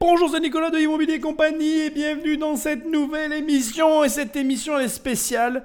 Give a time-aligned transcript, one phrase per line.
[0.00, 4.02] Bonjour, c'est Nicolas de Immobilier Compagnie et bienvenue dans cette nouvelle émission.
[4.02, 5.64] Et cette émission est spéciale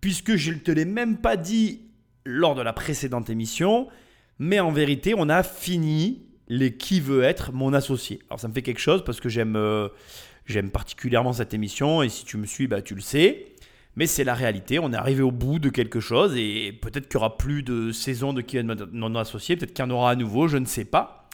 [0.00, 1.82] puisque je ne te l'ai même pas dit
[2.24, 3.88] lors de la précédente émission,
[4.38, 8.20] mais en vérité, on a fini les qui veut être mon associé.
[8.30, 9.88] Alors ça me fait quelque chose parce que j'aime euh,
[10.46, 13.44] j'aime particulièrement cette émission et si tu me suis, bah, tu le sais.
[13.94, 17.18] Mais c'est la réalité, on est arrivé au bout de quelque chose et peut-être qu'il
[17.18, 19.90] n'y aura plus de saison de qui veut être mon associé, peut-être qu'il y en
[19.90, 21.28] aura à nouveau, je ne sais pas.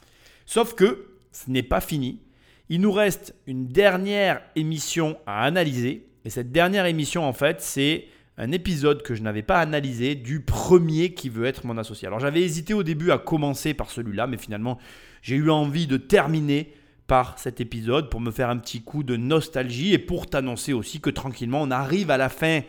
[0.45, 2.21] Sauf que ce n'est pas fini.
[2.69, 6.09] Il nous reste une dernière émission à analyser.
[6.25, 8.07] Et cette dernière émission, en fait, c'est
[8.39, 12.07] un épisode que je n'avais pas analysé du premier qui veut être mon associé.
[12.07, 14.79] Alors j'avais hésité au début à commencer par celui-là, mais finalement
[15.23, 16.73] j'ai eu envie de terminer
[17.07, 21.01] par cet épisode pour me faire un petit coup de nostalgie et pour t'annoncer aussi
[21.01, 22.61] que tranquillement on arrive à la fin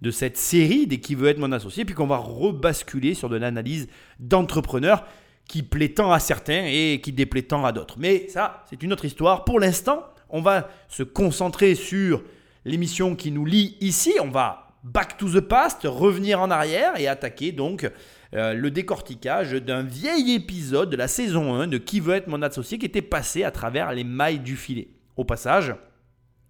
[0.00, 3.36] de cette série des qui veut être mon associé, puis qu'on va rebasculer sur de
[3.36, 3.88] l'analyse
[4.20, 5.04] d'entrepreneurs
[5.48, 7.96] qui plaît tant à certains et qui déplaît tant à d'autres.
[7.98, 9.44] Mais ça, c'est une autre histoire.
[9.44, 12.22] Pour l'instant, on va se concentrer sur
[12.64, 14.12] l'émission qui nous lie ici.
[14.20, 17.90] On va back to the past, revenir en arrière et attaquer donc
[18.34, 22.42] euh, le décortiquage d'un vieil épisode de la saison 1 de Qui veut être mon
[22.42, 24.88] associé qui était passé à travers les mailles du filet.
[25.16, 25.74] Au passage,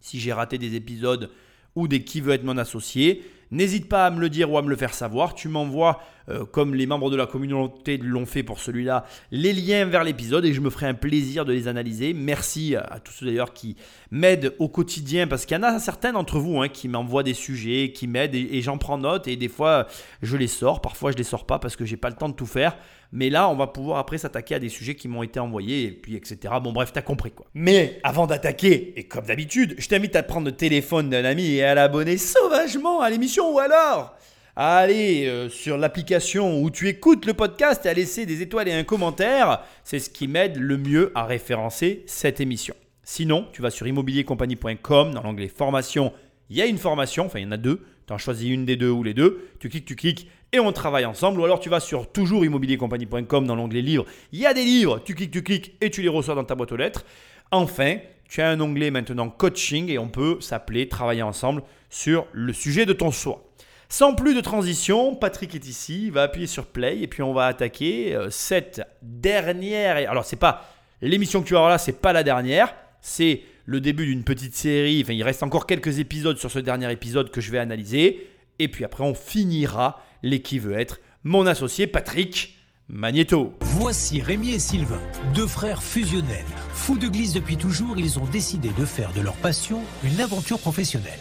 [0.01, 1.31] si j'ai raté des épisodes
[1.75, 4.63] ou des Qui veut être mon associé, N'hésite pas à me le dire ou à
[4.63, 5.35] me le faire savoir.
[5.35, 9.85] Tu m'envoies, euh, comme les membres de la communauté l'ont fait pour celui-là, les liens
[9.85, 12.15] vers l'épisode et je me ferai un plaisir de les analyser.
[12.15, 13.77] Merci à, tous ceux d'ailleurs qui
[14.11, 17.35] m'aident au quotidien parce qu'il y en a certains d'entre vous hein, qui m'envoient des
[17.35, 19.87] sujets, qui m'aident et, j'en prends note et des fois
[20.23, 20.81] je les sors.
[20.81, 22.77] Parfois je les sors pas parce que j'ai pas le temps de tout faire.
[23.13, 25.91] Mais là, on va pouvoir après s'attaquer à des sujets qui m'ont été envoyés, et
[25.93, 26.55] puis etc.
[26.61, 27.47] Bon, bref, t'as compris quoi.
[27.55, 31.63] Mais avant d'attaquer, et comme d'habitude, je t'invite à prendre le téléphone d'un ami et
[31.63, 34.17] à l'abonner sauvagement à l'émission, ou alors
[34.57, 38.69] à aller euh, sur l'application où tu écoutes le podcast et à laisser des étoiles
[38.69, 39.63] et un commentaire.
[39.85, 42.75] C'est ce qui m'aide le mieux à référencer cette émission.
[43.03, 46.13] Sinon, tu vas sur immobiliercompagnie.com dans l'onglet formation.
[46.49, 47.85] Il y a une formation, enfin il y en a deux.
[48.07, 49.51] Tu en choisis une des deux ou les deux.
[49.61, 51.39] Tu cliques, tu cliques et on travaille ensemble.
[51.41, 54.07] Ou alors tu vas sur toujours-immobiliercompagnie.com dans l'onglet livres.
[54.33, 56.55] Il y a des livres, tu cliques, tu cliques et tu les reçois dans ta
[56.55, 57.05] boîte aux lettres.
[57.51, 62.53] Enfin, tu as un onglet maintenant coaching et on peut s'appeler, travailler ensemble sur le
[62.53, 63.46] sujet de ton soi.
[63.89, 67.33] Sans plus de transition, Patrick est ici, il va appuyer sur play et puis on
[67.33, 69.97] va attaquer euh, cette dernière.
[70.11, 70.69] Alors c'est pas
[71.03, 74.57] l'émission que tu vas avoir là, c'est pas la dernière, c'est le début d'une petite
[74.57, 75.05] série.
[75.09, 78.85] Il reste encore quelques épisodes sur ce dernier épisode que je vais analyser et puis
[78.85, 82.57] après on finira les qui veut être mon associé Patrick
[82.89, 83.53] Magneto.
[83.61, 85.01] Voici Rémi et Sylvain,
[85.35, 86.45] deux frères fusionnels.
[86.73, 90.59] Fous de glisse depuis toujours, ils ont décidé de faire de leur passion une aventure
[90.59, 91.19] professionnelle.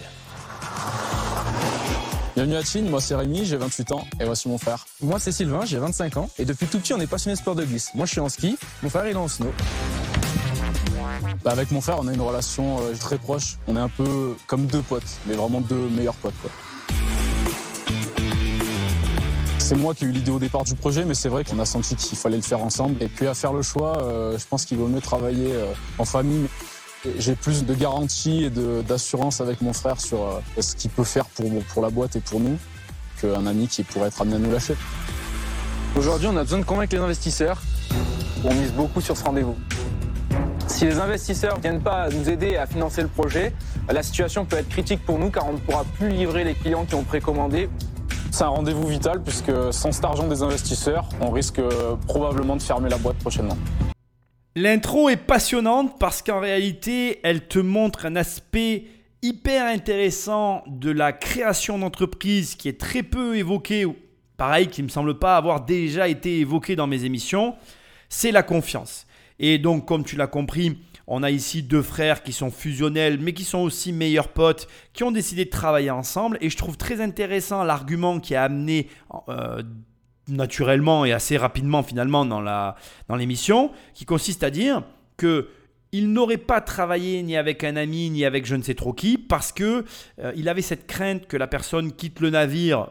[2.35, 4.85] Bienvenue à Chine, moi c'est Rémi, j'ai 28 ans et voici mon frère.
[4.99, 7.55] Moi c'est Sylvain, j'ai 25 ans et depuis tout petit on est passionné de sport
[7.55, 7.91] de glisse.
[7.95, 9.53] Moi je suis en ski, mon frère il est en snow.
[11.45, 14.35] Bah, avec mon frère on a une relation euh, très proche, on est un peu
[14.47, 16.51] comme deux potes, mais vraiment deux meilleurs potes quoi.
[19.59, 21.65] C'est moi qui ai eu l'idée au départ du projet, mais c'est vrai qu'on a
[21.65, 23.01] senti qu'il fallait le faire ensemble.
[23.01, 26.05] Et puis à faire le choix, euh, je pense qu'il vaut mieux travailler euh, en
[26.05, 26.47] famille.
[27.17, 31.25] J'ai plus de garanties et d'assurance avec mon frère sur euh, ce qu'il peut faire
[31.25, 32.57] pour, pour la boîte et pour nous
[33.21, 34.75] qu'un ami qui pourrait être amené à nous lâcher.
[35.95, 37.61] Aujourd'hui, on a besoin de convaincre les investisseurs.
[38.43, 39.55] On mise beaucoup sur ce rendez-vous.
[40.67, 43.53] Si les investisseurs ne viennent pas nous aider à financer le projet,
[43.89, 46.85] la situation peut être critique pour nous car on ne pourra plus livrer les clients
[46.85, 47.69] qui ont précommandé.
[48.31, 51.61] C'est un rendez-vous vital puisque sans cet argent des investisseurs, on risque
[52.07, 53.57] probablement de fermer la boîte prochainement.
[54.57, 58.85] L'intro est passionnante parce qu'en réalité, elle te montre un aspect
[59.21, 63.85] hyper intéressant de la création d'entreprise qui est très peu évoqué,
[64.37, 67.55] pareil, qui ne me semble pas avoir déjà été évoqué dans mes émissions,
[68.07, 69.07] c'est la confiance.
[69.39, 73.33] Et donc, comme tu l'as compris, on a ici deux frères qui sont fusionnels, mais
[73.33, 76.37] qui sont aussi meilleurs potes, qui ont décidé de travailler ensemble.
[76.39, 78.87] Et je trouve très intéressant l'argument qui a amené
[79.27, 79.63] euh,
[80.27, 84.83] naturellement et assez rapidement finalement dans l'émission, qui consiste à dire
[85.17, 85.49] que
[85.91, 89.17] il n'aurait pas travaillé ni avec un ami ni avec je ne sais trop qui
[89.17, 89.85] parce que
[90.19, 92.89] euh, il avait cette crainte que la personne quitte le navire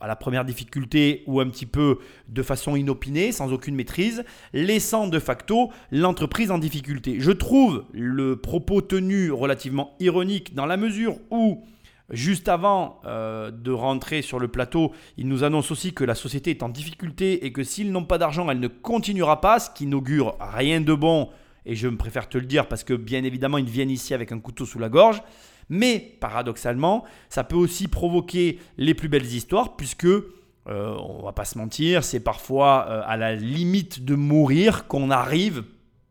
[0.00, 5.06] à la première difficulté ou un petit peu de façon inopinée, sans aucune maîtrise, laissant
[5.06, 7.16] de facto l'entreprise en difficulté.
[7.20, 11.62] Je trouve le propos tenu relativement ironique dans la mesure où
[12.10, 16.50] Juste avant euh, de rentrer sur le plateau, il nous annonce aussi que la société
[16.50, 19.86] est en difficulté et que s'ils n'ont pas d'argent, elle ne continuera pas, ce qui
[19.86, 21.28] n'augure rien de bon.
[21.66, 24.32] Et je me préfère te le dire parce que bien évidemment, ils viennent ici avec
[24.32, 25.22] un couteau sous la gorge.
[25.68, 30.24] Mais paradoxalement, ça peut aussi provoquer les plus belles histoires puisque, euh,
[30.66, 35.62] on va pas se mentir, c'est parfois euh, à la limite de mourir qu'on arrive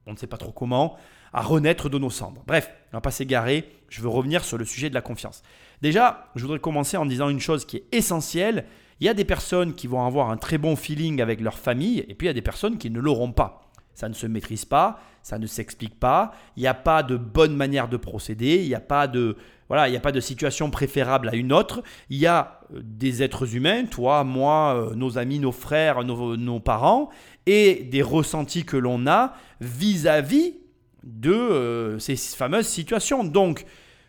[0.10, 0.98] on ne sait pas trop comment,
[1.34, 2.44] à renaître de nos cendres.
[2.48, 5.44] Bref, on va pas s'égarer, je veux revenir sur le sujet de la confiance.
[5.81, 8.66] Déjà, je voudrais commencer en disant une chose qui est essentielle.
[9.00, 12.00] Il y a des personnes qui vont avoir un très bon feeling avec leur famille,
[12.08, 13.62] et puis il y a des personnes qui ne l'auront pas.
[13.94, 17.56] Ça ne se maîtrise pas, ça ne s'explique pas, il n'y a pas de bonne
[17.56, 19.36] manière de procéder, il n'y a pas de
[19.70, 21.84] voilà, a pas de situation préférable à une autre.
[22.10, 26.60] Il y a euh, des êtres humains, toi, moi, euh, nos amis, nos frères, nos,
[26.60, 27.10] parents,
[27.46, 30.56] et des ressentis que l'on a vis-à-vis
[31.04, 33.24] de euh, ces fameuses situations.
[33.24, 33.66] Donc,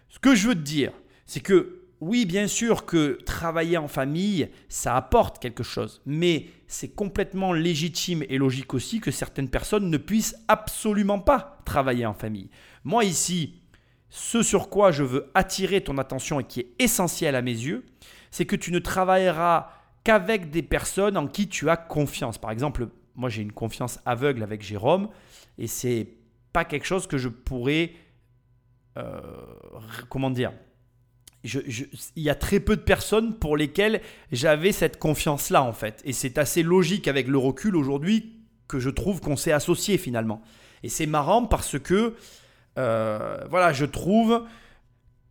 [0.08, 0.92] ce que je veux te dire,
[1.26, 6.88] c'est que oui, bien sûr que travailler en famille, ça apporte quelque chose, mais c'est
[6.88, 12.48] complètement légitime et logique aussi que certaines personnes ne puissent absolument pas travailler en famille.
[12.84, 13.60] Moi ici,
[14.08, 17.84] ce sur quoi je veux attirer ton attention et qui est essentiel à mes yeux,
[18.30, 19.68] c'est que tu ne travailleras
[20.02, 22.38] qu'avec des personnes en qui tu as confiance.
[22.38, 25.10] Par exemple, moi j'ai une confiance aveugle avec Jérôme
[25.58, 26.08] et c'est
[26.52, 27.92] pas quelque chose que je pourrais
[28.96, 29.20] euh,
[30.08, 30.52] comment dire
[31.42, 36.02] il y a très peu de personnes pour lesquelles j'avais cette confiance-là en fait.
[36.04, 40.42] Et c'est assez logique avec le recul aujourd'hui que je trouve qu'on s'est associé finalement.
[40.82, 42.14] Et c'est marrant parce que
[42.78, 44.44] euh, voilà, je trouve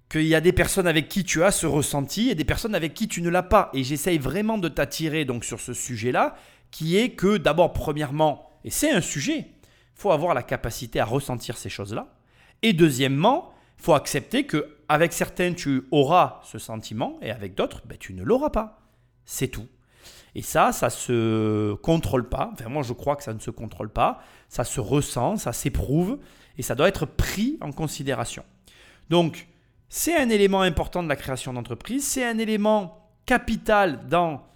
[0.10, 2.96] qu'il y a des personnes avec qui tu as ce ressenti et des personnes avec
[2.96, 3.70] qui tu ne l'as pas.
[3.74, 6.36] Et j'essaye vraiment de t'attirer donc sur ce sujet-là,
[6.72, 9.48] qui est que d'abord, premièrement, et c'est un sujet,
[10.00, 12.08] faut avoir la capacité à ressentir ces choses-là.
[12.62, 17.98] Et deuxièmement, faut accepter que avec certains tu auras ce sentiment et avec d'autres ben,
[17.98, 18.82] tu ne l'auras pas.
[19.26, 19.68] C'est tout.
[20.36, 22.50] Et ça, ça se contrôle pas.
[22.54, 24.22] Enfin, moi, je crois que ça ne se contrôle pas.
[24.48, 26.20] Ça se ressent, ça s'éprouve
[26.58, 28.44] et ça doit être pris en considération.
[29.10, 29.48] Donc,
[29.90, 34.48] c'est un élément important de la création d'entreprise, c'est un élément capital dans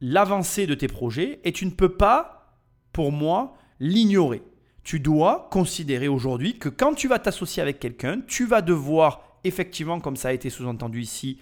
[0.00, 2.56] l'avancée de tes projets et tu ne peux pas,
[2.92, 4.42] pour moi, l'ignorer.
[4.84, 10.00] Tu dois considérer aujourd'hui que quand tu vas t'associer avec quelqu'un, tu vas devoir, effectivement,
[10.00, 11.38] comme ça a été sous-entendu ici,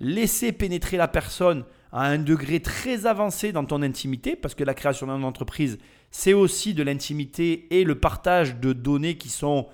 [0.00, 4.74] laisser pénétrer la personne à un degré très avancé dans ton intimité, parce que la
[4.74, 5.78] création d'une entreprise,
[6.10, 9.68] c'est aussi de l'intimité et le partage de données qui sont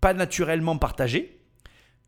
[0.00, 1.40] pas naturellement partagées,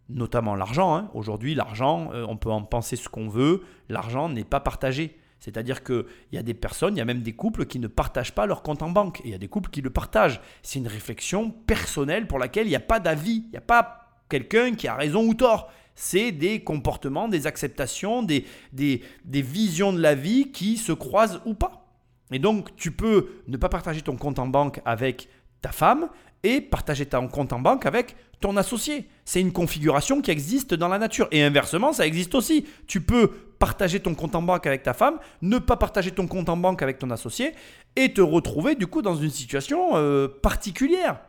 [0.08, 0.94] notamment l'argent.
[0.96, 1.10] Hein.
[1.14, 5.16] Aujourd'hui, l'argent, euh, on peut en penser ce qu'on veut, l'argent n'est pas partagé.
[5.42, 8.32] C'est-à-dire qu'il y a des personnes, il y a même des couples qui ne partagent
[8.32, 9.20] pas leur compte en banque.
[9.20, 10.40] Et il y a des couples qui le partagent.
[10.62, 13.42] C'est une réflexion personnelle pour laquelle il n'y a pas d'avis.
[13.46, 18.22] Il n'y a pas quelqu'un qui a raison ou tort c'est des comportements, des acceptations,
[18.22, 19.02] des, des,
[19.42, 21.86] visions de la vie qui se croisent ou pas.
[22.30, 25.28] Et donc, tu peux ne pas partager ton compte en banque avec
[25.60, 26.08] ta femme
[26.42, 29.08] et partager ton compte en banque avec ton associé.
[29.24, 31.28] C'est une configuration qui existe dans la nature.
[31.30, 32.66] Et inversement, ça existe aussi.
[32.86, 33.28] Tu peux
[33.58, 36.82] partager ton compte en banque avec ta femme, ne pas partager ton compte en banque
[36.82, 37.54] avec ton associé
[37.96, 41.20] et te retrouver du coup dans une situation euh, particulière.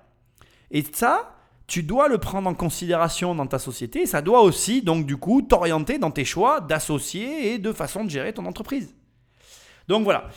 [0.72, 1.36] Et ça,
[1.68, 4.06] tu dois le prendre en considération dans ta société.
[4.06, 8.10] ça doit aussi, donc, du coup, t'orienter dans tes choix d'associés et de façon de
[8.10, 8.94] gérer ton entreprise.
[9.88, 10.30] Donc voilà,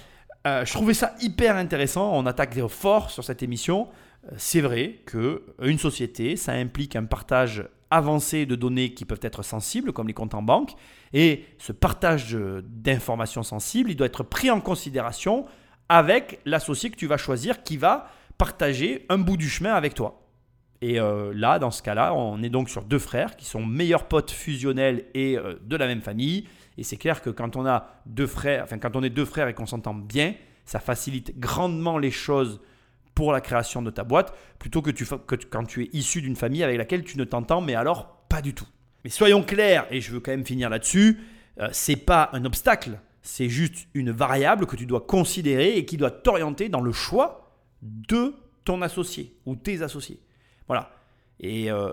[0.46, 2.10] euh, je trouvais ça hyper intéressant.
[2.12, 3.88] On attaque fort sur cette émission.
[4.26, 9.20] Euh, c'est vrai que une société, ça implique un partage avancé de données qui peuvent
[9.22, 10.72] être sensibles, comme les comptes en banque.
[11.12, 15.46] Et ce partage d'informations sensibles, il doit être pris en considération
[15.88, 20.26] avec l'associé que tu vas choisir qui va partager un bout du chemin avec toi.
[20.82, 24.08] Et euh, là, dans ce cas-là, on est donc sur deux frères qui sont meilleurs
[24.08, 26.46] potes fusionnels et euh, de la même famille.
[26.76, 29.48] Et c'est clair que quand on a deux frères, enfin quand on est deux frères
[29.48, 30.34] et qu'on s'entend bien,
[30.64, 32.60] ça facilite grandement les choses
[33.16, 36.36] pour la création de ta boîte, plutôt que, tu, que quand tu es issu d'une
[36.36, 38.68] famille avec laquelle tu ne t'entends, mais alors pas du tout.
[39.02, 41.18] Mais soyons clairs, et je veux quand même finir là-dessus,
[41.58, 45.96] euh, c'est pas un obstacle, c'est juste une variable que tu dois considérer et qui
[45.96, 50.20] doit t'orienter dans le choix de ton associé ou tes associés.
[50.66, 50.90] Voilà.
[51.40, 51.92] Et euh,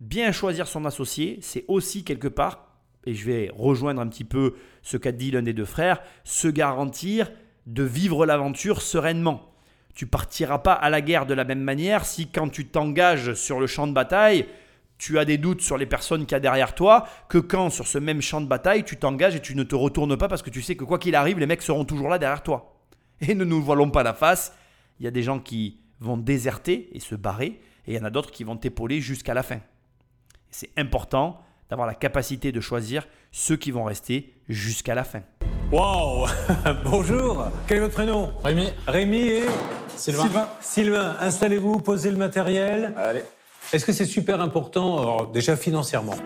[0.00, 4.54] bien choisir son associé, c'est aussi quelque part, et je vais rejoindre un petit peu
[4.80, 7.30] ce qu'a dit l'un des deux frères, se garantir
[7.66, 9.49] de vivre l'aventure sereinement.
[9.94, 13.60] Tu partiras pas à la guerre de la même manière si quand tu t'engages sur
[13.60, 14.46] le champ de bataille,
[14.98, 17.86] tu as des doutes sur les personnes qu'il y a derrière toi, que quand sur
[17.86, 20.50] ce même champ de bataille, tu t'engages et tu ne te retournes pas parce que
[20.50, 22.76] tu sais que quoi qu'il arrive, les mecs seront toujours là derrière toi.
[23.20, 24.54] Et ne nous voilons pas la face,
[24.98, 28.04] il y a des gens qui vont déserter et se barrer, et il y en
[28.04, 29.60] a d'autres qui vont t'épauler jusqu'à la fin.
[30.50, 35.22] C'est important d'avoir la capacité de choisir ceux qui vont rester jusqu'à la fin.
[35.72, 36.26] Wow
[36.84, 38.32] Bonjour Quel est votre prénom?
[38.42, 38.68] Rémi.
[38.86, 39.44] Rémi et
[39.96, 40.48] Sylvain.
[40.60, 42.94] Sylvain, installez-vous, posez le matériel.
[42.96, 43.22] Allez.
[43.72, 46.16] Est-ce que c'est super important, déjà financièrement?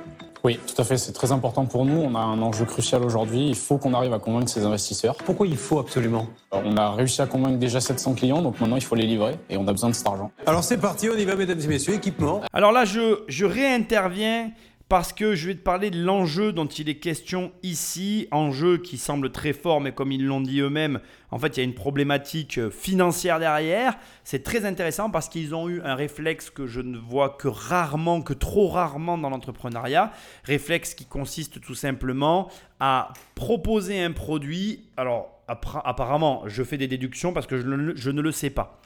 [0.45, 0.99] Oui, tout à fait.
[0.99, 1.97] C'est très important pour nous.
[1.97, 3.49] On a un enjeu crucial aujourd'hui.
[3.49, 5.17] Il faut qu'on arrive à convaincre ces investisseurs.
[5.17, 6.27] Pourquoi il faut absolument?
[6.53, 9.37] Alors, on a réussi à convaincre déjà 700 clients, donc maintenant il faut les livrer
[9.49, 10.31] et on a besoin de cet argent.
[10.45, 12.43] Alors c'est parti, on y va mesdames et messieurs, équipement.
[12.53, 14.51] Alors là, je, je réinterviens
[14.95, 18.97] parce que je vais te parler de l'enjeu dont il est question ici, enjeu qui
[18.97, 21.01] semble très fort, mais comme ils l'ont dit eux-mêmes,
[21.33, 23.99] en fait, il y a une problématique euh, financière derrière.
[24.23, 28.23] C'est très intéressant parce qu'ils ont eu un réflexe que je ne vois que rarement,
[28.23, 30.13] que trop rarement dans l'entrepreneuriat.
[30.45, 32.49] Réflexe qui consiste tout simplement
[32.79, 34.85] à proposer un produit.
[34.97, 38.81] Alors, apparemment, je fais des déductions parce que je ne, je ne le sais pas.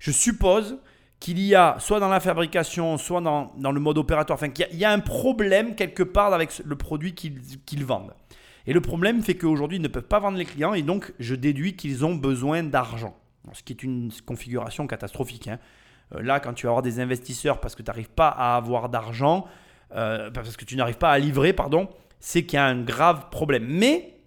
[0.00, 0.76] Je suppose
[1.20, 4.84] qu'il y a, soit dans la fabrication, soit dans, le mode opératoire, enfin qu'il y,
[4.84, 8.12] a un problème quelque part avec le produit qu'ils vendent.
[8.66, 11.34] Et le problème fait qu'aujourd'hui, ils ne peuvent pas vendre les clients et donc je
[11.34, 13.16] déduis qu'ils ont besoin d'argent.
[13.52, 15.48] Ce qui est une configuration catastrophique.
[15.48, 15.58] Hein.
[16.14, 18.88] Euh, là, quand tu vas avoir des investisseurs parce que tu n'arrives pas à avoir
[18.88, 19.46] d'argent,
[19.94, 23.30] euh, parce que tu n'arrives pas à livrer, pardon, c'est qu'il y a un grave
[23.30, 23.66] problème.
[23.68, 24.18] Mais,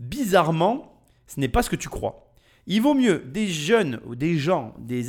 [0.00, 2.23] bizarrement, ce n'est pas ce que tu crois.
[2.66, 5.04] Il vaut mieux des jeunes ou des gens, des,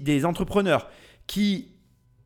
[0.00, 0.88] des entrepreneurs
[1.26, 1.74] qui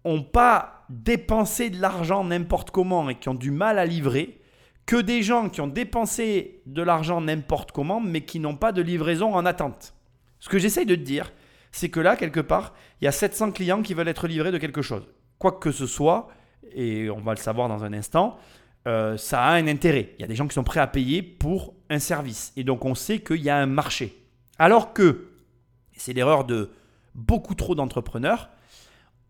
[0.04, 4.40] n'ont pas dépensé de l'argent n'importe comment et qui ont du mal à livrer,
[4.86, 8.82] que des gens qui ont dépensé de l'argent n'importe comment mais qui n'ont pas de
[8.82, 9.94] livraison en attente.
[10.40, 11.32] Ce que j'essaye de te dire,
[11.70, 14.58] c'est que là, quelque part, il y a 700 clients qui veulent être livrés de
[14.58, 15.08] quelque chose.
[15.38, 16.28] Quoi que ce soit,
[16.74, 18.36] et on va le savoir dans un instant,
[18.88, 20.14] euh, ça a un intérêt.
[20.18, 22.52] Il y a des gens qui sont prêts à payer pour un service.
[22.56, 24.21] Et donc on sait qu'il y a un marché.
[24.62, 25.24] Alors que,
[25.96, 26.70] c'est l'erreur de
[27.16, 28.48] beaucoup trop d'entrepreneurs,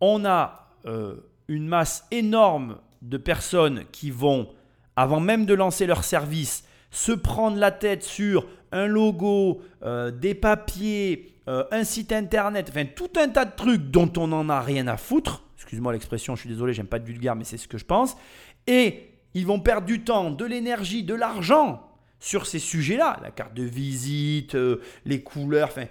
[0.02, 1.14] on a euh,
[1.48, 4.50] une masse énorme de personnes qui vont,
[4.94, 10.34] avant même de lancer leur service, se prendre la tête sur un logo, euh, des
[10.34, 14.60] papiers, euh, un site internet, enfin tout un tas de trucs dont on n'en a
[14.60, 15.44] rien à foutre.
[15.56, 18.18] Excuse-moi l'expression, je suis désolé, j'aime pas de vulgaire, mais c'est ce que je pense.
[18.66, 21.88] Et ils vont perdre du temps, de l'énergie, de l'argent
[22.22, 25.86] sur ces sujets-là, la carte de visite, euh, les couleurs, enfin,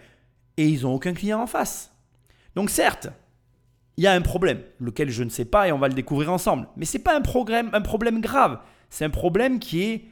[0.55, 1.93] et ils n'ont aucun client en face.
[2.55, 3.09] Donc certes,
[3.97, 6.31] il y a un problème, lequel je ne sais pas et on va le découvrir
[6.31, 6.69] ensemble.
[6.77, 7.69] Mais ce n'est pas un problème,
[8.21, 8.59] grave,
[8.89, 10.05] c'est un problème qui est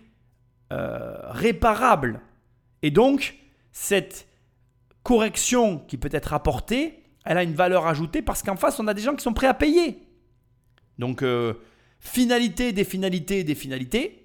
[0.74, 2.20] euh, réparable.
[2.82, 3.36] Et donc,
[3.72, 4.28] cette
[5.04, 8.94] correction qui peut être apportée, elle a une valeur ajoutée parce qu'en face, on a
[8.94, 10.04] des gens qui sont prêts à payer.
[10.98, 11.54] Donc, euh,
[12.02, 14.19] finalité des finalités des finalités,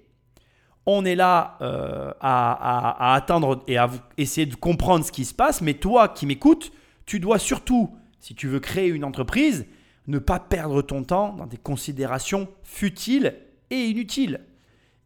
[0.85, 5.61] on est là euh, à, attendre et à essayer de comprendre ce qui se passe,
[5.61, 6.71] mais toi qui m'écoutes,
[7.05, 9.65] tu dois surtout, si tu veux créer une entreprise,
[10.07, 13.35] ne pas perdre ton temps dans des considérations futiles
[13.71, 14.41] et inutiles.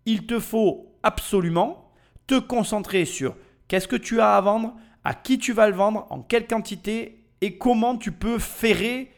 [0.05, 1.91] Il te faut absolument
[2.27, 3.35] te concentrer sur
[3.67, 7.23] qu'est-ce que tu as à vendre, à qui tu vas le vendre, en quelle quantité
[7.41, 9.11] et comment tu peux ferrer,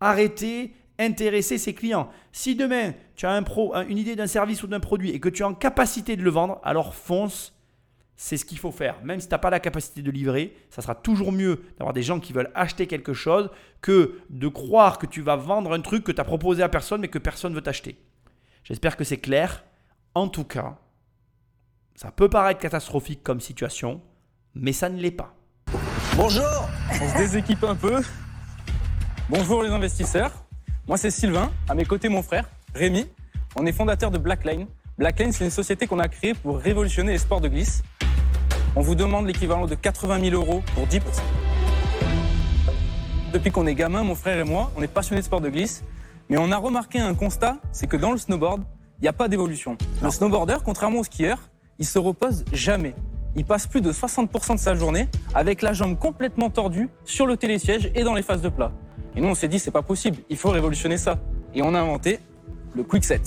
[0.00, 2.10] arrêter, intéresser ses clients.
[2.32, 5.28] Si demain, tu as un pro, une idée d'un service ou d'un produit et que
[5.28, 7.52] tu es en capacité de le vendre, alors fonce.
[8.18, 8.96] C'est ce qu'il faut faire.
[9.04, 12.02] Même si tu n'as pas la capacité de livrer, ça sera toujours mieux d'avoir des
[12.02, 13.50] gens qui veulent acheter quelque chose
[13.82, 17.02] que de croire que tu vas vendre un truc que tu as proposé à personne
[17.02, 18.00] mais que personne ne veut t'acheter.
[18.64, 19.64] J'espère que c'est clair.
[20.14, 20.78] En tout cas,
[21.94, 24.00] ça peut paraître catastrophique comme situation,
[24.54, 25.34] mais ça ne l'est pas.
[26.16, 28.00] Bonjour On se déséquipe un peu.
[29.28, 30.45] Bonjour les investisseurs.
[30.88, 31.50] Moi, c'est Sylvain.
[31.68, 33.08] À mes côtés, mon frère, Rémi.
[33.56, 34.68] On est fondateur de Blackline.
[34.98, 37.82] Blackline, c'est une société qu'on a créée pour révolutionner les sports de glisse.
[38.76, 41.00] On vous demande l'équivalent de 80 000 euros pour 10%.
[43.32, 45.82] Depuis qu'on est gamin, mon frère et moi, on est passionnés de sport de glisse.
[46.28, 48.62] Mais on a remarqué un constat, c'est que dans le snowboard,
[49.00, 49.76] il n'y a pas d'évolution.
[50.04, 51.50] Le snowboarder, contrairement au skieur,
[51.80, 52.94] il se repose jamais.
[53.34, 57.36] Il passe plus de 60% de sa journée avec la jambe complètement tordue sur le
[57.36, 58.70] télésiège et dans les phases de plat.
[59.16, 61.18] Et nous, on s'est dit, c'est pas possible, il faut révolutionner ça.
[61.54, 62.20] Et on a inventé
[62.74, 63.22] le Quickset.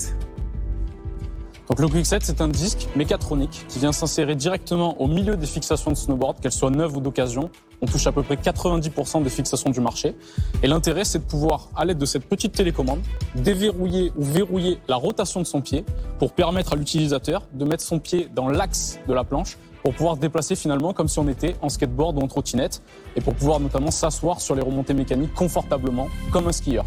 [1.68, 5.90] Donc le Quickset, c'est un disque mécatronique qui vient s'insérer directement au milieu des fixations
[5.90, 7.50] de snowboard, qu'elles soient neuves ou d'occasion.
[7.80, 10.14] On touche à peu près 90% des fixations du marché.
[10.62, 13.00] Et l'intérêt, c'est de pouvoir, à l'aide de cette petite télécommande,
[13.34, 15.84] déverrouiller ou verrouiller la rotation de son pied
[16.18, 20.16] pour permettre à l'utilisateur de mettre son pied dans l'axe de la planche pour pouvoir
[20.16, 22.82] se déplacer finalement comme si on était en skateboard ou en trottinette
[23.16, 26.84] et pour pouvoir notamment s'asseoir sur les remontées mécaniques confortablement comme un skieur.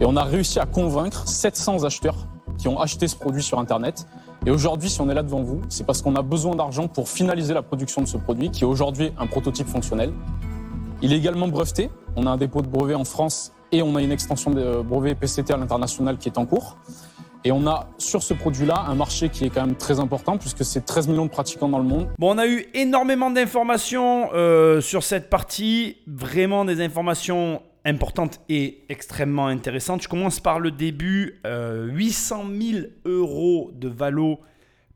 [0.00, 2.26] Et on a réussi à convaincre 700 acheteurs
[2.58, 4.06] qui ont acheté ce produit sur Internet.
[4.44, 7.08] Et aujourd'hui, si on est là devant vous, c'est parce qu'on a besoin d'argent pour
[7.08, 10.12] finaliser la production de ce produit, qui est aujourd'hui un prototype fonctionnel.
[11.02, 11.90] Il est également breveté.
[12.14, 15.14] On a un dépôt de brevet en France et on a une extension de brevet
[15.14, 16.76] PCT à l'international qui est en cours.
[17.46, 20.64] Et on a sur ce produit-là un marché qui est quand même très important puisque
[20.64, 22.08] c'est 13 millions de pratiquants dans le monde.
[22.18, 28.82] Bon, on a eu énormément d'informations euh, sur cette partie, vraiment des informations importante et
[28.88, 30.02] extrêmement intéressante.
[30.02, 31.40] Je commence par le début.
[31.44, 34.40] 800 000 euros de valo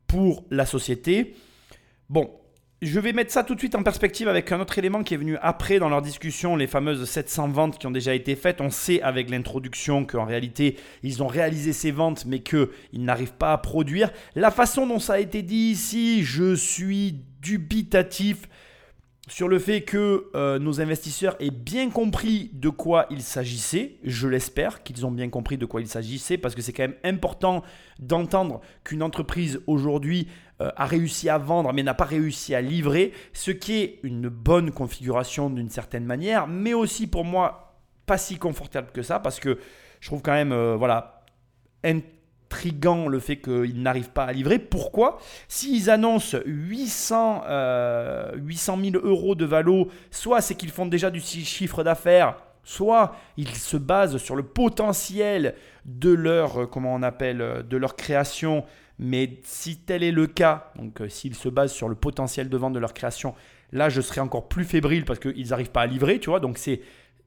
[0.05, 1.37] pour la société.
[2.09, 2.31] Bon,
[2.81, 5.17] je vais mettre ça tout de suite en perspective avec un autre élément qui est
[5.17, 8.59] venu après dans leur discussion, les fameuses 700 ventes qui ont déjà été faites.
[8.59, 13.53] On sait avec l'introduction qu'en réalité, ils ont réalisé ces ventes mais qu'ils n'arrivent pas
[13.53, 14.09] à produire.
[14.33, 18.47] La façon dont ça a été dit ici, je suis dubitatif
[19.27, 23.97] sur le fait que euh, nos investisseurs aient bien compris de quoi il s'agissait.
[24.03, 26.97] Je l'espère qu'ils ont bien compris de quoi il s'agissait parce que c'est quand même
[27.03, 27.63] important
[27.99, 30.27] d'entendre qu'une entreprise aujourd'hui
[30.75, 34.71] a réussi à vendre mais n'a pas réussi à livrer, ce qui est une bonne
[34.71, 37.75] configuration d'une certaine manière, mais aussi pour moi
[38.05, 39.57] pas si confortable que ça parce que
[39.99, 41.23] je trouve quand même euh, voilà
[41.83, 44.59] intrigant le fait qu'ils n'arrivent pas à livrer.
[44.59, 45.19] Pourquoi?
[45.47, 47.43] S'ils annoncent 800,
[48.35, 53.55] 800 000 euros de valo, soit c'est qu'ils font déjà du chiffre d'affaires, soit ils
[53.55, 58.65] se basent sur le potentiel de leur, euh, euh, création.
[59.01, 62.57] Mais si tel est le cas, donc euh, s'ils se basent sur le potentiel de
[62.57, 63.33] vente de leur création,
[63.71, 66.39] là je serais encore plus fébrile parce qu'ils n'arrivent pas à livrer, tu vois.
[66.39, 66.81] Donc c'est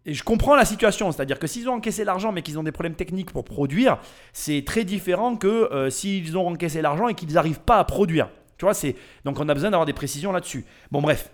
[0.07, 2.95] je comprends la situation, c'est-à-dire que s'ils ont encaissé l'argent mais qu'ils ont des problèmes
[2.95, 3.99] techniques pour produire,
[4.33, 8.31] c'est très différent que euh, s'ils ont encaissé l'argent et qu'ils n'arrivent pas à produire.
[8.57, 10.64] Tu vois, c'est donc on a besoin d'avoir des précisions là-dessus.
[10.93, 11.34] Bon bref.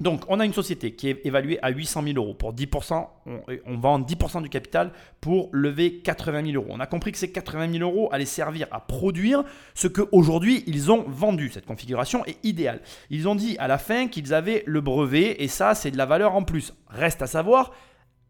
[0.00, 2.34] Donc on a une société qui est évaluée à 800 000 euros.
[2.34, 6.66] Pour 10%, on, vend 10% du capital pour lever 80 000 euros.
[6.70, 10.90] On a compris que ces 80 000 euros allaient servir à produire ce qu'aujourd'hui ils
[10.90, 11.50] ont vendu.
[11.52, 12.80] Cette configuration est idéale.
[13.10, 16.06] Ils ont dit à la fin qu'ils avaient le brevet et ça c'est de la
[16.06, 16.74] valeur en plus.
[16.88, 17.72] Reste à savoir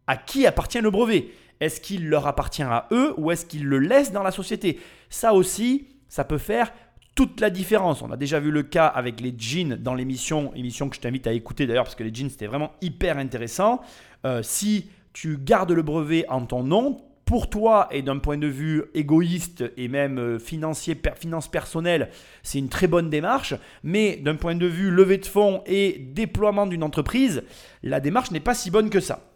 [0.06, 1.28] à qui appartient le brevet
[1.60, 4.80] Est-ce qu'il leur appartient à eux ou est-ce qu'ils le laissent dans la société?
[5.08, 6.72] Ça aussi, ça peut faire
[7.14, 8.02] toute la différence.
[8.02, 11.26] On a déjà vu le cas avec les jeans dans l'émission, émission que je t'invite
[11.26, 13.80] à écouter d'ailleurs parce que les jeans c'était vraiment hyper intéressant.
[14.24, 18.46] Euh, si tu gardes le brevet en ton nom, pour toi et d'un point de
[18.46, 22.10] vue égoïste et même euh, financier, finance personnelle,
[22.42, 23.54] c'est une très bonne démarche.
[23.82, 27.42] Mais d'un point de vue levée de fonds et déploiement d'une entreprise,
[27.82, 29.33] la démarche n'est pas si bonne que ça.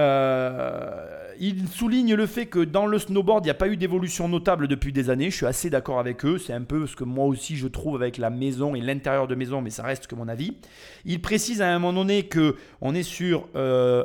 [0.00, 4.28] Euh, il souligne le fait que dans le snowboard, il n'y a pas eu d'évolution
[4.28, 5.30] notable depuis des années.
[5.30, 6.38] Je suis assez d'accord avec eux.
[6.38, 9.34] C'est un peu ce que moi aussi je trouve avec la maison et l'intérieur de
[9.34, 10.56] maison, mais ça reste que mon avis.
[11.04, 14.04] Il précise à un moment donné que on est sur euh,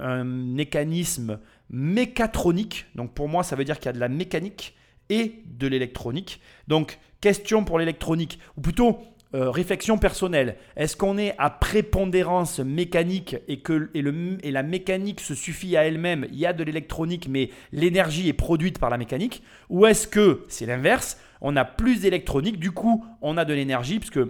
[0.00, 1.38] un mécanisme
[1.70, 2.86] mécatronique.
[2.94, 4.76] Donc pour moi, ça veut dire qu'il y a de la mécanique
[5.10, 6.40] et de l'électronique.
[6.66, 8.98] Donc question pour l'électronique, ou plutôt
[9.34, 10.56] euh, réflexion personnelle.
[10.76, 15.76] Est-ce qu'on est à prépondérance mécanique et que et le, et la mécanique se suffit
[15.76, 16.26] à elle-même?
[16.30, 19.42] Il y a de l'électronique, mais l'énergie est produite par la mécanique.
[19.68, 21.18] Ou est-ce que c'est l'inverse?
[21.40, 24.20] On a plus d'électronique, du coup, on a de l'énergie, puisque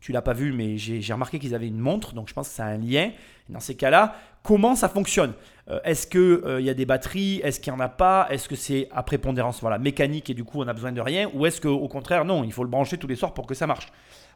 [0.00, 2.54] tu l'as pas vu, mais j'ai remarqué qu'ils avaient une montre, donc je pense que
[2.54, 3.10] c'est un lien.
[3.48, 5.32] Dans ces cas-là, comment ça fonctionne?
[5.70, 7.40] Euh, Est-ce qu'il euh, y a des batteries?
[7.42, 8.26] Est-ce qu'il n'y en a pas?
[8.30, 11.30] Est-ce que c'est à prépondérance voilà, mécanique et du coup on a besoin de rien?
[11.34, 13.66] Ou est-ce qu'au contraire, non, il faut le brancher tous les soirs pour que ça
[13.66, 13.88] marche?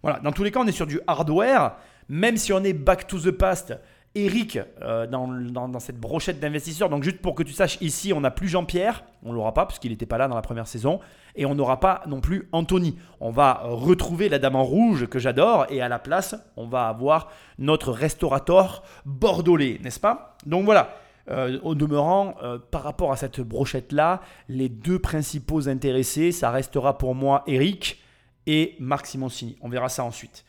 [0.03, 1.77] Voilà, dans tous les cas, on est sur du hardware,
[2.09, 3.75] même si on est back to the past
[4.14, 6.90] Eric euh, dans, cette brochette d'investisseurs.
[6.90, 9.79] Donc juste pour que tu saches, ici on n'a plus Jean-Pierre, on l'aura pas parce
[9.79, 11.01] qu'il n'était pas là dans la première saison,
[11.35, 12.99] et on n'aura pas non plus Anthony.
[13.21, 16.88] On va retrouver la dame en rouge que j'adore, et à la place on va
[16.88, 20.37] avoir notre restaurateur bordelais, n'est-ce pas?
[20.45, 20.95] Donc voilà.
[21.31, 26.99] Euh, au demeurant, euh, par rapport à cette brochette-là, les deux principaux intéressés, ça restera
[26.99, 28.03] pour moi Eric
[28.47, 29.57] et Marc Simoncini.
[29.61, 30.45] On verra ça ensuite.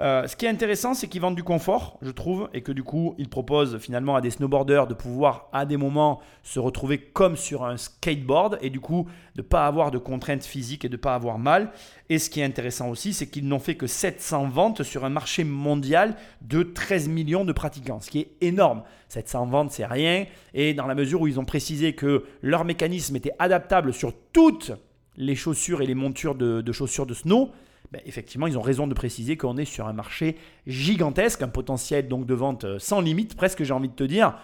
[0.00, 2.84] Euh, ce qui est intéressant, c'est qu'ils vendent du confort, je trouve, et que du
[2.84, 7.36] coup, ils proposent finalement à des snowboarders de pouvoir à des moments se retrouver comme
[7.36, 10.96] sur un skateboard et du coup de ne pas avoir de contraintes physiques et de
[10.96, 11.72] ne pas avoir mal.
[12.10, 15.10] Et ce qui est intéressant aussi, c'est qu'ils n'ont fait que 700 ventes sur un
[15.10, 18.84] marché mondial de 13 millions de pratiquants, ce qui est énorme.
[19.08, 20.26] 700 ventes, c'est rien.
[20.54, 24.72] Et dans la mesure où ils ont précisé que leur mécanisme était adaptable sur toutes
[25.16, 27.50] les chaussures et les montures de chaussures de snow,
[27.92, 32.08] ben, effectivement, ils ont raison de préciser qu'on est sur un marché gigantesque, un potentiel
[32.08, 34.34] donc de vente euh, sans limite, presque j'ai envie de te dire.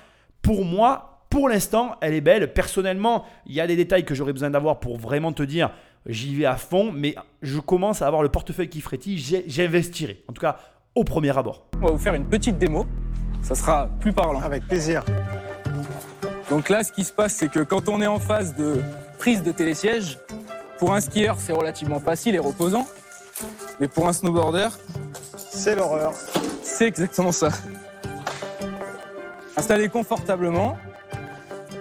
[0.40, 2.52] Pour moi, pour l'instant, elle est belle.
[2.52, 5.70] Personnellement, il y a des détails que j'aurais besoin d'avoir pour vraiment te dire
[6.06, 10.22] j'y vais à fond, mais je commence à avoir le portefeuille qui frétille, j'investirai.
[10.28, 10.58] En tout cas,
[10.94, 11.66] au premier abord.
[11.80, 12.86] On va vous faire une petite démo,
[13.42, 14.40] ça sera plus parlant.
[14.40, 15.04] Avec plaisir.
[16.50, 18.82] Donc là, ce qui se passe, c'est que quand on est en phase de
[19.18, 20.18] prise de télésiège,
[20.78, 22.86] pour un skieur, c'est relativement facile et reposant.
[23.80, 24.68] Mais pour un snowboarder,
[25.36, 26.12] c'est l'horreur.
[26.62, 27.48] C'est exactement ça.
[29.56, 30.76] Installé confortablement.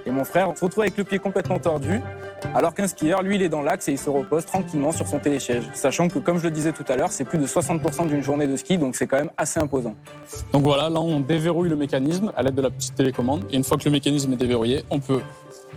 [0.06, 2.01] Et mon frère, on se retrouve avec le pied complètement tordu.
[2.56, 5.19] Alors qu'un skieur, lui, il est dans l'axe et il se repose tranquillement sur son
[5.19, 5.63] télésiège.
[5.73, 8.47] Sachant que, comme je le disais tout à l'heure, c'est plus de 60% d'une journée
[8.47, 9.95] de ski, donc c'est quand même assez imposant.
[10.51, 13.45] Donc voilà, là on déverrouille le mécanisme à l'aide de la petite télécommande.
[13.49, 15.21] Et une fois que le mécanisme est déverrouillé, on peut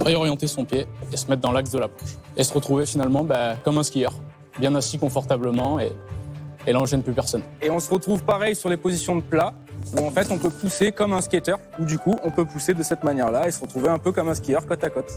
[0.01, 2.11] réorienter son pied et se mettre dans l'axe de la planche.
[2.37, 4.13] Et se retrouver finalement bah, comme un skieur,
[4.59, 5.93] bien assis confortablement et,
[6.67, 7.43] et là on gêne plus personne.
[7.63, 9.55] Et on se retrouve pareil sur les positions de plat,
[9.97, 12.75] où en fait on peut pousser comme un skater, ou du coup on peut pousser
[12.75, 15.13] de cette manière-là et se retrouver un peu comme un skieur côte à côte.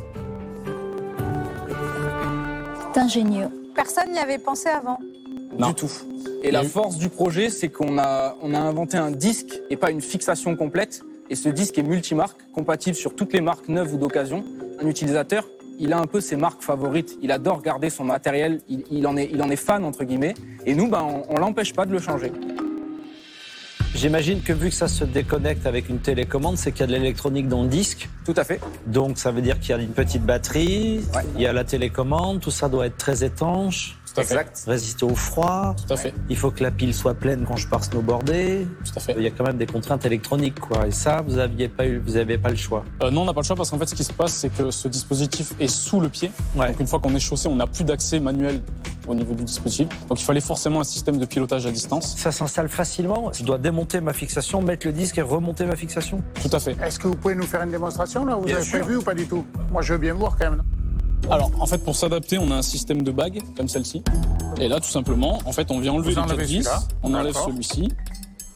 [2.93, 3.49] C'est ingénieux.
[3.75, 4.97] Personne n'y avait pensé avant.
[5.57, 5.69] Non.
[5.69, 5.91] Du tout.
[6.43, 9.91] Et la force du projet, c'est qu'on a, on a inventé un disque et pas
[9.91, 11.01] une fixation complète.
[11.29, 14.43] Et ce disque est multimarque, compatible sur toutes les marques neuves ou d'occasion.
[14.81, 15.45] Un utilisateur,
[15.79, 17.17] il a un peu ses marques favorites.
[17.21, 18.61] Il adore garder son matériel.
[18.69, 20.33] Il, il en, est, il en est fan, entre guillemets.
[20.65, 22.31] Et nous, ben, on, on l'empêche pas de le changer.
[23.95, 26.91] J'imagine que vu que ça se déconnecte avec une télécommande, c'est qu'il y a de
[26.93, 28.07] l'électronique dans le disque.
[28.23, 28.61] Tout à fait.
[28.85, 31.23] Donc ça veut dire qu'il y a une petite batterie, Ouais.
[31.35, 34.33] il y a la télécommande, tout ça doit être très étanche, Tout à fait.
[34.35, 34.63] Exact.
[34.67, 35.75] résister au froid.
[35.87, 36.13] Tout à fait.
[36.29, 38.67] Il faut que la pile soit pleine quand je pars snowboarder.
[38.85, 39.15] Tout à fait.
[39.17, 40.87] Il y a quand même des contraintes électroniques, quoi.
[40.87, 42.83] Et ça, vous n'aviez pas eu, vous avez pas le choix.
[43.03, 44.49] Euh, non, on n'a pas le choix parce qu'en fait, ce qui se passe, c'est
[44.49, 46.31] que ce dispositif est sous le pied.
[46.55, 46.67] Ouais.
[46.69, 48.61] Donc, une fois qu'on est chaussé, on n'a plus d'accès manuel
[49.07, 49.87] au niveau du dispositif.
[50.07, 52.15] Donc, il fallait forcément un système de pilotage à distance.
[52.17, 53.31] Ça s'installe facilement.
[53.33, 56.21] Je dois démonter ma fixation, mettre le disque et remonter ma fixation.
[56.41, 56.75] Tout à fait.
[56.83, 58.35] Est-ce que vous pouvez nous faire une démonstration là?
[58.35, 58.79] Vous Bien avez sûr.
[58.79, 59.45] prévu ou pas du tout?
[59.71, 60.63] Moi je veux bien voir quand même.
[61.29, 64.03] Alors, en fait, pour s'adapter, on a un système de bague comme celle-ci.
[64.59, 66.79] Et là, tout simplement, en fait, on vient enlever Vous le enlevez 4 vis, celui-là.
[67.03, 67.49] on enlève D'accord.
[67.49, 67.89] celui-ci,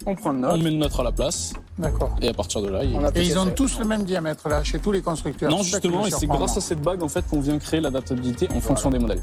[0.05, 0.63] On prend une on note.
[0.63, 2.15] met le nôtre à la place, D'accord.
[2.21, 2.95] et à partir de là, il...
[2.95, 5.49] On a Et ils ont tous le même diamètre là, chez tous les constructeurs.
[5.51, 6.61] Non, C'est ça qui justement, me et c'est surprend, grâce à moi.
[6.61, 9.21] cette bague en fait qu'on vient créer l'adaptabilité en fonction des modèles.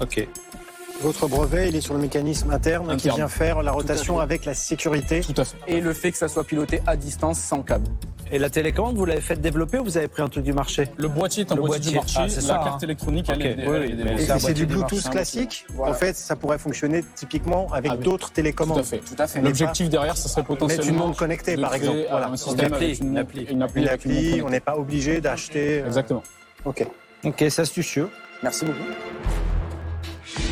[0.00, 0.28] Ok.
[1.00, 4.22] Votre brevet, il est sur le mécanisme interne, qui vient faire la rotation fait.
[4.22, 5.20] avec la sécurité.
[5.20, 5.56] Tout à fait.
[5.68, 7.86] Et le fait que ça soit piloté à distance sans câble.
[8.32, 10.88] Et la télécommande, vous l'avez fait développer ou vous avez pris un truc du marché?
[10.96, 11.90] Le boîtier est un Le boîtier, boîtier.
[11.92, 12.86] du marché, Ah, c'est la ça, carte hein.
[12.86, 15.08] électronique, elle est, oui, oui, c'est du Bluetooth marché.
[15.10, 15.66] classique.
[15.72, 15.92] Voilà.
[15.92, 18.04] En fait, ça pourrait fonctionner typiquement avec Ah oui.
[18.04, 18.78] d'autres Tout télécommandes.
[18.80, 18.98] à fait.
[18.98, 19.40] Tout à fait.
[19.40, 22.00] L'objectif derrière, ça serait potentiellement Mettre une montre connectée, par exemple.
[22.10, 22.26] Voilà.
[22.28, 23.82] un système une appli, avec une, appli.
[23.82, 25.80] une appli on n'est pas obligé d'acheter.
[25.82, 26.22] euh, Exactement.
[26.66, 26.84] Ok.
[27.24, 28.10] Ok, c'est astucieux.
[28.42, 28.78] Merci beaucoup.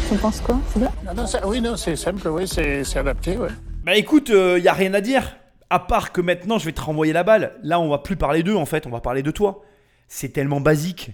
[0.08, 3.36] Tu en penses quoi C'est bien Non, oui, non, c'est simple, oui, c'est adapté.
[3.36, 3.48] Ouais.
[3.84, 5.36] Bah écoute, il y a rien à dire.
[5.68, 7.54] À part que maintenant, je vais te renvoyer la balle.
[7.62, 8.86] Là, on va plus parler d'eux, en fait.
[8.86, 9.62] On va parler de toi.
[10.06, 11.10] C'est tellement basique.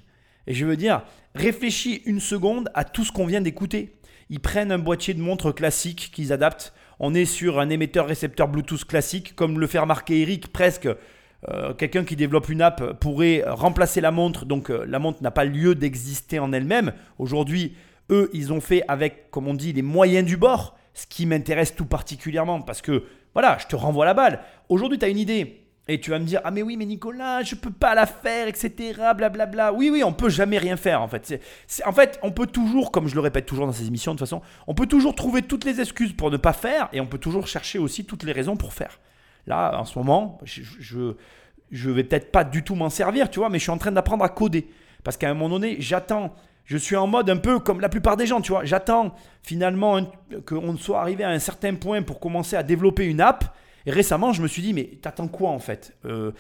[0.47, 1.03] Et je veux dire,
[1.35, 3.97] réfléchis une seconde à tout ce qu'on vient d'écouter.
[4.29, 6.75] Ils prennent un boîtier de montre classique qu'ils adaptent.
[7.01, 10.89] On est sur un émetteur-récepteur Bluetooth classique, comme le fait remarquer Eric, presque.
[11.49, 15.31] euh, Quelqu'un qui développe une app pourrait remplacer la montre, donc euh, la montre n'a
[15.31, 16.93] pas lieu d'exister en elle-même.
[17.19, 17.75] Aujourd'hui,
[18.13, 21.75] eux, ils ont fait avec, comme on dit, les moyens du bord, ce qui m'intéresse
[21.75, 24.41] tout particulièrement, parce que, voilà, je te renvoie la balle.
[24.69, 27.43] Aujourd'hui, tu as une idée, et tu vas me dire, ah mais oui, mais Nicolas,
[27.43, 28.93] je peux pas la faire, etc.
[29.17, 29.73] Blablabla.
[29.73, 31.27] Oui, oui, on peut jamais rien faire, en fait.
[31.67, 34.19] C'est- en fait, on peut toujours, comme je le répète toujours dans ces émissions, de
[34.19, 37.07] toute façon, on peut toujours trouver toutes les excuses pour ne pas faire, et on
[37.07, 39.01] peut toujours chercher aussi toutes les raisons pour faire.
[39.49, 41.15] Là, en ce moment, je, je,
[41.73, 43.91] je vais peut-être pas du tout m'en servir, tu vois, mais je suis en train
[43.91, 44.69] d'apprendre à coder.
[45.03, 46.33] Parce qu'à un moment donné, j'attends.
[46.65, 48.65] Je suis en mode un peu comme la plupart des gens, tu vois.
[48.65, 50.01] J'attends finalement
[50.47, 53.57] qu'on soit arrivé à un certain point pour commencer à développer une app.
[53.85, 55.97] Et récemment, je me suis dit, mais t'attends quoi en fait?
[56.05, 56.31] Euh,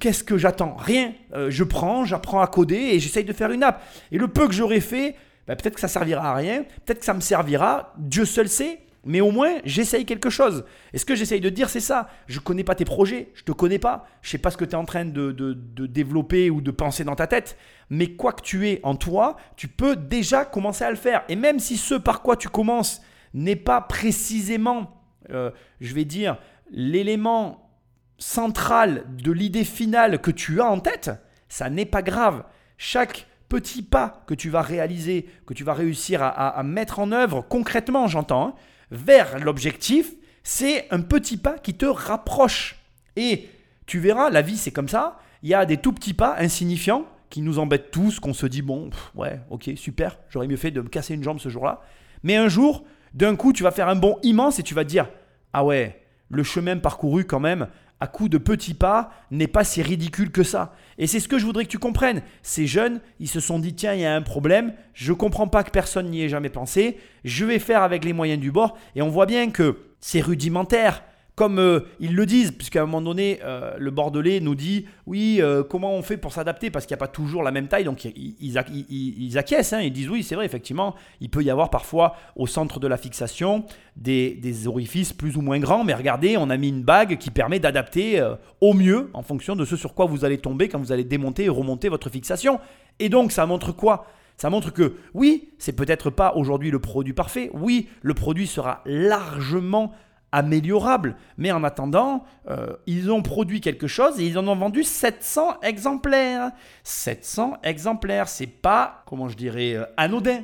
[0.00, 0.76] Qu'est-ce que j'attends?
[0.76, 1.12] Rien.
[1.34, 3.82] Euh, je prends, j'apprends à coder et j'essaye de faire une app.
[4.10, 5.14] Et le peu que j'aurais fait,
[5.46, 8.80] bah, peut-être que ça servira à rien, peut-être que ça me servira, Dieu seul sait.
[9.06, 10.64] Mais au moins, j'essaye quelque chose.
[10.92, 12.08] Et ce que j'essaye de dire, c'est ça.
[12.26, 14.06] Je connais pas tes projets, je te connais pas.
[14.22, 16.70] Je sais pas ce que tu es en train de, de- de développer ou de
[16.70, 17.56] penser dans ta tête.
[17.90, 21.22] Mais quoi que tu aies en toi, tu peux déjà commencer à le faire.
[21.28, 23.02] Et même si ce par quoi tu commences
[23.34, 26.38] n'est pas précisément, euh, je vais dire,
[26.70, 27.70] l'élément
[28.18, 31.10] central de l'idée finale que tu as en tête,
[31.48, 32.44] ça n'est pas grave.
[32.78, 36.98] Chaque petit pas que tu vas réaliser, que tu vas réussir à, à- à mettre
[37.00, 38.54] en œuvre concrètement, j'entends, hein,
[38.90, 42.76] vers l'objectif, c'est un petit pas qui te rapproche.
[43.16, 43.48] Et
[43.86, 45.18] tu verras, la vie c'est comme ça.
[45.42, 48.62] Il y a des tout petits pas insignifiants qui nous embêtent tous, qu'on se dit
[48.62, 51.80] bon, ouais, ok, super, j'aurais mieux fait de me casser une jambe ce jour-là.
[52.22, 54.88] Mais un jour, d'un coup, tu vas faire un bond immense et tu vas te
[54.88, 55.08] dire
[55.52, 57.68] ah ouais, le chemin parcouru quand même,
[58.00, 60.74] à coup de petits pas, n'est pas si ridicule que ça.
[60.98, 62.22] Et c'est ce que je voudrais que tu comprennes.
[62.42, 65.64] Ces jeunes, ils se sont dit tiens, il y a un problème, je comprends pas
[65.64, 68.76] que personne n'y ait jamais pensé, je vais faire avec les moyens du bord.
[68.94, 71.02] Et on voit bien que c'est rudimentaire.
[71.36, 75.38] Comme euh, ils le disent, puisqu'à un moment donné, euh, le Bordelais nous dit oui,
[75.40, 77.82] euh, comment on fait pour s'adapter parce qu'il n'y a pas toujours la même taille.
[77.82, 78.58] Donc ils,
[79.36, 82.78] acquiescent, hein, ils disent oui, c'est vrai, effectivement, il peut y avoir parfois au centre
[82.78, 83.64] de la fixation
[83.96, 85.82] des, des orifices plus ou moins grands.
[85.82, 88.24] Mais regardez, on a mis une bague qui permet d'adapter
[88.60, 91.44] au mieux en fonction de ce sur quoi vous allez tomber quand vous allez démonter
[91.44, 92.60] et remonter votre fixation.
[93.00, 94.06] Et donc ça montre quoi?
[94.36, 97.50] Ça montre que oui, c'est peut-être pas aujourd'hui le produit parfait.
[97.54, 99.92] Oui, le produit sera largement
[100.34, 101.16] améliorable.
[101.38, 105.60] Mais en attendant, euh, ils ont produit quelque chose et ils en ont vendu 700
[105.62, 106.50] exemplaires.
[106.82, 110.42] 700 exemplaires, c'est pas, comment je dirais, euh, anodin.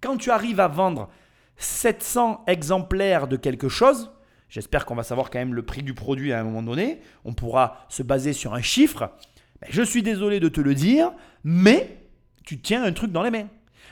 [0.00, 1.08] Quand tu arrives à vendre
[1.56, 4.10] 700 exemplaires de quelque chose,
[4.48, 7.32] j'espère qu'on va savoir quand même le prix du produit à un moment donné, on
[7.32, 9.12] pourra se baser sur un chiffre.
[9.60, 11.12] Ben, je suis désolé de te le dire,
[11.44, 12.04] mais
[12.44, 13.48] tu tiens un truc dans les mains.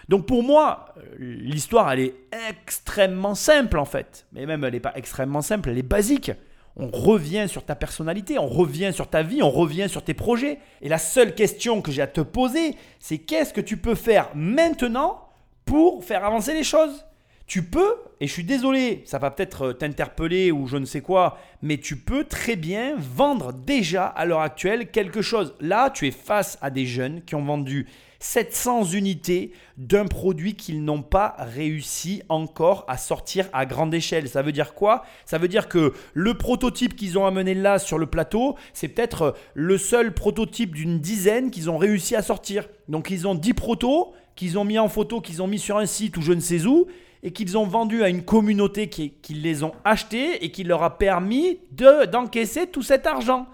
[0.08, 2.14] Donc pour moi, euh, l'histoire, elle est
[2.50, 4.26] extrêmement simple en fait.
[4.32, 6.30] Mais même, elle n'est pas extrêmement simple, elle est basique.
[6.78, 10.58] On revient sur ta personnalité, on revient sur ta vie, on revient sur tes projets.
[10.82, 14.28] Et la seule question que j'ai à te poser, c'est qu'est-ce que tu peux faire
[14.34, 15.26] maintenant
[15.64, 17.06] pour faire avancer les choses?
[17.46, 21.00] Tu peux, et je suis désolé, ça va peut-être euh, t'interpeller ou je ne sais
[21.00, 25.54] quoi, mais tu peux très bien vendre déjà à l'heure actuelle quelque chose.
[25.60, 27.86] Là, tu es face à des jeunes qui ont vendu
[28.18, 34.28] 700 unités d'un produit qu'ils n'ont pas réussi encore à sortir à grande échelle.
[34.28, 35.04] Ça veut dire quoi?
[35.24, 39.34] Ça veut dire que le prototype qu'ils ont amené là sur le plateau, c'est peut-être
[39.54, 42.68] le seul prototype d'une dizaine qu'ils ont réussi à sortir.
[42.88, 45.86] Donc ils ont 10 protos qu'ils ont mis en photo, qu'ils ont mis sur un
[45.86, 46.86] site ou je ne sais où,
[47.22, 50.82] et qu'ils ont vendu à une communauté qui, qui les ont achetés et qui leur
[50.82, 53.46] a permis de, d'encaisser tout cet argent.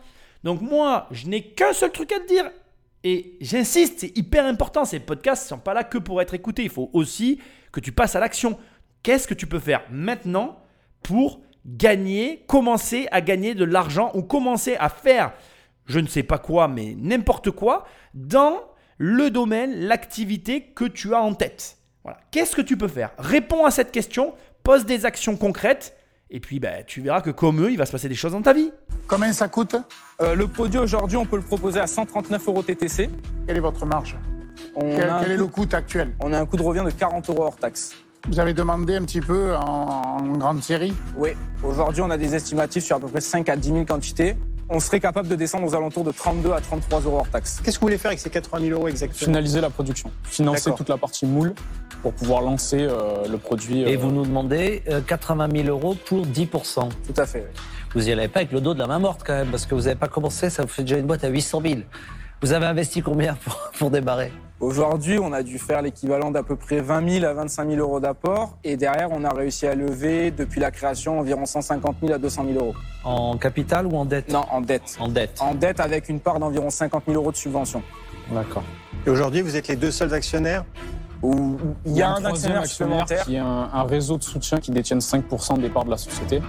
[0.44, 2.50] Donc moi, je n'ai qu'un seul truc à te dire.
[3.04, 4.84] Et j'insiste, c'est hyper important.
[4.84, 6.64] Ces podcasts ne sont pas là que pour être écoutés.
[6.64, 7.40] Il faut aussi
[7.72, 8.58] que tu passes à l'action.
[9.02, 10.60] Qu'est-ce que tu peux faire maintenant
[11.02, 15.32] pour gagner, commencer à gagner de l'argent ou commencer à faire,
[15.86, 18.60] je ne sais pas quoi, mais n'importe quoi, dans
[18.98, 21.78] le domaine, l'activité que tu as en tête?
[22.04, 22.20] Voilà.
[22.30, 23.12] Qu'est-ce que tu peux faire?
[23.18, 25.96] Réponds à cette question, pose des actions concrètes,
[26.34, 28.42] et puis ben, tu verras que comme eux, il va se passer des choses dans
[28.42, 28.72] ta vie.
[29.06, 29.76] Combien ça coûte
[30.20, 33.10] Euh, le produit aujourd'hui, on peut le proposer à 139 euros TTC.
[33.46, 34.16] Quelle est votre marge
[34.74, 36.62] On, Quel, a un quel est coût- le coût actuel on a un coût de
[36.62, 37.92] revient de 40 euros hors taxe.
[38.28, 41.30] Vous avez demandé un petit peu en, en grande série Oui,
[41.64, 44.36] aujourd'hui, on a des estimatifs sur à peu près 5 à 10 000 quantités.
[44.74, 47.60] On serait capable de descendre aux alentours de 32 à 33 euros hors taxe.
[47.62, 49.26] Qu'est-ce que vous voulez faire avec ces 80 000 euros exactement?
[49.26, 51.52] Finaliser la production, financer toute la partie moule
[52.00, 53.82] pour pouvoir lancer euh, le produit.
[53.82, 56.46] Et euh, vous nous demandez euh, 80 000 euros pour 10%.
[56.46, 57.46] Tout à fait.
[57.46, 57.60] oui.
[57.94, 59.74] Vous n'y allez pas avec le dos de la main morte quand même, parce que
[59.74, 61.80] vous n'avez pas commencé, ça vous fait déjà une boîte à 800 000.
[62.40, 64.32] Vous avez investi combien pour, pour démarrer?
[64.62, 67.98] Aujourd'hui, on a dû faire l'équivalent d'à peu près 20 000 à 25 000 euros
[67.98, 68.56] d'apport.
[68.62, 72.44] Et derrière, on a réussi à lever, depuis la création, environ 150 000 à 200
[72.52, 72.74] 000 euros.
[73.02, 74.32] En capital ou en dette?
[74.32, 74.96] Non, en dette.
[75.00, 75.42] En dette.
[75.42, 77.82] En dette avec une part d'environ 50 000 euros de subvention.
[78.30, 78.62] D'accord.
[79.04, 80.64] Et aujourd'hui, vous êtes les deux seuls actionnaires?
[81.22, 83.24] Où il y a un troisième actionnaire supplémentaire.
[83.24, 86.40] qui est un, un réseau de soutien qui détiennent 5% des parts de la société.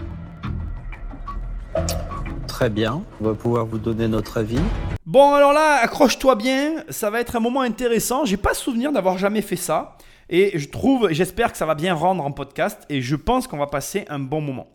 [2.54, 4.60] Très bien, on va pouvoir vous donner notre avis.
[5.08, 8.26] Bon, alors là, accroche-toi bien, ça va être un moment intéressant.
[8.26, 9.98] J'ai pas souvenir d'avoir jamais fait ça.
[10.30, 12.84] Et je trouve, j'espère que ça va bien rendre en podcast.
[12.90, 14.68] Et je pense qu'on va passer un bon moment.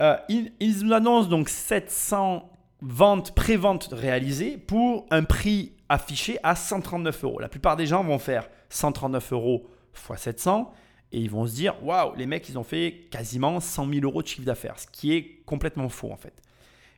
[0.00, 0.52] Euh, ils,
[0.84, 2.48] nous annoncent donc 700
[2.82, 7.40] ventes, pré-ventes réalisées pour un prix affiché à 139 euros.
[7.40, 9.66] La plupart des gens vont faire 139 euros
[10.08, 10.72] x 700
[11.10, 14.22] et ils vont se dire waouh, les mecs, ils ont fait quasiment 100 000 euros
[14.22, 16.41] de chiffre d'affaires, ce qui est complètement faux en fait.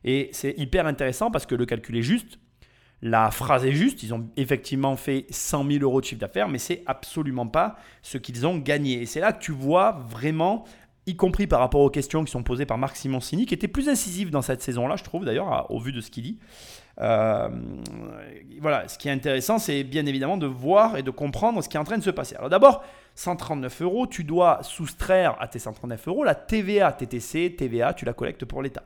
[0.05, 2.39] Et c'est hyper intéressant parce que le calcul est juste.
[3.01, 6.59] La phrase est juste, ils ont effectivement fait 100 000 euros de chiffre d'affaires, mais
[6.59, 9.01] c'est absolument pas ce qu'ils ont gagné.
[9.01, 10.63] Et c'est là que tu vois vraiment,
[11.05, 13.89] y compris par rapport aux questions qui sont posées par Marc Simoncini, qui était plus
[13.89, 16.39] incisif dans cette saison-là, je trouve d'ailleurs, au vu de ce qu'il dit.
[17.01, 17.49] Euh,
[18.61, 21.77] voilà, ce qui est intéressant, c'est bien évidemment de voir et de comprendre ce qui
[21.77, 22.35] est en train de se passer.
[22.37, 22.83] Alors d'abord,
[23.15, 28.13] 139 euros, tu dois soustraire à tes 139 euros la TVA, TTC, TVA, tu la
[28.13, 28.83] collectes pour l'État.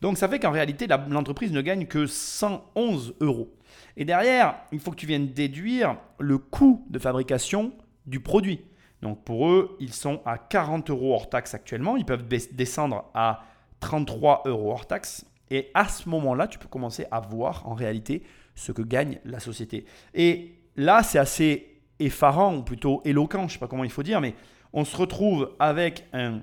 [0.00, 3.54] Donc ça fait qu'en réalité, l'entreprise ne gagne que 111 euros.
[3.96, 7.72] Et derrière, il faut que tu viennes déduire le coût de fabrication
[8.06, 8.60] du produit.
[9.02, 11.96] Donc pour eux, ils sont à 40 euros hors taxe actuellement.
[11.96, 13.42] Ils peuvent descendre à
[13.80, 15.24] 33 euros hors taxe.
[15.50, 18.22] Et à ce moment-là, tu peux commencer à voir en réalité
[18.54, 19.86] ce que gagne la société.
[20.14, 24.02] Et là, c'est assez effarant, ou plutôt éloquent, je ne sais pas comment il faut
[24.02, 24.34] dire, mais
[24.72, 26.42] on se retrouve avec un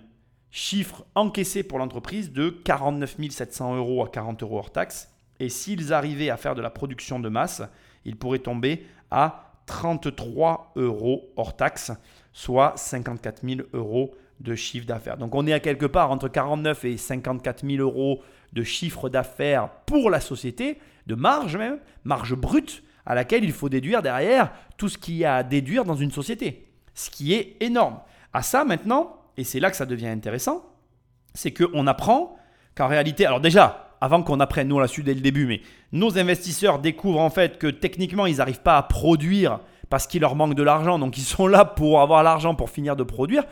[0.55, 5.11] chiffre encaissé pour l'entreprise de 49 700 euros à 40 euros hors taxe.
[5.41, 7.61] Et s'ils arrivaient à faire de la production de masse,
[8.05, 11.91] ils pourraient tomber à 33 euros hors taxe,
[12.31, 15.17] soit 54 000 euros de chiffre d'affaires.
[15.17, 18.21] Donc on est à quelque part entre 49 et 54 000 euros
[18.53, 23.67] de chiffre d'affaires pour la société, de marge même, marge brute, à laquelle il faut
[23.67, 26.65] déduire derrière tout ce qu'il y a à déduire dans une société.
[26.93, 27.99] Ce qui est énorme.
[28.31, 30.65] À ça maintenant, et c'est là que ça devient intéressant,
[31.33, 32.37] c'est qu'on apprend
[32.75, 35.61] qu'en réalité, alors déjà, avant qu'on apprenne, nous on l'a su dès le début, mais
[35.91, 40.35] nos investisseurs découvrent en fait que techniquement ils n'arrivent pas à produire parce qu'il leur
[40.35, 43.43] manque de l'argent, donc ils sont là pour avoir l'argent pour finir de produire.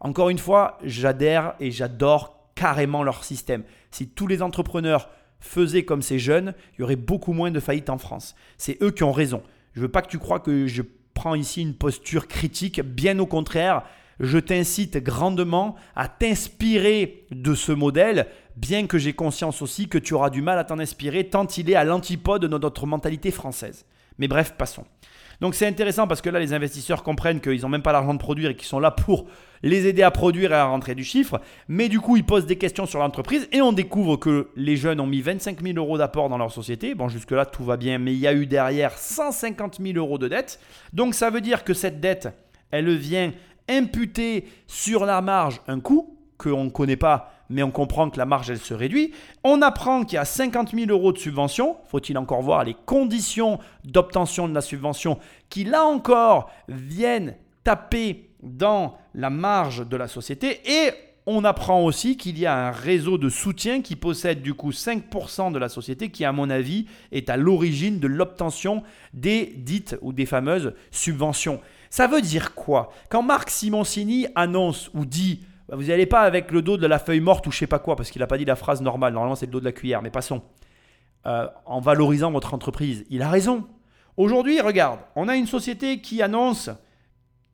[0.00, 3.64] Encore une fois, j'adhère et j'adore carrément leur système.
[3.90, 7.90] Si tous les entrepreneurs faisaient comme ces jeunes, il y aurait beaucoup moins de faillites
[7.90, 8.34] en France.
[8.56, 9.42] C'est eux qui ont raison.
[9.72, 10.82] Je veux pas que tu crois que je
[11.14, 13.82] prends ici une posture critique, bien au contraire,
[14.20, 20.14] je t'incite grandement à t'inspirer de ce modèle, bien que j'ai conscience aussi que tu
[20.14, 23.86] auras du mal à t'en inspirer tant il est à l'antipode de notre mentalité française.
[24.18, 24.84] Mais bref, passons.
[25.40, 28.18] Donc c'est intéressant parce que là, les investisseurs comprennent qu'ils n'ont même pas l'argent de
[28.18, 29.26] produire et qu'ils sont là pour
[29.62, 31.40] les aider à produire et à rentrer du chiffre.
[31.68, 35.00] Mais du coup, ils posent des questions sur l'entreprise et on découvre que les jeunes
[35.00, 36.94] ont mis 25 000 euros d'apport dans leur société.
[36.94, 40.28] Bon, jusque-là, tout va bien, mais il y a eu derrière 150 000 euros de
[40.28, 40.60] dette.
[40.92, 42.28] Donc ça veut dire que cette dette,
[42.70, 43.32] elle vient
[43.70, 48.26] imputer sur la marge un coût qu'on ne connaît pas, mais on comprend que la
[48.26, 49.12] marge, elle se réduit.
[49.44, 51.76] On apprend qu'il y a 50 000 euros de subvention.
[51.86, 58.96] Faut-il encore voir les conditions d'obtention de la subvention qui, là encore, viennent taper dans
[59.14, 60.60] la marge de la société?
[60.64, 60.90] Et
[61.26, 65.52] on apprend aussi qu'il y a un réseau de soutien qui possède du coup 5%
[65.52, 70.12] de la société qui, à mon avis, est à l'origine de l'obtention des dites ou
[70.12, 71.60] des fameuses subventions.
[71.90, 72.90] Ça veut dire quoi?
[73.08, 76.98] Quand Marc Simoncini annonce ou dit bah, vous n'allez pas avec le dos de la
[76.98, 79.12] feuille morte ou je sais pas quoi, parce qu'il n'a pas dit la phrase normale.
[79.12, 80.42] Normalement, c'est le dos de la cuillère, mais passons.
[81.26, 83.04] Euh, en valorisant votre entreprise.
[83.10, 83.66] Il a raison.
[84.16, 86.70] Aujourd'hui, regarde, on a une société qui annonce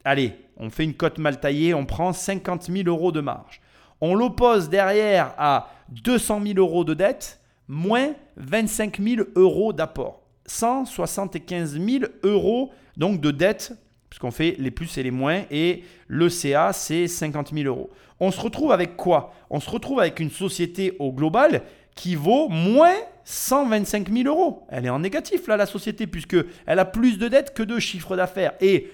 [0.07, 3.61] allez, on fait une cote mal taillée, on prend 50 000 euros de marge.
[4.01, 10.23] On l'oppose derrière à 200 000 euros de dette, moins 25 000 euros d'apport.
[10.47, 13.73] 175 000 euros donc de dette
[14.11, 17.91] puisqu'on fait les plus et les moins, et le CA, c'est 50 000 euros.
[18.21, 19.33] On se retrouve avec quoi?
[19.51, 21.63] On se retrouve avec une société au global
[21.95, 24.67] qui vaut moins 125 000 euros.
[24.69, 28.17] Elle est en négatif, là, la société, puisqu'elle a plus de dettes que de chiffre
[28.17, 28.53] d'affaires.
[28.61, 28.91] Et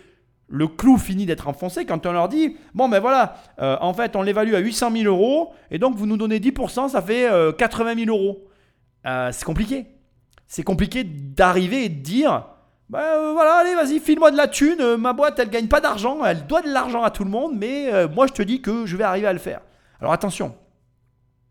[0.48, 4.16] le clou finit d'être enfoncé quand on leur dit Bon, ben voilà, euh, en fait,
[4.16, 7.90] on l'évalue à 800 000 euros, et donc vous nous donnez 10%, ça fait 80
[7.90, 8.48] euh, 000 euros.
[9.06, 9.86] Euh, c'est compliqué.
[10.46, 12.46] C'est compliqué d'arriver et de dire
[13.00, 14.80] euh, voilà, allez, vas-y, file-moi de la thune.
[14.80, 17.52] Euh, ma boîte, elle gagne pas d'argent, elle doit de l'argent à tout le monde,
[17.56, 19.60] mais euh, moi, je te dis que je vais arriver à le faire.
[20.00, 20.54] Alors attention,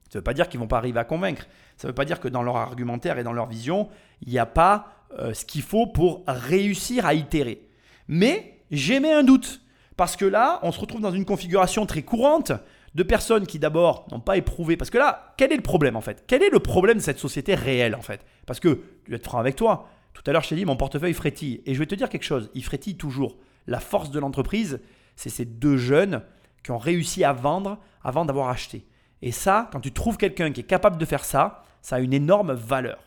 [0.10, 1.48] ça veut pas dire qu'ils vont pas arriver à convaincre.
[1.78, 3.90] Ça veut pas dire que dans leur argumentaire et dans leur vision,
[4.22, 4.88] il n'y a pas
[5.34, 7.68] ce qu'il faut pour réussir à itérer.
[8.08, 9.62] Mais j'émets un doute.
[9.98, 12.52] Parce que là, on se retrouve dans une configuration très courante
[12.96, 14.78] de personnes qui d'abord n'ont pas éprouvé.
[14.78, 16.24] Parce que là, quel est le problème en fait?
[16.28, 18.26] Quel est le problème de cette société réelle en fait?
[18.46, 20.76] Parce que, je vais être franc avec toi, tout à l'heure, je t'ai dit, mon
[20.76, 21.62] portefeuille frétille.
[21.66, 23.38] Et je vais te dire quelque chose, il frétille toujours.
[23.68, 24.82] La force de l'entreprise,
[25.16, 26.22] c'est ces deux jeunes
[26.64, 28.86] qui ont réussi à vendre avant d'avoir acheté.
[29.22, 32.14] Et ça, quand tu trouves quelqu'un qui est capable de faire ça, ça a une
[32.14, 33.00] énorme valeur.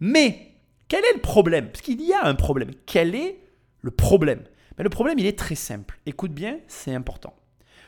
[0.00, 0.52] Mais,
[0.88, 1.68] quel est le problème?
[1.68, 2.70] Parce qu'il y a un problème.
[2.86, 3.38] Quel est
[3.80, 4.42] le problème?
[4.76, 5.98] Mais Le problème, il est très simple.
[6.06, 7.34] Écoute bien, c'est important.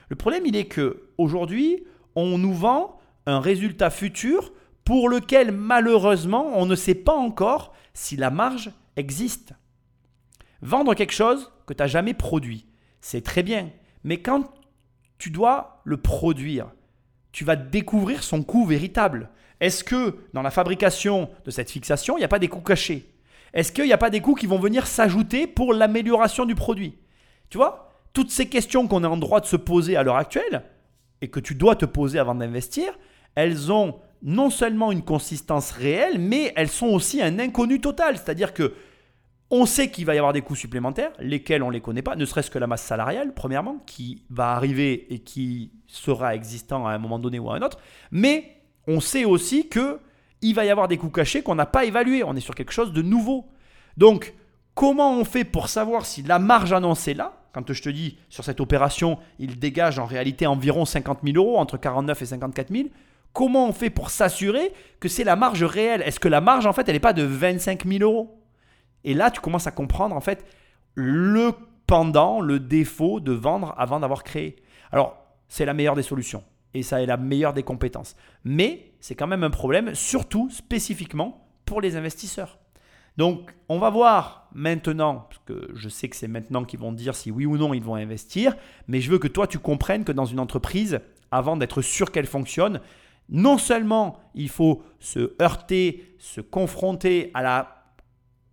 [0.09, 1.85] Le problème, il est que aujourd'hui,
[2.15, 4.53] on nous vend un résultat futur
[4.85, 9.55] pour lequel malheureusement on ne sait pas encore si la marge existe.
[10.61, 12.67] Vendre quelque chose que tu n'as jamais produit,
[13.01, 13.71] c'est très bien.
[14.03, 14.53] Mais quand
[15.19, 16.71] tu dois le produire,
[17.33, 19.31] tu vas découvrir son coût véritable.
[19.61, 23.15] Est-ce que dans la fabrication de cette fixation, il n'y a pas des coûts cachés?
[23.53, 26.99] Est-ce qu'il n'y a pas des coûts qui vont venir s'ajouter pour l'amélioration du produit?
[27.51, 30.65] Tu vois Toutes ces questions qu'on est en droit de se poser à l'heure actuelle
[31.21, 32.93] et que tu dois te poser avant d'investir,
[33.35, 38.17] elles ont non seulement une consistance réelle, mais elles sont aussi un inconnu total.
[38.17, 38.75] C'est-à-dire que
[39.51, 42.17] on sait qu'il va y avoir des coûts supplémentaires, lesquels on ne les connaît pas,
[42.17, 46.93] ne serait-ce que la masse salariale, premièrement, qui va arriver et qui sera existant à
[46.93, 47.79] un moment donné ou à un autre.
[48.11, 48.57] Mais
[48.89, 50.01] on sait aussi que
[50.41, 52.25] il va y avoir des coûts cachés qu'on n'a pas évalués.
[52.25, 53.47] On est sur quelque chose de nouveau.
[53.97, 54.35] Donc,
[54.75, 58.45] comment on fait pour savoir si la marge annoncée là, quand je te dis sur
[58.45, 62.89] cette opération, il dégage en réalité environ 50 000 euros, entre 49 et 54 000,
[63.35, 66.01] Comment on fait pour s'assurer que c'est la marge réelle?
[66.03, 68.41] Est-ce que la marge, en fait, elle n'est pas de 25 000 euros?
[69.05, 70.47] Et là, tu commences à comprendre, en fait,
[70.95, 71.53] le
[71.87, 74.57] pendant, le défaut de vendre avant d'avoir créé.
[74.93, 75.19] Alors,
[75.49, 76.43] c'est la meilleure des solutions
[76.73, 78.17] et ça est la meilleure des compétences.
[78.45, 82.59] Mais c'est quand même un problème, surtout spécifiquement pour les investisseurs.
[83.17, 87.15] Donc, on va voir maintenant, parce que je sais que c'est maintenant qu'ils vont dire
[87.15, 88.57] si oui ou non ils vont investir,
[88.89, 92.27] mais je veux que toi tu comprennes que dans une entreprise, avant d'être sûr qu'elle
[92.27, 92.81] fonctionne,
[93.29, 97.33] non seulement il faut se heurter, se confronter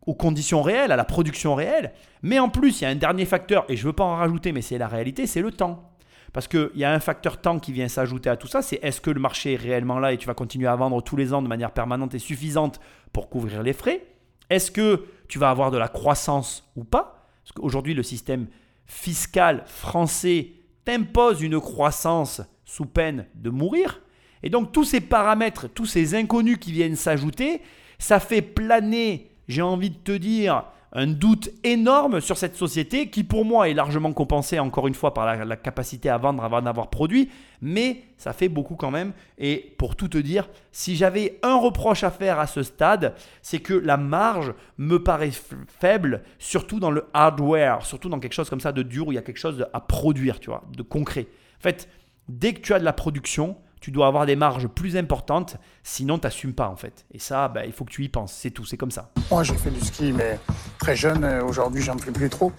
[0.05, 3.25] aux conditions réelles, à la production réelle, mais en plus il y a un dernier
[3.25, 5.87] facteur, et je ne veux pas en rajouter, mais c'est la réalité, c'est le temps.
[6.33, 9.01] Parce qu'il y a un facteur temps qui vient s'ajouter à tout ça, c'est est-ce
[9.01, 11.41] que le marché est réellement là et tu vas continuer à vendre tous les ans
[11.41, 12.79] de manière permanente et suffisante
[13.11, 14.05] pour couvrir les frais?
[14.49, 17.25] Est-ce que tu vas avoir de la croissance ou pas?
[17.43, 18.47] Parce qu'aujourd'hui, le système
[18.85, 20.53] fiscal français
[20.85, 24.01] t'impose une croissance sous peine de mourir.
[24.43, 27.61] Et donc tous ces paramètres, tous ces inconnus qui viennent s'ajouter,
[27.99, 30.63] ça fait planer, j'ai envie de te dire,
[30.93, 35.13] un doute énorme sur cette société qui pour moi est largement compensée encore une fois
[35.13, 37.29] par la, capacité à vendre avant d'avoir produit,
[37.61, 39.13] mais ça fait beaucoup quand même.
[39.37, 43.59] Et pour tout te dire, si j'avais un reproche à faire à ce stade, c'est
[43.59, 45.31] que la marge me paraît
[45.79, 49.15] faible, surtout dans le hardware, surtout dans quelque chose comme ça de dur où il
[49.15, 51.27] y a quelque chose à produire, tu vois, de concret.
[51.59, 51.87] En fait,
[52.27, 56.19] dès que tu as de la production, tu dois avoir des marges plus importantes, sinon
[56.19, 57.05] tu n'assumes pas en fait.
[57.11, 59.09] Et ça, bah, il faut que tu y penses, c'est tout, c'est comme ça.
[59.29, 60.39] Moi j'ai fait du ski, mais
[60.77, 62.53] très jeune, euh, aujourd'hui j'en fais plus trop.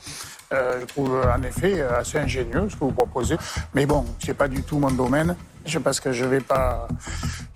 [0.53, 3.37] Euh, je trouve euh, en effet assez ingénieux ce que vous proposez,
[3.73, 5.37] mais bon, c'est pas du tout mon domaine.
[5.65, 6.89] Je pense que je vais pas,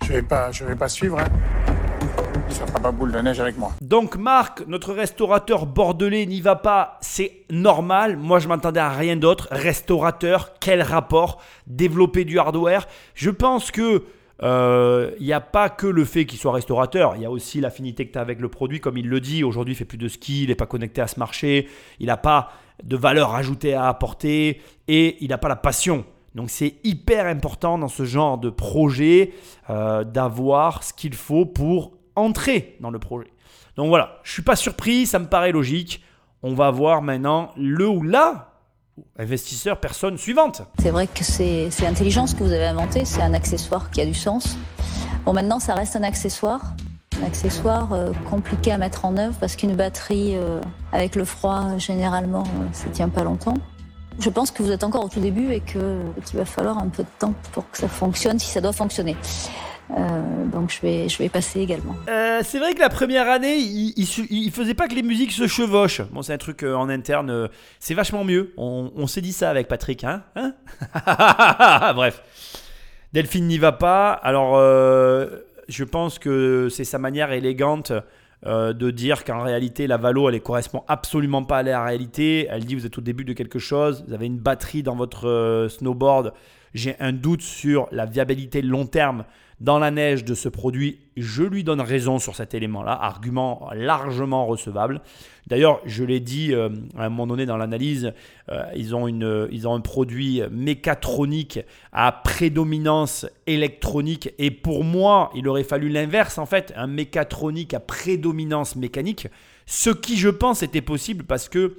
[0.03, 1.19] je vais pas, je vais pas suivre.
[1.19, 1.27] Hein
[2.49, 3.73] ça fera pas boule de neige avec moi.
[3.81, 8.17] Donc Marc, notre restaurateur bordelais n'y va pas, c'est normal.
[8.17, 9.47] Moi je m'attendais à rien d'autre.
[9.51, 11.41] Restaurateur, quel rapport?
[11.67, 12.87] Développer du hardware.
[13.13, 14.03] Je pense que
[14.39, 17.59] il euh, n'y a pas que le fait qu'il soit restaurateur, il y a aussi
[17.59, 19.43] l'affinité que tu as avec le produit, comme il le dit.
[19.43, 21.67] Aujourd'hui, il fait plus de ski, il n'est pas connecté à ce marché,
[21.99, 22.51] il n'a pas
[22.83, 26.05] de valeur ajoutée à apporter et il n'a pas la passion.
[26.35, 29.33] Donc c'est hyper important dans ce genre de projet
[29.69, 33.31] euh, d'avoir ce qu'il faut pour entrer dans le projet.
[33.75, 36.03] Donc voilà, je suis pas surpris, ça me paraît logique.
[36.43, 38.53] On va voir maintenant le ou la
[39.19, 40.63] investisseur, personne suivante.
[40.79, 44.05] C'est vrai que c'est intelligent ce que vous avez inventé, c'est un accessoire qui a
[44.05, 44.57] du sens.
[45.25, 46.61] Bon, maintenant, ça reste un accessoire.
[47.21, 50.61] Un accessoire euh, compliqué à mettre en œuvre parce qu'une batterie euh,
[50.91, 53.55] avec le froid, généralement, ça tient pas longtemps.
[54.19, 55.79] Je pense que vous êtes encore au tout début et qu'il
[56.33, 59.15] va falloir un peu de temps pour que ça fonctionne, si ça doit fonctionner.
[59.91, 61.95] Euh, donc je vais, je vais passer également.
[62.09, 65.47] Euh, c'est vrai que la première année, il, il, faisait pas que les musiques se
[65.47, 66.01] chevauchent.
[66.11, 67.49] Bon, c'est un truc euh, en interne,
[67.79, 68.53] c'est vachement mieux.
[68.57, 70.53] On, s'est dit ça avec Patrick, hein, hein
[71.95, 72.21] Bref,
[73.13, 74.11] Delphine n'y va pas.
[74.11, 74.57] Alors,
[75.69, 77.93] je pense que c'est sa manière élégante
[78.45, 82.47] de dire qu'en réalité la Valo elle ne correspond absolument pas à la réalité.
[82.49, 85.67] Elle dit vous êtes au début de quelque chose, vous avez une batterie dans votre
[85.69, 86.33] snowboard.
[86.73, 89.25] J'ai un doute sur la viabilité long terme
[89.59, 94.45] dans la neige de ce produit, je lui donne raison sur cet élément-là, argument largement
[94.45, 95.01] recevable.
[95.47, 98.13] D'ailleurs, je l'ai dit euh, à un moment donné dans l'analyse,
[98.49, 101.59] euh, ils, ont une, ils ont un produit mécatronique
[101.91, 107.79] à prédominance électronique et pour moi, il aurait fallu l'inverse en fait, un mécatronique à
[107.79, 109.27] prédominance mécanique,
[109.65, 111.77] ce qui je pense était possible parce que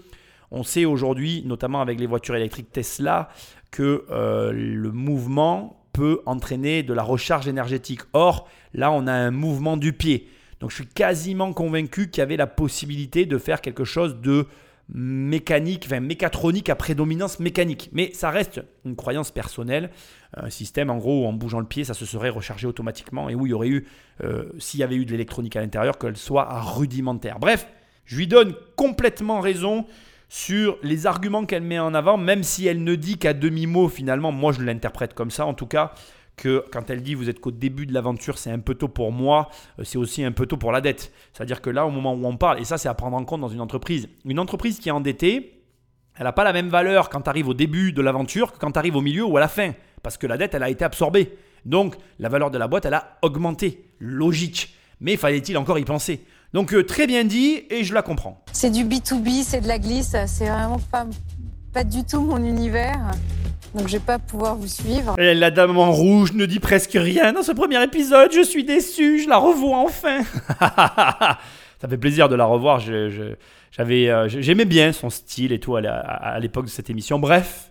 [0.51, 3.29] on sait aujourd'hui, notamment avec les voitures électriques Tesla,
[3.71, 8.03] que euh, le mouvement peut entraîner de la recharge énergétique.
[8.13, 10.29] Or, là, on a un mouvement du pied.
[10.61, 14.47] Donc, je suis quasiment convaincu qu'il y avait la possibilité de faire quelque chose de
[14.95, 17.91] mécanique, enfin mécatronique à prédominance mécanique.
[17.93, 19.91] Mais ça reste une croyance personnelle.
[20.37, 23.35] Un système, en gros, où en bougeant le pied, ça se serait rechargé automatiquement et
[23.35, 23.89] où il y aurait eu,
[24.23, 27.41] euh, s'il y avait eu de l'électronique à l'intérieur, qu'elle soit rudimentaire.
[27.41, 27.67] Bref,
[28.05, 29.85] je lui donne complètement raison
[30.29, 34.33] sur les arguments qu'elle met en avant, même si elle ne dit qu'à demi-mot finalement,
[34.33, 35.93] moi je l'interprète comme ça en tout cas,
[36.37, 39.11] que quand elle dit vous êtes qu'au début de l'aventure, c'est un peu tôt pour
[39.11, 39.49] moi,
[39.79, 41.13] euh, c'est aussi un peu tôt pour la dette.
[41.33, 43.41] C'est-à-dire que là, au moment où on parle, et ça c'est à prendre en compte
[43.41, 45.63] dans une entreprise, une entreprise qui est endettée,
[46.17, 48.73] elle n'a pas la même valeur quand tu arrives au début de l'aventure que quand
[48.73, 49.73] tu arrives au milieu ou à la fin,
[50.03, 51.37] parce que la dette, elle a été absorbée.
[51.65, 53.85] Donc la valeur de la boîte, elle a augmenté.
[53.99, 54.75] Logique.
[55.01, 56.25] Mais fallait-il encore y penser?
[56.53, 58.43] Donc euh, très bien dit et je la comprends.
[58.53, 61.07] C'est du B2B, c'est de la glisse, c'est vraiment pas,
[61.73, 62.99] pas du tout mon univers.
[63.75, 65.19] Donc je vais pas pouvoir vous suivre.
[65.19, 68.33] Et la dame en rouge ne dit presque rien dans ce premier épisode.
[68.33, 70.21] Je suis déçu, je la revois enfin.
[71.81, 72.81] Ça fait plaisir de la revoir.
[72.81, 77.19] j'avais, euh, j'aimais bien son style et tout à l'époque de cette émission.
[77.19, 77.68] Bref,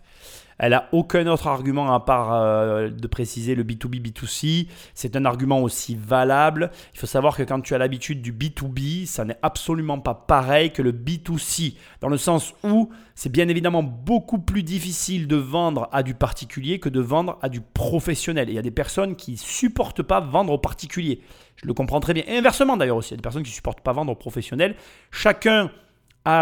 [0.59, 4.67] Elle a aucun autre argument à part euh, de préciser le B2B, B2C.
[4.93, 6.71] C'est un argument aussi valable.
[6.93, 10.71] Il faut savoir que quand tu as l'habitude du B2B, ça n'est absolument pas pareil
[10.71, 11.75] que le B2C.
[12.01, 16.79] Dans le sens où c'est bien évidemment beaucoup plus difficile de vendre à du particulier
[16.79, 18.49] que de vendre à du professionnel.
[18.49, 21.21] Il y a des personnes qui supportent pas vendre au particulier.
[21.55, 22.23] Je le comprends très bien.
[22.27, 24.75] Inversement d'ailleurs aussi, il y a des personnes qui ne supportent pas vendre au professionnel.
[25.11, 25.71] Chacun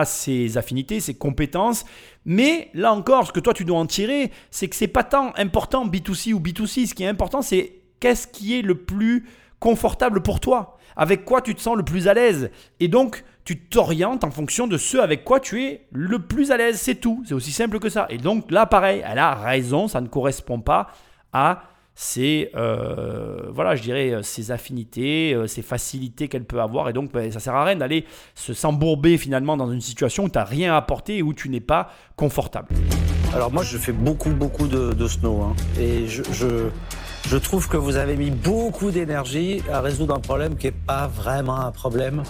[0.06, 1.86] ses affinités, ses compétences.
[2.26, 5.32] Mais là encore, ce que toi tu dois en tirer, c'est que c'est pas tant
[5.38, 6.88] important B2C ou B2C.
[6.88, 9.28] Ce qui est important, c'est qu'est-ce qui est le plus
[9.60, 13.60] confortable pour toi Avec quoi tu te sens le plus à l'aise Et donc, tu
[13.60, 16.80] t'orientes en fonction de ce avec quoi tu es le plus à l'aise.
[16.80, 17.24] C'est tout.
[17.28, 18.08] C'est aussi simple que ça.
[18.10, 19.88] Et donc là, pareil, elle a raison.
[19.88, 20.88] Ça ne correspond pas
[21.32, 21.64] à
[21.96, 26.94] c'est euh, voilà, je dirais euh, ses affinités, euh, ses facilités qu'elle peut avoir et
[26.94, 28.04] donc ben, ça sert à rien d'aller
[28.36, 31.48] se s'embourber finalement dans une situation où tu n'as rien à apporter et où tu
[31.48, 32.68] n'es pas confortable.
[33.34, 35.56] Alors moi je fais beaucoup beaucoup de, snow hein.
[35.80, 36.68] et je, je,
[37.30, 41.08] je, trouve que vous avez mis beaucoup d'énergie à résoudre un problème qui n'est pas
[41.08, 42.24] vraiment un problème.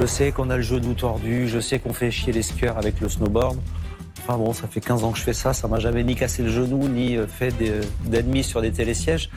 [0.00, 3.00] Je sais qu'on a le genou tordu, je sais qu'on fait chier les skieurs avec
[3.00, 3.58] le snowboard.
[4.30, 6.44] Enfin bon, ça fait 15 ans que je fais ça, ça m'a jamais ni cassé
[6.44, 7.52] le genou, ni euh, fait
[8.04, 9.28] d'ennemis sur des télésièges.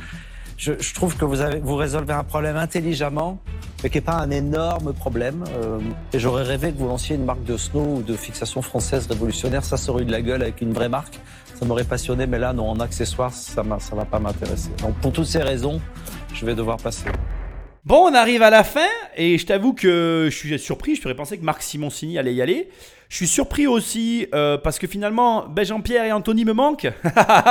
[0.55, 3.39] Je, trouve que vous, vous résolvez un problème intelligemment,
[3.81, 5.45] mais qui n'est pas un énorme problème.
[5.57, 5.79] Euh,
[6.13, 9.65] et j'aurais rêvé que vous lanciez une marque de snow ou de fixation française révolutionnaire.
[9.65, 11.19] Ça serait eu de la gueule avec une vraie marque.
[11.59, 14.69] Ça m'aurait passionné, mais là, non, en accessoire, ça ne va pas m'intéresser.
[14.83, 15.81] Donc, pour toutes ces raisons,
[16.35, 17.05] je vais devoir passer.
[17.85, 20.95] Bon, on arrive à la fin, et je t'avoue que je suis surpris.
[20.95, 22.69] Je t'aurais pensé que Marc Simoncini allait y aller.
[23.09, 26.87] Je suis surpris aussi euh, parce que finalement, ben Jean-Pierre et Anthony me manquent.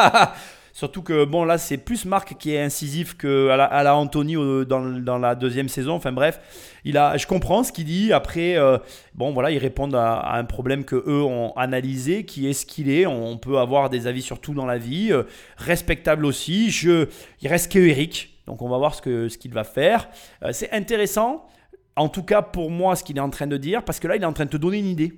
[0.73, 5.19] Surtout que bon là c'est plus Marc qui est incisif que à la, Anthony dans,
[5.19, 5.93] la deuxième saison.
[5.93, 6.41] Enfin bref,
[6.87, 8.11] il a, je comprends ce qu'il dit.
[8.15, 8.79] Après euh,
[9.15, 12.91] bon voilà ils répondent à, un problème que eux ont analysé, qui est ce qu'il
[12.91, 13.05] est.
[13.05, 15.25] On peut avoir des avis sur tout dans la vie, euh,
[15.59, 16.71] respectable aussi.
[16.71, 17.07] Je,
[17.43, 20.09] il reste que Eric, donc on va voir ce que ce qu'il va faire.
[20.53, 21.47] c'est intéressant.
[21.95, 24.17] En tout cas pour moi ce qu'il est en train de dire parce que là
[24.17, 25.13] il est en train de te donner une idée.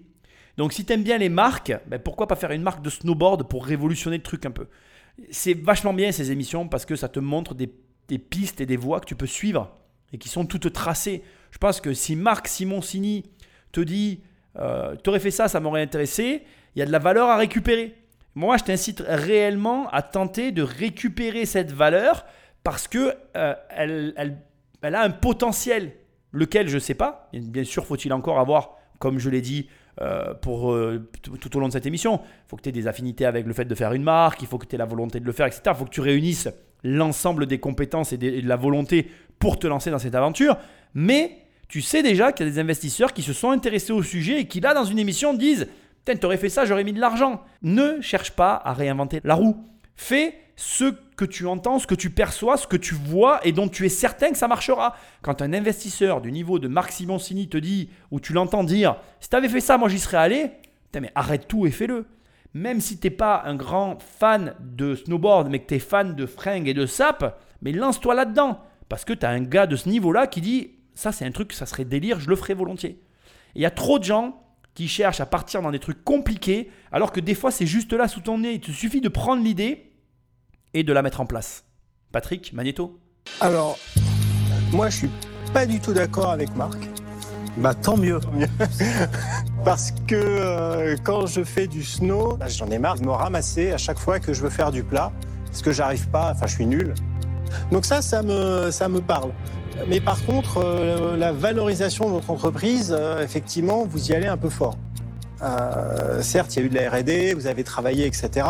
[0.57, 3.49] Donc si tu aimes bien les marques, ben, pourquoi pas faire une marque de snowboard
[3.49, 4.68] pour révolutionner le truc un peu?
[5.31, 7.68] C'est vachement bien ces émissions parce que ça te montre des,
[8.18, 9.77] pistes et des voies que tu peux suivre
[10.12, 11.22] et qui sont toutes tracées.
[11.51, 13.25] Je pense que si Marc Simoncini
[13.72, 14.20] te dit
[14.59, 16.43] euh, Tu aurais fait ça, ça m'aurait intéressé,
[16.75, 17.95] il y a de la valeur à récupérer.
[18.37, 22.25] Moi, je t'incite réellement à tenter de récupérer cette valeur
[22.64, 24.14] parce que euh, elle,
[24.82, 25.92] a un potentiel,
[26.32, 27.28] lequel je ne sais pas.
[27.32, 29.68] Bien sûr, faut-il encore avoir, comme je l'ai dit,
[30.00, 32.20] euh, pour euh, tout au long de cette émission.
[32.24, 34.48] Il faut que tu aies des affinités avec le fait de faire une marque, il
[34.48, 35.62] faut que tu aies la volonté de le faire, etc.
[35.68, 36.48] Il faut que tu réunisses
[36.82, 39.08] l'ensemble des compétences et, de la volonté
[39.38, 40.56] pour te lancer dans cette aventure.
[40.94, 41.38] Mais
[41.68, 44.48] tu sais déjà qu'il y a des investisseurs qui se sont intéressés au sujet et
[44.48, 45.68] qui, là, dans une émission, disent
[46.04, 47.42] Putain, t'aurais fait ça, j'aurais mis de l'argent.
[47.62, 49.64] Ne cherche pas à réinventer la roue.
[49.96, 53.68] Fais ce que tu entends, ce que tu perçois, ce que tu vois et dont
[53.68, 54.96] tu es certain que ça marchera.
[55.22, 59.28] Quand un investisseur du niveau de Marc Simoncini te dit, ou tu l'entends dire, si
[59.28, 60.50] tu avais fait ça, moi j'y serais allé,
[61.00, 62.07] mais arrête tout et fais-le.
[62.52, 66.14] Même si tu n'es pas un grand fan de snowboard, mais que tu es fan
[66.14, 68.61] de fringues et de sap, mais lance-toi là-dedans.
[68.88, 71.52] Parce que tu as un gars de ce niveau-là qui dit, ça c'est un truc,
[71.52, 73.00] ça serait délire, je le ferais volontiers.
[73.57, 74.40] Il y a trop de gens
[74.74, 78.07] qui cherchent à partir dans des trucs compliqués, alors que des fois c'est juste là
[78.07, 78.52] sous ton nez.
[78.52, 79.90] Il te suffit de prendre l'idée
[80.75, 81.64] et de la mettre en place.
[82.12, 82.99] Patrick, Magneto
[83.41, 83.79] Alors,
[84.72, 85.11] moi je suis
[85.53, 86.79] pas du tout d'accord avec Marc.
[87.57, 88.18] Bah tant mieux.
[89.64, 93.70] Parce que euh, quand je fais du snow, bah, j'en ai marre de me ramasser
[93.70, 95.12] à chaque fois que je veux faire du plat.
[95.47, 96.95] Parce que j'arrive pas, enfin je suis nul.
[97.70, 99.31] Donc ça, ça me, ça me parle.
[99.89, 104.37] Mais par contre, euh, la valorisation de votre entreprise, euh, effectivement, vous y allez un
[104.37, 104.77] peu fort.
[106.20, 108.47] certes, il y a eu de la R&D, vous avez travaillé, etc.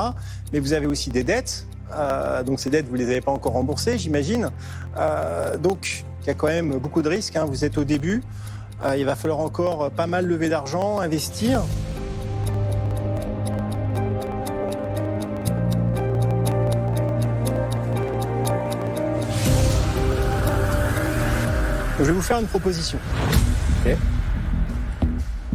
[0.52, 1.66] Mais vous avez aussi des dettes.
[1.92, 4.50] Euh, donc ces dettes, vous ne les avez pas encore remboursées, j'imagine.
[4.96, 7.36] Euh, donc il y a quand même beaucoup de risques.
[7.36, 7.44] Hein.
[7.44, 8.22] Vous êtes au début.
[8.84, 11.62] Euh, il va falloir encore pas mal lever d'argent, investir.
[21.98, 22.98] Je vais vous faire une proposition.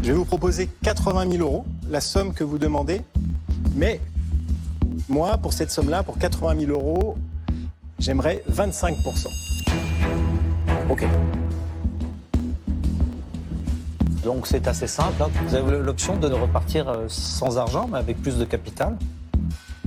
[0.02, 3.02] Je vais vous proposer 80 000 euros, la somme que vous demandez,
[3.76, 4.00] mais
[5.10, 7.18] moi, pour cette somme-là, pour 80 000 euros,
[7.98, 9.28] j'aimerais 25%
[10.90, 11.06] Ok.
[14.24, 15.22] Donc c'est assez simple.
[15.24, 15.30] Hein.
[15.46, 18.98] Vous avez l'option de repartir euh, sans argent, mais avec plus de capital.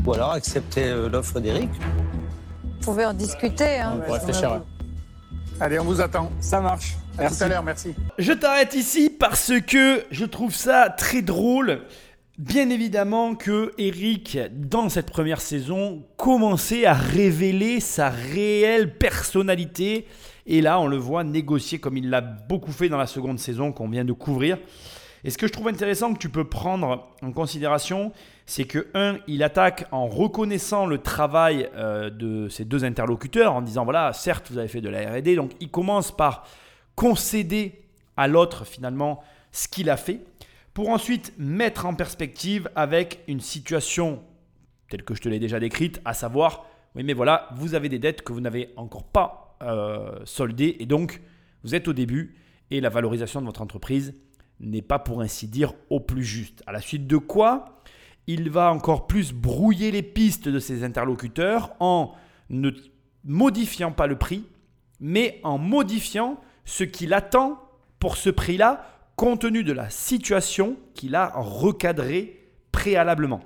[0.05, 1.71] Ou alors accepter euh, l'offre d'Eric.
[2.65, 3.79] Vous pouvez en discuter.
[3.79, 4.63] Hein, on réfléchir.
[5.61, 6.31] Allez, on vous attend.
[6.41, 6.97] Ça marche.
[7.19, 7.95] À tout à l'heure, merci.
[8.19, 11.83] Je t'arrête ici parce que je trouve ça très drôle
[12.39, 20.07] Bien évidemment que Eric, dans cette première saison, commençait à révéler sa réelle personnalité.
[20.47, 23.71] Et là, on le voit négocier comme il l'a beaucoup fait dans la seconde saison
[23.71, 24.57] qu'on vient de couvrir.
[25.25, 28.13] Et ce que je trouve intéressant que tu peux prendre en considération,
[28.47, 33.61] c'est que, un, il attaque en reconnaissant le travail euh, de ses deux interlocuteurs, en
[33.61, 36.47] disant, voilà, certes, vous avez fait de la RD, donc il commence par
[36.97, 37.83] concéder
[38.17, 39.23] à l'autre, finalement,
[39.53, 40.21] ce qu'il a fait,
[40.75, 44.23] pour ensuite mettre en perspective avec une situation
[44.93, 47.99] telle que je te l'ai déjà décrite, à savoir, oui, mais voilà, vous avez des
[47.99, 51.23] dettes que vous n'avez encore pas euh, soldées, et donc,
[51.65, 52.37] vous êtes au début,
[52.71, 54.15] et la valorisation de votre entreprise
[54.61, 56.63] n'est pas pour ainsi dire au plus juste.
[56.67, 57.83] À la suite de quoi,
[58.27, 62.13] il va encore plus brouiller les pistes de ses interlocuteurs en
[62.51, 62.71] ne
[63.25, 64.45] modifiant pas le prix,
[65.01, 67.59] mais en modifiant ce qu'il attend
[67.99, 68.85] pour ce prix-là,
[69.23, 72.41] compte tenu de la situation qu'il a recadrée
[72.73, 73.39] préalablement.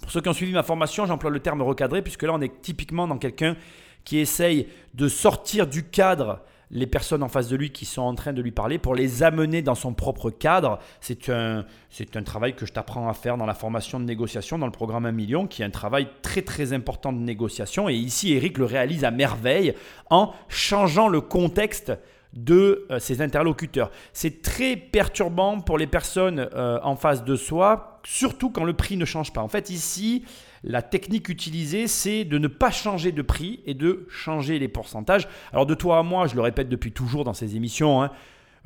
[0.00, 2.62] Pour ceux qui ont suivi ma formation, j'emploie le terme recadré, puisque là, on est
[2.62, 3.56] typiquement dans quelqu'un
[4.04, 8.14] qui essaye de sortir du cadre les personnes en face de lui qui sont en
[8.14, 10.78] train de lui parler pour les amener dans son propre cadre.
[11.00, 14.60] C'est un, c'est un travail que je t'apprends à faire dans la formation de négociation,
[14.60, 17.88] dans le programme 1 million, qui est un travail très très important de négociation.
[17.88, 19.74] Et ici, Eric le réalise à merveille
[20.08, 21.94] en changeant le contexte
[22.32, 23.90] de euh, ses interlocuteurs.
[24.12, 28.96] C'est très perturbant pour les personnes euh, en face de soi, surtout quand le prix
[28.96, 29.42] ne change pas.
[29.42, 30.24] En fait, ici,
[30.62, 35.26] la technique utilisée, c'est de ne pas changer de prix et de changer les pourcentages.
[35.52, 38.10] Alors de toi à moi, je le répète depuis toujours dans ces émissions, hein,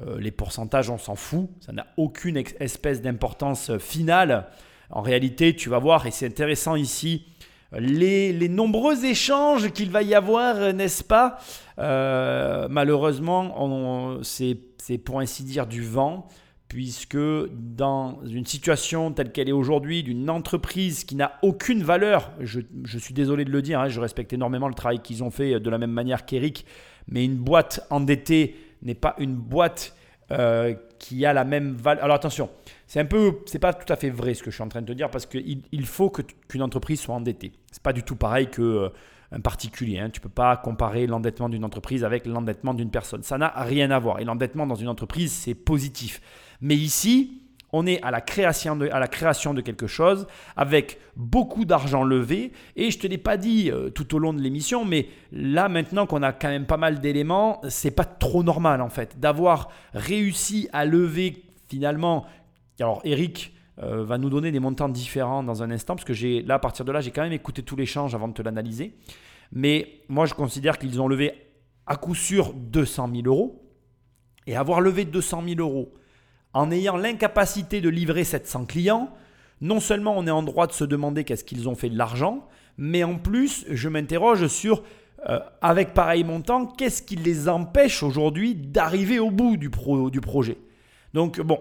[0.01, 4.49] euh, les pourcentages, on s'en fout, ça n'a aucune espèce d'importance finale.
[4.91, 7.27] En réalité, tu vas voir, et c'est intéressant ici,
[7.79, 11.39] les, nombreux échanges qu'il va y avoir, n'est-ce pas
[11.79, 16.29] euh, Malheureusement, c'est pour ainsi dire du vent,
[16.69, 17.19] puisque
[17.51, 22.61] dans une situation telle qu'elle est aujourd'hui, d'une entreprise qui n'a aucune valeur, je,
[22.99, 25.71] suis désolé de le dire, hein, je respecte énormément le travail qu'ils ont fait de
[25.71, 26.67] la même manière qu'Eric,
[27.09, 29.95] mais une boîte endettée n'est pas une boîte
[30.31, 32.05] euh, qui a la même valeur.
[32.05, 32.51] Alors attention,
[32.87, 34.83] c'est un peu, c'est pas tout à fait vrai ce que je suis en train
[34.83, 37.53] de te dire parce qu'il il faut qu'une entreprise soit endettée.
[37.73, 38.89] C'est pas du tout pareil que euh,
[39.33, 39.99] un particulier.
[39.99, 40.11] Hein.
[40.11, 43.23] Tu peux pas comparer l'endettement d'une entreprise avec l'endettement d'une personne.
[43.23, 44.21] Ça n'a rien à voir.
[44.21, 46.21] Et l'endettement dans une entreprise, c'est positif.
[46.61, 47.43] Mais ici,
[47.77, 52.53] on est à la, création de, quelque chose avec beaucoup d'argent levé.
[52.77, 55.69] Et je ne te l'ai pas dit euh, tout au long de l'émission, mais là
[55.69, 59.71] maintenant qu'on a quand même pas mal d'éléments, c'est pas trop normal en fait d'avoir
[59.93, 62.27] réussi à lever finalement
[62.79, 63.53] alors Eric
[63.83, 66.59] euh, va nous donner des montants différents dans un instant, parce que j'ai là à
[66.61, 68.95] partir de là, j'ai quand même écouté tout l'échange avant de te l'analyser.
[69.51, 71.33] Mais moi, je considère qu'ils ont levé
[71.87, 73.61] à coup sûr 200 000 euros.
[74.47, 75.95] Et avoir levé 200 000 euros
[76.55, 79.11] en ayant l'incapacité de livrer 700 clients,
[79.61, 82.49] non seulement on est en droit de se demander qu'est-ce qu'ils ont fait de l'argent,
[82.79, 84.83] mais en plus, je m'interroge sur,
[85.29, 90.57] euh, avec pareil montant, qu'est-ce qui les empêche aujourd'hui d'arriver au bout du, projet.
[91.13, 91.61] Donc bon,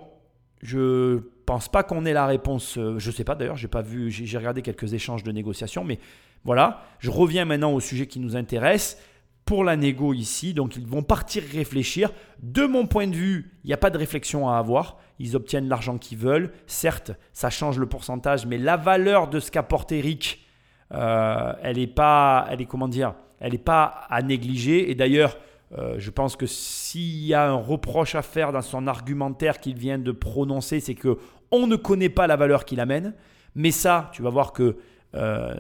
[0.62, 2.78] je pense pas qu'on ait la réponse.
[2.78, 6.00] Euh, je sais pas d'ailleurs, j'ai pas vu, j'ai regardé quelques échanges de négociations, mais
[6.44, 6.84] voilà.
[7.00, 8.98] Je reviens maintenant au sujet qui nous intéresse
[9.46, 10.54] pour la négo ici.
[10.54, 12.12] Donc ils vont partir réfléchir.
[12.42, 14.98] De mon point de vue, il n'y a pas de réflexion à avoir.
[15.20, 16.52] Ils obtiennent l'argent qu'ils veulent.
[16.68, 20.46] Certes, ça change le pourcentage, mais la valeur de ce qu'apporte Eric,
[20.94, 24.90] euh, elle est pas, elle est comment dire, elle n'est pas à négliger.
[24.90, 25.38] Et d'ailleurs,
[25.78, 29.76] euh, je pense que s'il y a un reproche à faire dans son argumentaire qu'il
[29.76, 31.18] vient de prononcer, c'est que
[31.52, 33.14] on ne connaît pas la valeur qu'il amène.
[33.56, 34.78] Mais ça, tu vas voir que
[35.16, 35.54] euh,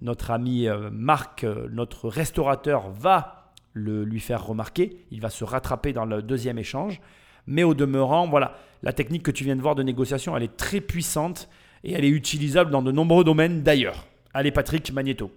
[0.00, 5.04] notre ami euh, Marc, notre restaurateur, va le, lui faire remarquer.
[5.10, 7.00] Il va se rattraper dans le deuxième échange.
[7.46, 10.56] Mais au demeurant, voilà, la technique que tu viens de voir de négociation, elle est
[10.56, 11.48] très puissante
[11.84, 14.06] et elle est utilisable dans de nombreux domaines d'ailleurs.
[14.34, 15.30] Allez Patrick Magneto.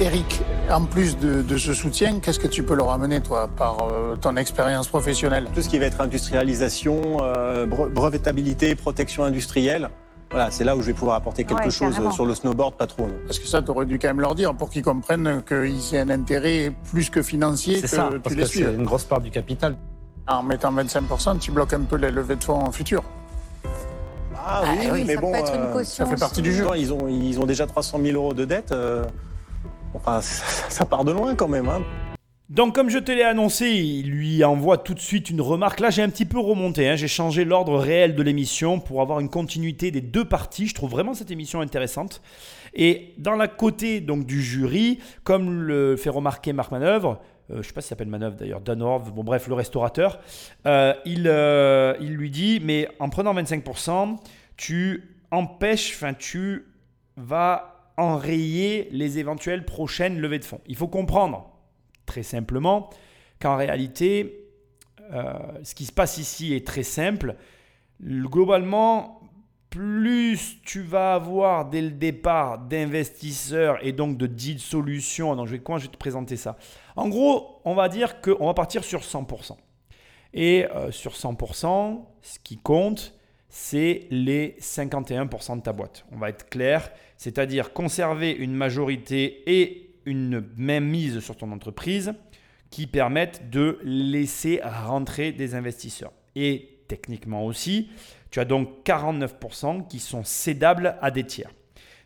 [0.00, 0.40] Eric,
[0.70, 4.34] en plus de, ce soutien, qu'est-ce que tu peux leur amener, toi, par euh, ton
[4.36, 5.46] expérience professionnelle?
[5.54, 9.90] Tout ce qui va être industrialisation, euh, brevetabilité, protection industrielle.
[10.30, 13.08] Voilà, c'est là où je vais pouvoir apporter quelque chose sur le snowboard, pas trop.
[13.26, 16.00] Parce que ça, tu aurais dû quand même leur dire pour qu'ils comprennent qu'ils aient
[16.00, 19.76] un intérêt plus que financier que ça, parce que c'est une grosse part du capital.
[20.28, 23.02] En mettant 25%, tu bloques un peu les levées de fonds futur.
[24.36, 26.66] Ah oui, ah, oui mais bon, euh, ça fait partie du jeu.
[26.76, 28.72] Ils ont, ils ont déjà 300 000 euros de dette.
[29.94, 30.20] Enfin,
[30.68, 31.68] ça part de loin quand même.
[31.68, 31.80] Hein.
[32.50, 35.78] Donc comme je te l'ai annoncé, il lui envoie tout de suite une remarque.
[35.78, 36.96] Là j'ai un petit peu remonté, hein.
[36.96, 40.66] j'ai changé l'ordre réel de l'émission pour avoir une continuité des deux parties.
[40.66, 42.20] Je trouve vraiment cette émission intéressante.
[42.74, 47.20] Et dans la côté donc du jury, comme le fait remarquer Marc Manœuvre,
[47.50, 50.18] euh, je ne sais pas s'il s'appelle Manœuvre d'ailleurs, Danov, bon bref, le restaurateur,
[50.66, 54.16] euh, il, euh, il lui dit, mais en prenant 25%,
[54.56, 56.66] tu empêches, enfin tu
[57.16, 60.60] vas enrayer les éventuelles prochaines levées de fonds.
[60.66, 61.49] Il faut comprendre
[62.10, 62.90] très simplement
[63.40, 64.48] qu'en réalité,
[65.12, 65.32] euh,
[65.62, 67.36] ce qui se passe ici est très simple.
[68.02, 69.20] Globalement,
[69.70, 75.36] plus tu vas avoir dès le départ d'investisseurs et donc de deal solutions.
[75.36, 76.58] Donc je vais, je vais te présenter ça?
[76.96, 79.56] En gros, on va dire qu'on va partir sur 100%.
[80.34, 83.14] Et euh, sur 100%, ce qui compte,
[83.48, 86.04] c'est les 51% de ta boîte.
[86.10, 92.12] On va être clair, c'est-à-dire conserver une majorité et une même mise sur ton entreprise
[92.70, 96.12] qui permettent de laisser rentrer des investisseurs.
[96.36, 97.88] Et techniquement aussi,
[98.30, 101.50] tu as donc 49% qui sont cédables à des tiers.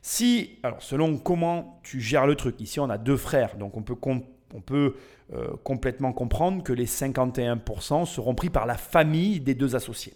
[0.00, 3.82] Si, alors selon comment tu gères le truc, ici on a deux frères, donc on
[3.82, 3.96] peut,
[4.54, 4.96] on peut
[5.32, 10.12] euh, complètement comprendre que les 51% seront pris par la famille des deux associés.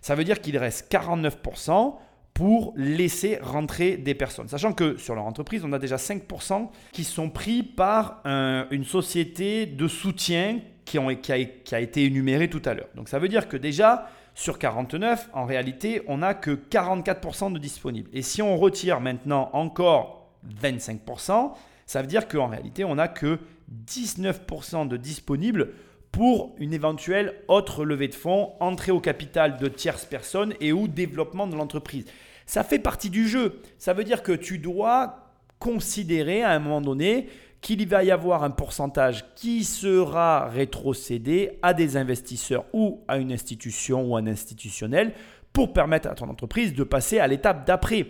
[0.00, 1.94] Ça veut dire qu'il reste 49%
[2.38, 4.46] pour laisser rentrer des personnes.
[4.46, 8.22] Sachant que sur leur entreprise, on a déjà 5% qui sont pris par
[8.70, 12.90] une société de soutien qui a été énumérée tout à l'heure.
[12.94, 17.58] Donc ça veut dire que déjà, sur 49, en réalité, on n'a que 44% de
[17.58, 18.08] disponibles.
[18.12, 20.30] Et si on retire maintenant encore
[20.62, 21.54] 25%,
[21.86, 23.40] ça veut dire qu'en réalité, on n'a que
[23.84, 25.72] 19% de disponibles
[26.18, 30.88] pour une éventuelle autre levée de fonds, entrée au capital de tierces personnes et ou
[30.88, 32.06] développement de l'entreprise.
[32.44, 33.62] Ça fait partie du jeu.
[33.78, 37.28] Ça veut dire que tu dois considérer à un moment donné
[37.60, 43.30] qu'il va y avoir un pourcentage qui sera rétrocédé à des investisseurs ou à une
[43.30, 45.12] institution ou un institutionnel
[45.52, 48.08] pour permettre à ton entreprise de passer à l'étape d'après.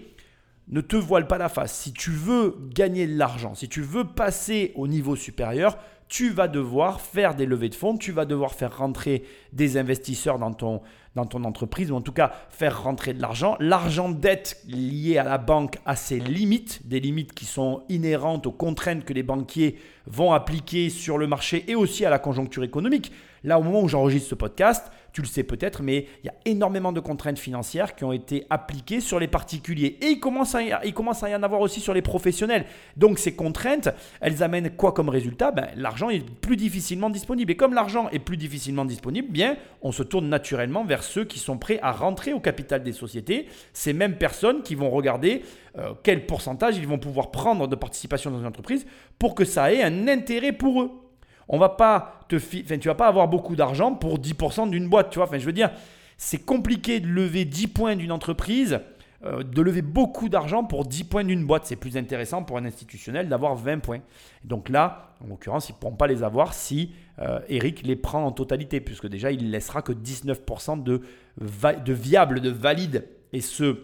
[0.71, 1.73] Ne te voile pas la face.
[1.73, 6.49] Si tu veux gagner de l'argent, si tu veux passer au niveau supérieur, tu vas
[6.49, 10.83] devoir faire des levées de fonds, tu vas devoir faire rentrer des investisseurs dans ton,
[11.17, 13.57] entreprise, ou en tout cas faire rentrer de l'argent.
[13.61, 18.53] L'argent dette lié à la banque a ses limites, des limites qui sont inhérentes aux
[18.53, 23.13] contraintes que les banquiers vont appliquer sur le marché et aussi à la conjoncture économique.
[23.45, 26.35] Là, au moment où j'enregistre ce podcast, tu le sais peut-être, mais il y a
[26.45, 29.99] énormément de contraintes financières qui ont été appliquées sur les particuliers.
[30.01, 32.67] Et il commence à, y en avoir aussi sur les professionnels.
[32.97, 33.89] Donc ces contraintes,
[34.21, 35.51] elles amènent quoi comme résultat?
[35.51, 37.51] Ben, L'argent est plus difficilement disponible.
[37.51, 39.37] Et comme l'argent est plus difficilement disponible,
[39.83, 43.49] on se tourne naturellement vers ceux qui sont prêts à rentrer au capital des sociétés.
[43.73, 45.43] Ces mêmes personnes qui vont regarder
[45.79, 48.87] euh, quel pourcentage ils vont pouvoir prendre de participation dans une entreprise
[49.19, 51.08] pour que ça ait un intérêt pour eux
[51.49, 55.11] on va pas te enfin, tu vas pas avoir beaucoup d'argent pour 10% d'une boîte,
[55.11, 55.27] tu vois.
[55.27, 55.71] Enfin, je veux dire,
[56.17, 58.81] c'est compliqué de lever 10 points d'une entreprise,
[59.25, 61.65] euh, de lever beaucoup d'argent pour 10 points d'une boîte.
[61.65, 64.01] C'est plus intéressant pour un institutionnel d'avoir 20 points.
[64.45, 68.25] Donc là, en l'occurrence, ils ne pourront pas les avoir si euh, Eric les prend
[68.25, 71.03] en totalité, puisque déjà, il ne laissera que 19% de,
[71.39, 73.07] de viable, de valide.
[73.33, 73.79] Et ce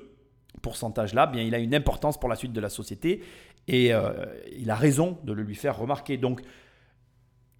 [0.60, 3.22] pourcentage-là, bien, il a une importance pour la suite de la société
[3.68, 4.12] et euh,
[4.56, 6.16] il a raison de le lui faire remarquer.
[6.16, 6.42] Donc,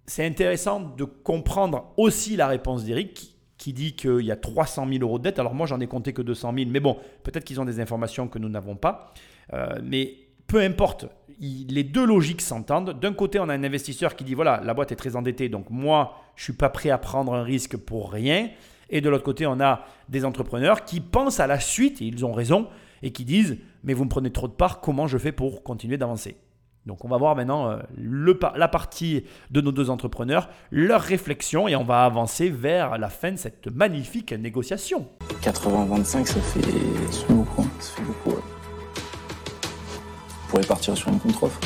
[0.07, 5.01] c'est intéressant de comprendre aussi la réponse d'Eric qui dit qu'il y a 300 000
[5.01, 5.39] euros de dette.
[5.39, 8.27] Alors moi, j'en ai compté que 200 000, mais bon, peut-être qu'ils ont des informations
[8.27, 9.13] que nous n'avons pas.
[9.53, 11.07] Euh, mais peu importe,
[11.39, 12.99] les deux logiques s'entendent.
[12.99, 15.69] D'un côté, on a un investisseur qui dit, voilà, la boîte est très endettée, donc
[15.69, 18.49] moi, je suis pas prêt à prendre un risque pour rien.
[18.89, 22.25] Et de l'autre côté, on a des entrepreneurs qui pensent à la suite, et ils
[22.25, 22.67] ont raison,
[23.01, 25.97] et qui disent, mais vous me prenez trop de part, comment je fais pour continuer
[25.97, 26.37] d'avancer?
[26.85, 27.77] Donc on va voir maintenant euh,
[28.55, 33.31] la partie de nos deux entrepreneurs, leurs réflexions et on va avancer vers la fin
[33.31, 35.07] de cette magnifique négociation.
[35.41, 38.39] 80-25 ça fait, beaucoup, ça fait beaucoup.
[40.49, 41.59] Pourrait partir sur une contre-offre.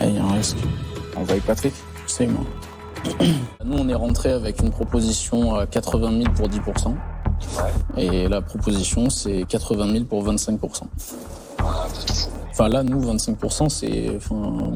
[0.00, 0.56] il y a un risque.
[1.16, 1.74] On va avec Patrick,
[2.06, 2.44] je sais moi.
[3.64, 6.94] Nous on est rentré avec une proposition à 80 000 pour 10%.
[7.96, 10.82] Et la proposition, c'est 80 000 pour 25%
[12.50, 14.16] Enfin là, nous, 25% c'est.
[14.16, 14.72] Enfin,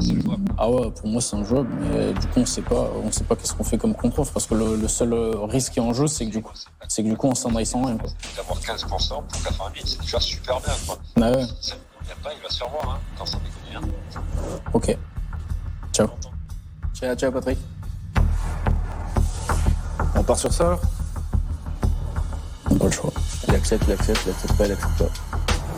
[0.57, 3.25] ah ouais, pour moi, c'est un job, mais du coup, on sait pas, on sait
[3.25, 5.13] pas qu'est-ce qu'on fait comme contre parce que le, seul
[5.49, 6.53] risque qui est en jeu, c'est que du coup,
[6.87, 7.99] c'est que du coup, on s'en aille sans rien.
[8.37, 10.75] D'avoir 15% pour 80 000, c'est déjà super bien.
[10.87, 10.99] Quoi.
[11.17, 11.43] Bah ouais.
[11.43, 14.23] Il, pas, il va se faire voir hein, quand ça déconne bien.
[14.73, 14.97] Ok.
[15.93, 16.09] Ciao.
[16.95, 17.59] Ciao, ciao, Patrick.
[20.15, 20.81] On part sur ça alors?
[23.49, 25.11] Il accepte, il accepte, il accepte pas, il accepte pas.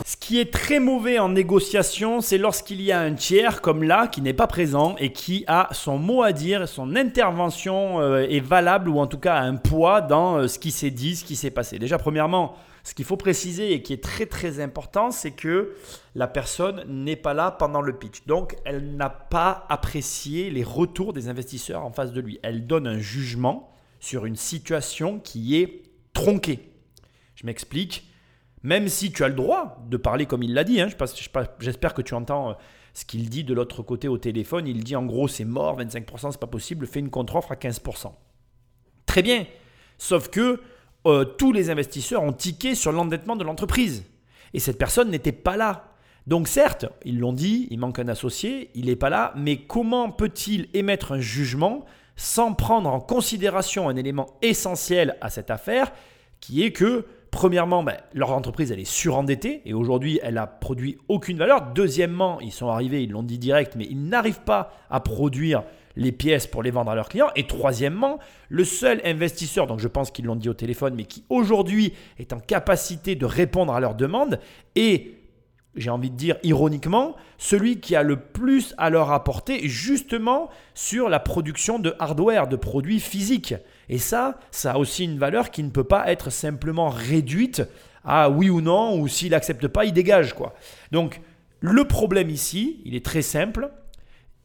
[0.05, 4.07] Ce qui est très mauvais en négociation, c'est lorsqu'il y a un tiers comme là
[4.07, 8.39] qui n'est pas présent et qui a son mot à dire, son intervention euh, est
[8.39, 11.25] valable ou en tout cas a un poids dans euh, ce qui s'est dit, ce
[11.25, 11.79] qui s'est passé.
[11.79, 15.75] Déjà, premièrement, ce qu'il faut préciser et qui est très très important, c'est que
[16.13, 18.25] la personne n'est pas là pendant le pitch.
[18.27, 22.39] Donc, elle n'a pas apprécié les retours des investisseurs en face de lui.
[22.43, 25.81] Elle donne un jugement sur une situation qui est
[26.13, 26.74] tronqué.
[27.35, 28.09] Je m'explique.
[28.63, 30.87] Même si tu as le droit de parler comme il l'a dit, hein,
[31.59, 32.53] j'espère que tu entends euh,
[32.93, 34.67] ce qu'il dit de l'autre côté au téléphone.
[34.67, 38.11] Il dit en gros c'est mort, 25%, c'est pas possible, fais une contre-offre à 15%.
[39.05, 39.45] Très bien.
[39.97, 40.61] Sauf que
[41.05, 44.03] euh, tous les investisseurs ont tiqué sur l'endettement de l'entreprise.
[44.53, 45.91] Et cette personne n'était pas là.
[46.27, 50.09] Donc certes, ils l'ont dit, il manque un associé, il n'est pas là, mais comment
[50.09, 55.91] peut-il émettre un jugement sans prendre en considération un élément essentiel à cette affaire,
[56.39, 57.05] qui est que,
[57.35, 61.73] premièrement, ben, leur entreprise, elle est surendettée, et aujourd'hui, elle a produit aucune valeur.
[61.73, 65.63] Deuxièmement, ils sont arrivés, ils l'ont dit direct, mais ils n'arrivent pas à produire
[65.97, 67.31] les pièces pour les vendre à leurs clients.
[67.35, 71.25] Et troisièmement, le seul investisseur, donc je pense qu'ils l'ont dit au téléphone, mais qui
[71.27, 74.39] aujourd'hui est en capacité de répondre à leurs demandes,
[74.77, 75.11] est
[75.75, 81.09] j'ai envie de dire ironiquement, celui qui a le plus à leur apporter justement sur
[81.09, 83.55] la production de hardware, de produits physiques.
[83.89, 87.63] Et ça, ça a aussi une valeur qui ne peut pas être simplement réduite
[88.03, 90.33] à oui ou non, ou s'il n'accepte pas, il dégage.
[90.33, 90.53] quoi.
[90.91, 91.21] Donc
[91.59, 93.71] le problème ici, il est très simple,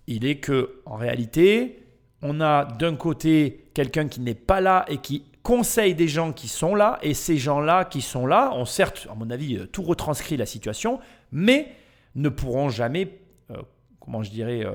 [0.06, 1.82] il est que en réalité,
[2.22, 6.48] on a d'un côté quelqu'un qui n'est pas là et qui conseille des gens qui
[6.48, 9.82] sont là, et ces gens-là qui sont là ont certes, à mon avis, euh, tout
[9.82, 11.00] retranscrit la situation,
[11.32, 11.74] mais
[12.14, 13.18] ne pourront jamais,
[13.50, 13.56] euh,
[14.00, 14.72] comment je dirais, euh,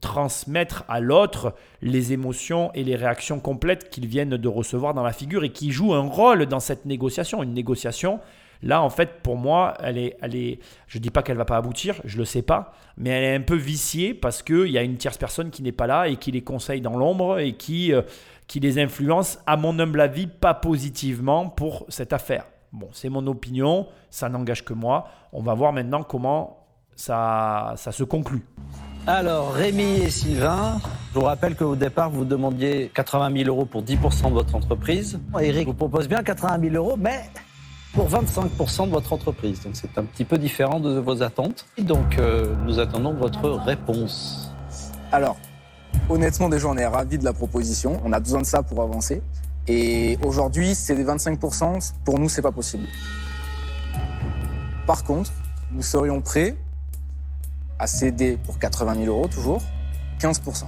[0.00, 5.12] transmettre à l'autre les émotions et les réactions complètes qu'ils viennent de recevoir dans la
[5.12, 7.42] figure et qui jouent un rôle dans cette négociation.
[7.42, 8.20] Une négociation,
[8.62, 10.58] là, en fait, pour moi, elle est, elle est
[10.88, 13.24] je ne dis pas qu'elle va pas aboutir, je ne le sais pas, mais elle
[13.24, 16.08] est un peu viciée parce qu'il y a une tierce personne qui n'est pas là
[16.08, 18.02] et qui les conseille dans l'ombre et qui, euh,
[18.46, 22.46] qui les influence, à mon humble avis, pas positivement pour cette affaire.
[22.72, 25.08] Bon, c'est mon opinion, ça n'engage que moi.
[25.32, 26.66] On va voir maintenant comment
[26.96, 28.44] ça, ça se conclut.
[29.06, 30.80] Alors, Rémi et Sylvain,
[31.12, 35.20] je vous rappelle qu'au départ, vous demandiez 80 000 euros pour 10% de votre entreprise.
[35.38, 37.20] Eric vous propose bien 80 000 euros, mais
[37.92, 39.62] pour 25% de votre entreprise.
[39.62, 41.66] Donc, c'est un petit peu différent de vos attentes.
[41.76, 44.54] Et donc, euh, nous attendons votre réponse.
[45.12, 45.36] Alors,
[46.08, 48.00] honnêtement, déjà, on est ravis de la proposition.
[48.06, 49.20] On a besoin de ça pour avancer.
[49.68, 51.92] Et aujourd'hui, c'est des 25%.
[52.06, 52.86] Pour nous, c'est pas possible.
[54.86, 55.30] Par contre,
[55.72, 56.56] nous serions prêts
[57.78, 59.62] à céder pour 80 000 euros, toujours,
[60.20, 60.64] 15%.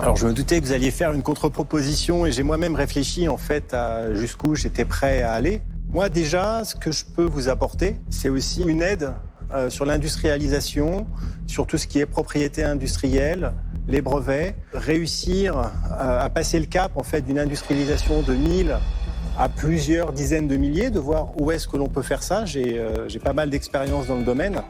[0.00, 3.36] Alors je me doutais que vous alliez faire une contre-proposition et j'ai moi-même réfléchi en
[3.36, 5.62] fait à jusqu'où j'étais prêt à aller.
[5.90, 9.12] Moi déjà, ce que je peux vous apporter, c'est aussi une aide
[9.52, 11.06] euh, sur l'industrialisation,
[11.46, 13.52] sur tout ce qui est propriété industrielle,
[13.86, 18.76] les brevets, réussir euh, à passer le cap en fait d'une industrialisation de 1000
[19.38, 22.44] à plusieurs dizaines de milliers, de voir où est-ce que l'on peut faire ça.
[22.44, 24.62] J'ai euh, j'ai pas mal d'expérience dans le domaine.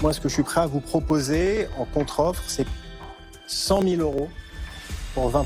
[0.00, 2.66] Moi, ce que je suis prêt à vous proposer en contre-offre, c'est
[3.46, 4.28] 100 000 euros
[5.14, 5.44] pour 20%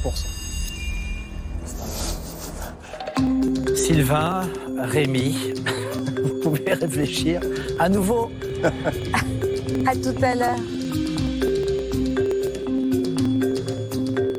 [3.74, 4.42] Sylvain,
[4.78, 5.54] Rémi,
[6.22, 7.40] vous pouvez réfléchir
[7.78, 8.30] à nouveau.
[9.86, 10.56] À tout à l'heure.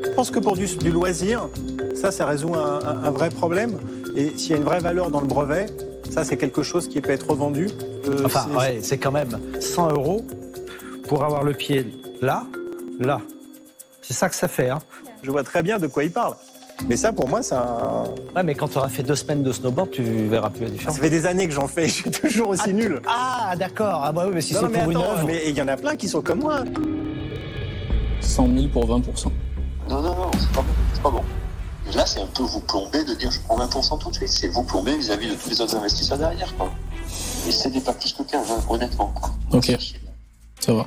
[0.04, 1.48] Je pense que pour du, du loisir,
[1.94, 3.78] ça, ça résout un, un- un vrai problème.
[4.16, 5.66] Et s'il y a une vraie valeur dans le brevet,
[6.10, 7.68] ça, c'est quelque chose qui peut être revendu.
[8.08, 10.24] Euh, Enfin, c'est- ouais, c'est quand même 100 euros
[11.08, 11.86] pour avoir le pied
[12.20, 12.44] là,
[12.98, 13.20] là.
[14.02, 14.80] C'est ça que ça fait, hein.
[15.22, 16.34] Je vois très bien de quoi il parle.
[16.88, 18.04] Mais ça, pour moi, ça.
[18.34, 20.96] Ouais, mais quand tu auras fait deux semaines de snowboard, tu verras plus la différence.
[20.96, 23.02] Ça fait des années que j'en fais, je suis toujours aussi nul.
[23.06, 24.00] Ah, d'accord.
[24.02, 25.24] Ah, bah oui, mais si Non, c'est mais pour une œuvre.
[25.26, 26.64] mais il y en a plein qui sont comme moi.
[28.20, 29.30] 100 000 pour 20%.
[29.90, 30.66] Non, non, non, c'est pas bon.
[30.94, 31.22] C'est pas bon.
[31.94, 34.28] Là, c'est un peu vous plomber de dire je prends 20% tout de suite.
[34.28, 36.72] C'est vous plomber vis-à-vis de tous les autres investisseurs derrière, quoi.
[37.48, 39.30] Et cédez pas plus que 15, hein, honnêtement, quoi.
[39.52, 39.72] Ok,
[40.60, 40.86] ça va.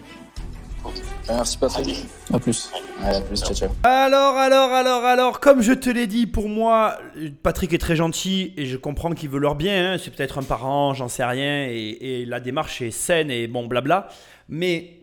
[1.28, 2.06] Merci Patrick.
[2.34, 2.70] À plus.
[3.02, 3.70] à plus, ciao, ciao.
[3.84, 6.98] Alors, alors, alors, alors, comme je te l'ai dit, pour moi,
[7.44, 9.94] Patrick est très gentil et je comprends qu'il veut leur bien.
[9.94, 9.98] hein.
[10.04, 13.68] C'est peut-être un parent, j'en sais rien, et, et la démarche est saine et bon,
[13.68, 14.10] blabla.
[14.50, 15.00] Mais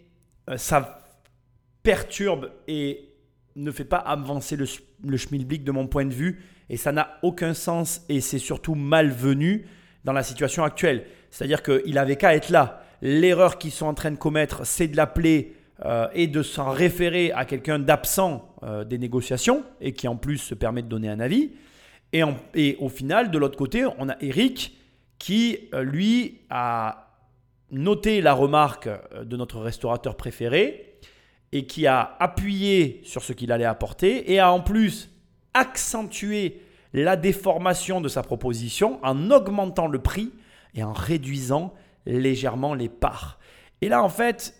[0.50, 1.02] euh, ça
[1.82, 3.14] perturbe et
[3.56, 4.66] ne fait pas avancer le,
[5.06, 6.40] le schmilblick de mon point de vue.
[6.68, 9.66] Et ça n'a aucun sens et c'est surtout malvenu
[10.04, 11.04] dans la situation actuelle.
[11.30, 12.82] C'est-à-dire qu'il avait qu'à être là.
[13.02, 17.32] L'erreur qu'ils sont en train de commettre, c'est de l'appeler euh, et de s'en référer
[17.32, 21.20] à quelqu'un d'absent euh, des négociations et qui en plus se permet de donner un
[21.20, 21.52] avis.
[22.12, 24.76] Et, au final, de l'autre côté, on a Eric
[25.18, 27.06] qui, euh, lui, a
[27.70, 28.88] noté la remarque
[29.24, 30.89] de notre restaurateur préféré
[31.52, 35.10] et qui a appuyé sur ce qu'il allait apporter et a en plus
[35.54, 40.32] accentué la déformation de sa proposition en augmentant le prix
[40.74, 41.74] et en réduisant
[42.06, 43.38] légèrement les parts.
[43.80, 44.54] Et là, en fait,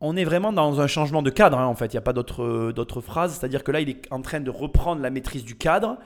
[0.00, 1.86] on est vraiment dans un changement de cadre, hein, en fait.
[1.86, 3.34] Il n'y a pas d'autre d'autre phrase.
[3.34, 5.98] C'est-à-dire que là, il est en train de reprendre la maîtrise du cadre.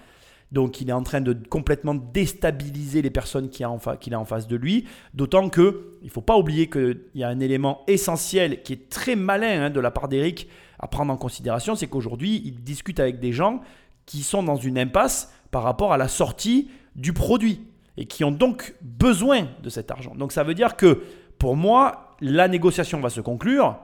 [0.55, 4.55] Donc, il est en train de complètement déstabiliser les personnes qu'il a, en face de
[4.55, 4.87] lui.
[5.13, 9.17] D'autant que, il faut pas oublier qu'il y a un élément essentiel qui est très
[9.17, 10.49] malin hein, de la part d'Eric
[10.79, 13.63] à prendre en considération c'est qu'aujourd'hui, il discute avec des gens
[14.07, 17.63] qui sont dans une impasse par rapport à la sortie du produit
[17.97, 20.15] et qui ont donc besoin de cet argent.
[20.15, 21.03] Donc, ça veut dire que,
[21.37, 23.77] pour moi, la négociation va se conclure.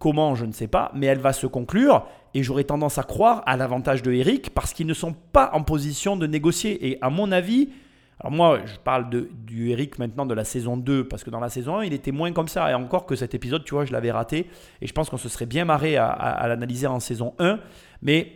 [0.00, 3.42] Comment, je ne sais pas, mais elle va se conclure et j'aurais tendance à croire
[3.46, 6.88] à l'avantage de Eric parce qu'ils ne sont pas en position de négocier.
[6.88, 7.68] Et à mon avis,
[8.18, 11.38] alors moi, je parle de, du Eric maintenant de la saison 2 parce que dans
[11.40, 12.70] la saison 1, il était moins comme ça.
[12.70, 14.46] Et encore que cet épisode, tu vois, je l'avais raté
[14.80, 17.58] et je pense qu'on se serait bien marré à, à- à l'analyser en saison 1.
[18.02, 18.32] Mais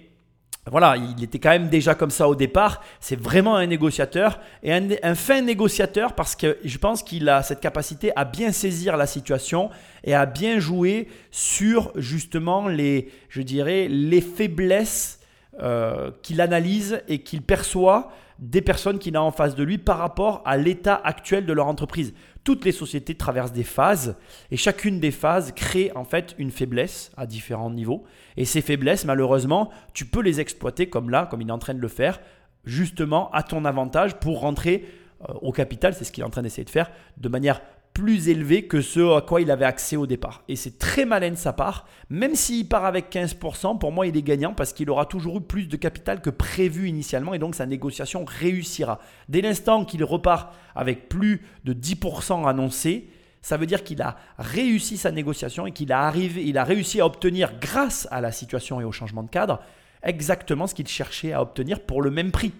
[0.71, 2.83] voilà, il était quand même déjà comme ça au départ.
[2.99, 7.61] C'est vraiment un négociateur et un, fin négociateur parce que je pense qu'il a cette
[7.61, 9.71] capacité à bien saisir la situation
[10.05, 15.21] et à bien jouer sur justement les, je dirais, les faiblesses
[15.61, 19.99] euh, qu'il analyse et qu'il perçoit des personnes qu'il a en face de lui par
[19.99, 22.15] rapport à l'état actuel de leur entreprise.
[22.43, 24.17] Toutes les sociétés traversent des phases
[24.51, 28.05] et chacune des phases crée en fait une faiblesse à différents niveaux.
[28.37, 31.75] Et ces faiblesses, malheureusement, tu peux les exploiter comme là, comme il est en train
[31.75, 32.21] de le faire,
[32.65, 34.85] justement à ton avantage pour rentrer
[35.29, 37.61] euh, au capital, c'est ce qu'il est en train d'essayer de faire, de manière
[37.95, 40.43] plus élevée que ce à quoi il avait accès au départ.
[40.49, 44.17] Et c'est très malin de sa part, même s'il part avec 15%, pour moi il
[44.17, 47.55] est gagnant parce qu'il aura toujours eu plus de capital que prévu initialement et donc
[47.55, 48.99] sa négociation réussira.
[49.29, 53.09] Dès l'instant qu'il repart avec plus de 10% annoncé,
[53.41, 57.53] ça veut dire qu'il a réussi sa négociation et qu'il a, a réussi à obtenir,
[57.61, 59.61] grâce à la situation et au changement de cadre,
[60.03, 62.53] exactement ce qu'il cherchait à obtenir pour le même prix.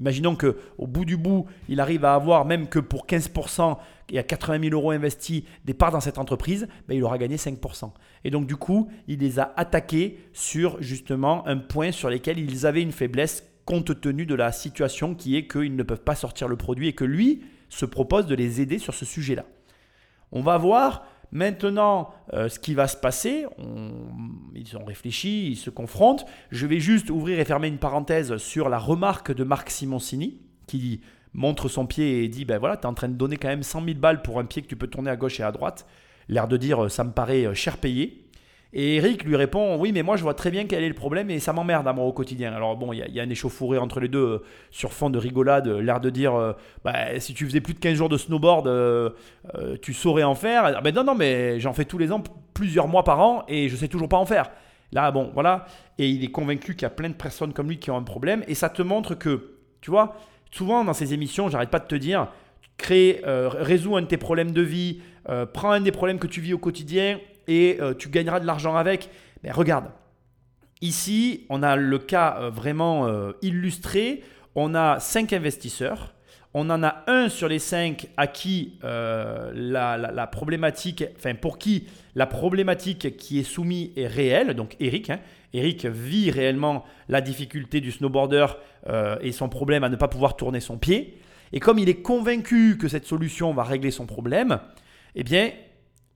[0.00, 3.76] Imaginons que au bout du bout, il arrive à avoir même que pour 15%
[4.08, 7.36] et à 80 000 euros investis des parts dans cette entreprise, ben, il aura gagné
[7.36, 7.92] 5%.
[8.24, 12.66] Et donc du coup, il les a attaqués sur justement un point sur lequel ils
[12.66, 16.48] avaient une faiblesse compte tenu de la situation qui est qu'ils ne peuvent pas sortir
[16.48, 19.44] le produit et que lui se propose de les aider sur ce sujet-là.
[20.32, 23.46] On va voir maintenant euh, ce qui va se passer.
[24.54, 26.26] Ils ont réfléchi, ils se confrontent.
[26.50, 31.00] Je vais juste ouvrir et fermer une parenthèse sur la remarque de Marc Simoncini qui
[31.34, 33.62] montre son pied et dit ben voilà, tu es en train de donner quand même
[33.62, 35.86] 100 000 balles pour un pied que tu peux tourner à gauche et à droite.
[36.28, 38.26] L'air de dire euh, ça me paraît euh, cher payé.
[38.72, 41.28] Et Eric lui répond Oui, mais moi je vois très bien quel est le problème
[41.30, 42.52] et ça m'emmerde à moi au quotidien.
[42.52, 44.38] Alors bon, il y, a- un échauffouré entre les deux euh,
[44.70, 46.52] sur fond de rigolade, euh, l'air de dire euh,
[46.84, 48.70] Bah, Si tu faisais plus de 15 jours de snowboard,
[49.82, 50.64] tu saurais en faire.
[50.76, 52.22] Ah, ben non, non, mais j'en fais tous les ans,
[52.54, 54.50] plusieurs mois par an et je sais toujours pas en faire.
[54.92, 55.66] Là, bon, voilà.
[55.98, 58.02] Et il est convaincu qu'il y a plein de personnes comme lui qui ont un
[58.02, 60.14] problème et ça te montre que, tu vois,
[60.52, 62.28] souvent dans ces émissions, j'arrête pas de te dire
[62.76, 65.00] crée, résous un de tes problèmes de vie,
[65.52, 67.18] prends un des problèmes que tu vis au quotidien
[67.50, 69.10] et euh, tu gagneras de l'argent avec.
[69.42, 69.86] Mais regarde,
[70.80, 74.22] ici, on a le cas euh, vraiment euh, illustré.
[74.54, 76.14] On a cinq investisseurs.
[76.54, 81.86] On en a un sur les cinq à qui la, problématique, enfin pour qui
[82.16, 85.10] la problématique qui est soumise est réelle, donc Eric.
[85.10, 85.20] hein.
[85.52, 88.46] Eric vit réellement la difficulté du snowboarder
[89.20, 91.20] et son problème à ne pas pouvoir tourner son pied.
[91.52, 94.58] Et comme il est convaincu que cette solution va régler son problème,
[95.14, 95.52] eh bien,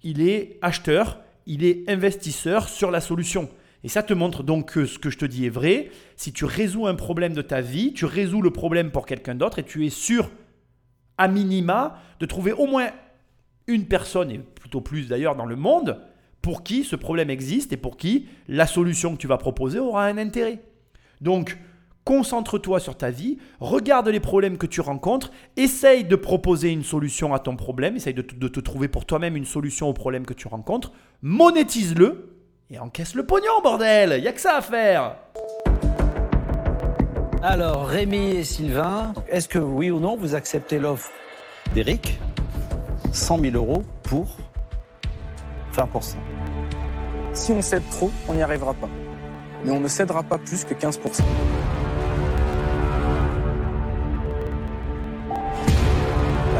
[0.04, 3.48] il est acheteur, il est investisseur sur la solution.
[3.82, 5.90] Et ça te montre donc que ce que je te dis est vrai.
[6.16, 9.58] Si tu résous un problème de ta vie, tu résous le problème pour quelqu'un d'autre
[9.58, 10.30] et tu es sûr,
[11.18, 12.88] à minima, de trouver au moins
[13.66, 16.00] une personne, et plutôt plus d'ailleurs dans le monde,
[16.42, 20.06] pour qui ce problème existe et pour qui la solution que tu vas proposer aura
[20.06, 20.60] un intérêt.
[21.20, 21.58] Donc,
[22.04, 27.32] concentre-toi sur ta vie, regarde les problèmes que tu rencontres, essaye de proposer une solution
[27.34, 30.26] à ton problème, essaye de, te- de te trouver pour toi-même une solution au problème
[30.26, 30.92] que tu rencontres,
[31.22, 32.36] monétise-le
[32.70, 35.16] et encaisse le pognon, bordel Il n'y a que ça à faire
[37.42, 41.10] Alors, Rémi et Sylvain, est-ce que oui ou non vous acceptez l'offre
[41.74, 42.18] d'Eric
[43.12, 44.36] 100 000 euros pour
[45.74, 46.14] 20%.
[47.32, 48.88] Si on cède trop, on n'y arrivera pas.
[49.64, 51.22] Mais on ne cédera pas plus que 15%.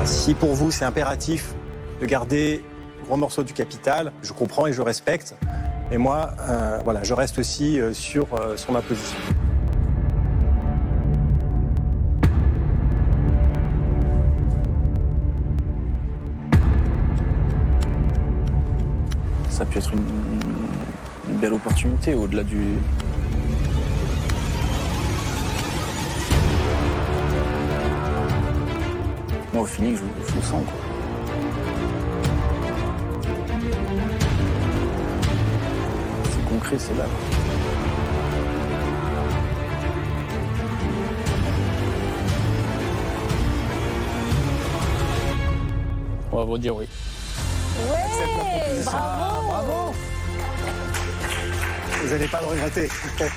[0.05, 1.55] Si pour vous c'est impératif
[2.01, 2.63] de garder
[3.01, 5.35] un gros morceau du capital, je comprends et je respecte.
[5.91, 9.17] Et moi, euh, voilà, je reste aussi euh, sur, euh, sur ma position.
[19.51, 22.59] Ça peut être une, une belle opportunité au-delà du.
[29.55, 30.65] Moi, au feeling, je, je le sens.
[30.67, 30.95] Quoi.
[36.49, 37.05] concret, c'est là.
[46.33, 46.89] On va vous dire oui.
[47.79, 49.47] Ouais, bravo.
[49.47, 49.95] Bravo
[52.03, 52.89] Vous n'allez pas le regretter.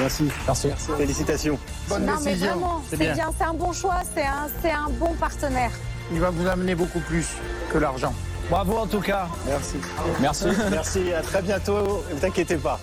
[0.00, 0.28] Merci.
[0.46, 0.68] Merci.
[0.96, 1.58] Félicitations.
[1.90, 2.50] Bonne non, mais décision.
[2.52, 3.14] vraiment, C'est bien.
[3.14, 5.70] bien, c'est un bon choix, c'est un, c'est un bon partenaire.
[6.12, 7.26] Il va vous amener beaucoup plus
[7.72, 8.14] que l'argent.
[8.48, 9.26] Bravo en tout cas.
[9.46, 9.76] Merci.
[10.20, 10.46] Merci.
[10.70, 12.02] Merci, à très bientôt.
[12.14, 12.80] Ne t'inquiétez pas.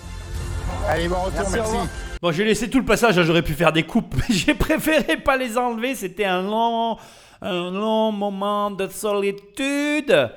[0.88, 1.70] Allez, bon retour, Merci, au merci.
[1.72, 1.86] revoir.
[2.22, 5.16] Bon, j'ai laissé tout le passage, hein, j'aurais pu faire des coupes, mais j'ai préféré
[5.18, 5.94] pas les enlever.
[5.94, 6.96] C'était un long,
[7.42, 10.30] un long moment de solitude.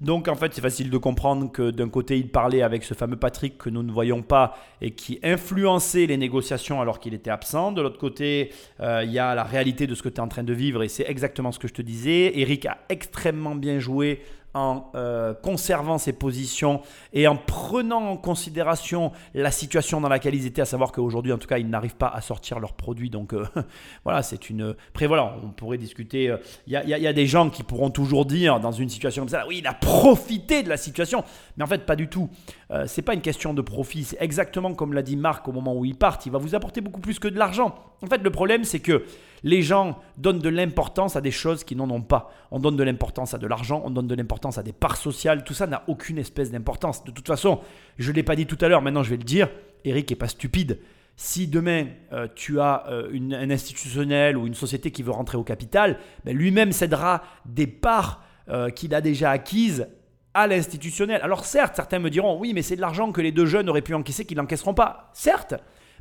[0.00, 3.16] Donc en fait, c'est facile de comprendre que d'un côté, il parlait avec ce fameux
[3.16, 7.72] Patrick que nous ne voyons pas et qui influençait les négociations alors qu'il était absent.
[7.72, 10.28] De l'autre côté, euh, il y a la réalité de ce que tu es en
[10.28, 12.38] train de vivre et c'est exactement ce que je te disais.
[12.38, 14.20] Eric a extrêmement bien joué
[14.54, 16.80] en euh, conservant ses positions
[17.12, 21.38] et en prenant en considération la situation dans laquelle ils étaient, à savoir qu'aujourd'hui, en
[21.38, 23.10] tout cas, ils n'arrivent pas à sortir leurs produits.
[23.10, 23.44] Donc euh,
[24.04, 24.74] voilà, c'est une.
[24.88, 26.30] Après, voilà, on pourrait discuter.
[26.30, 28.88] euh, Il y, a, il y a- des gens qui pourront toujours dire dans une
[28.88, 31.24] situation comme ça, oui, il a profité de la situation.
[31.56, 32.30] Mais en fait, pas du tout.
[32.70, 34.04] Euh, c'est pas une question de profit.
[34.04, 36.26] C'est exactement comme l'a dit Marc au moment où ils partent.
[36.26, 37.74] Il va vous apporter beaucoup plus que de l'argent.
[38.02, 39.04] En fait, le problème, c'est que
[39.42, 42.32] les gens donnent de l'importance à des choses qui n'en ont pas.
[42.50, 45.44] On donne de l'importance à de l'argent, on donne de l'importance à des parts sociales.
[45.44, 47.04] Tout ça n'a aucune espèce d'importance.
[47.04, 47.60] De toute façon,
[47.98, 49.48] je ne l'ai pas dit tout à l'heure, maintenant je vais le dire.
[49.84, 50.78] Eric est pas stupide.
[51.16, 55.42] Si demain euh, tu as euh, un institutionnel ou une société qui veut rentrer au
[55.42, 59.88] capital, ben, lui-même cédera des parts euh, qu'il a déjà acquises
[60.32, 61.20] à l'institutionnel.
[61.22, 63.82] Alors certes, certains me diront, oui, mais c'est de l'argent que les deux jeunes auraient
[63.82, 65.10] pu encaisser qu'ils n'encaisseront pas.
[65.12, 65.54] Certes,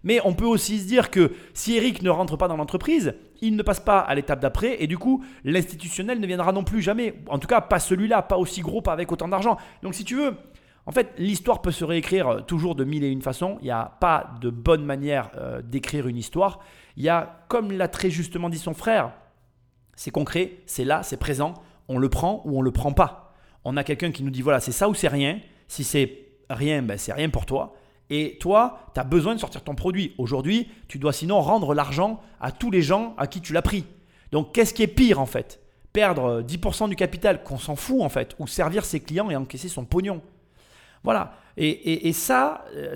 [0.07, 3.57] mais on peut aussi se dire que si Eric ne rentre pas dans l'entreprise, il
[3.57, 7.15] ne passe pas à l'étape d'après et du coup, l'institutionnel ne viendra non plus jamais.
[7.27, 9.57] En tout cas, pas celui-là, pas aussi gros, pas avec autant d'argent.
[9.83, 10.37] Donc si tu veux,
[10.85, 13.57] en fait, l'histoire peut se réécrire euh, toujours de mille et une façons.
[13.59, 16.61] Il n'y a pas de bonne manière euh, d'écrire une histoire.
[16.95, 19.11] Il y a, comme l'a très justement dit son frère,
[19.97, 21.53] c'est concret, c'est là, c'est présent.
[21.89, 23.33] On le prend ou on le prend pas.
[23.65, 25.41] On a quelqu'un qui nous dit voilà, c'est ça ou c'est rien.
[25.67, 27.75] Si c'est rien, ben, c'est rien pour toi.
[28.09, 30.13] Et toi, tu as besoin de sortir ton produit.
[30.17, 33.83] Aujourd'hui, tu dois sinon rendre l'argent à tous les gens à qui tu l'as pris.
[34.31, 35.61] Donc, qu'est-ce qui est pire en fait?
[35.93, 39.35] Perdre euh, 10% du capital, qu'on s'en fout en fait, ou servir ses clients et
[39.35, 40.21] encaisser son pognon.
[41.03, 41.33] Voilà.
[41.57, 42.95] Et, et- ça, euh,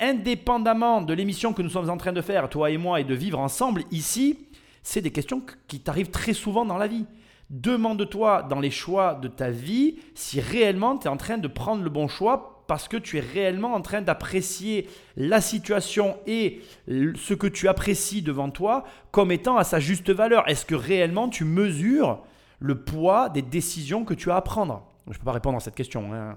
[0.00, 3.14] indépendamment de l'émission que nous sommes en train de faire, toi et moi, et de
[3.14, 4.38] vivre ensemble ici,
[4.82, 7.06] c'est des questions que- qui t'arrivent très souvent dans la vie.
[7.50, 11.82] Demande-toi dans les choix de ta vie si réellement tu es en train de prendre
[11.82, 17.34] le bon choix parce que tu es réellement en train d'apprécier la situation et ce
[17.34, 20.48] que tu apprécies devant toi comme étant à sa juste valeur.
[20.48, 22.22] Est-ce que réellement tu mesures
[22.60, 24.86] le poids des décisions que tu as à prendre?
[25.06, 26.12] Je ne peux pas répondre à cette question.
[26.12, 26.36] hein.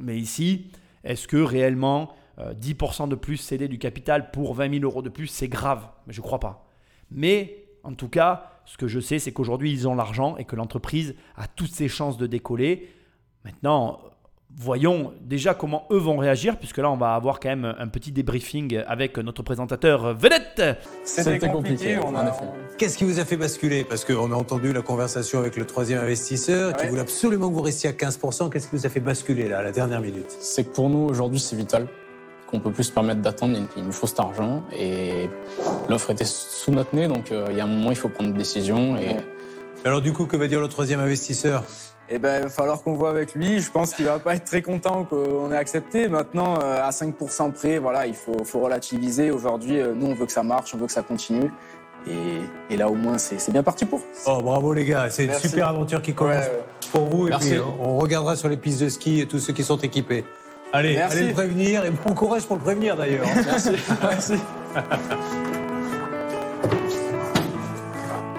[0.00, 0.72] Mais ici,
[1.04, 5.08] est-ce que réellement euh, 10% de plus céder du capital pour 20 000 euros de
[5.08, 5.86] plus, c'est grave?
[6.08, 6.66] Je ne crois pas.
[7.12, 10.56] Mais en tout cas, ce que je sais, c'est qu'aujourd'hui, ils ont l'argent et que
[10.56, 12.92] l'entreprise a toutes ses chances de décoller.
[13.44, 14.00] Maintenant,
[14.58, 18.10] voyons déjà comment eux vont réagir, puisque là, on va avoir quand même un petit
[18.12, 20.62] débriefing avec notre présentateur vedette.
[21.04, 22.36] C'était compliqué, on en a-.
[22.76, 23.84] Qu'est-ce qui vous a fait basculer?
[23.84, 26.88] Parce qu'on a entendu la conversation avec le troisième investisseur qui Ouais.
[26.90, 28.50] voulait absolument que vous restiez à 15%.
[28.50, 30.30] Qu'est-ce qui vous a fait basculer là, à la dernière minute?
[30.40, 31.86] C'est que pour nous, aujourd'hui, c'est vital.
[32.48, 34.62] Qu'on peut plus se permettre d'attendre, il il nous faut cet argent.
[34.76, 35.28] Et
[35.88, 38.30] l'offre était sous notre nez, donc euh, il y a un moment, il faut prendre
[38.30, 38.96] une décision.
[38.96, 39.16] Et
[39.84, 41.62] Alors du coup, que va dire le troisième investisseur?
[42.10, 43.60] Eh ben, il va falloir qu'on voit avec lui.
[43.60, 46.08] Je pense qu'il va pas être très content qu'on ait accepté.
[46.08, 49.30] Maintenant, euh, à 5% près, voilà, il faut, faut relativiser.
[49.30, 51.50] Aujourd'hui, euh, nous, on veut que ça marche, on veut que ça continue.
[52.06, 54.00] Et, et là, au moins, c'est bien parti pour.
[54.26, 56.62] Oh, bravo les gars, c'est une super aventure qui commence ouais.
[56.92, 57.26] pour vous.
[57.26, 57.50] Et Merci.
[57.50, 60.24] puis, on regardera sur les pistes de ski et tous ceux qui sont équipés.
[60.72, 61.18] Allez, Merci.
[61.18, 63.26] allez le prévenir et bon courage pour le prévenir d'ailleurs.
[63.34, 63.70] Merci.
[64.02, 64.34] Merci.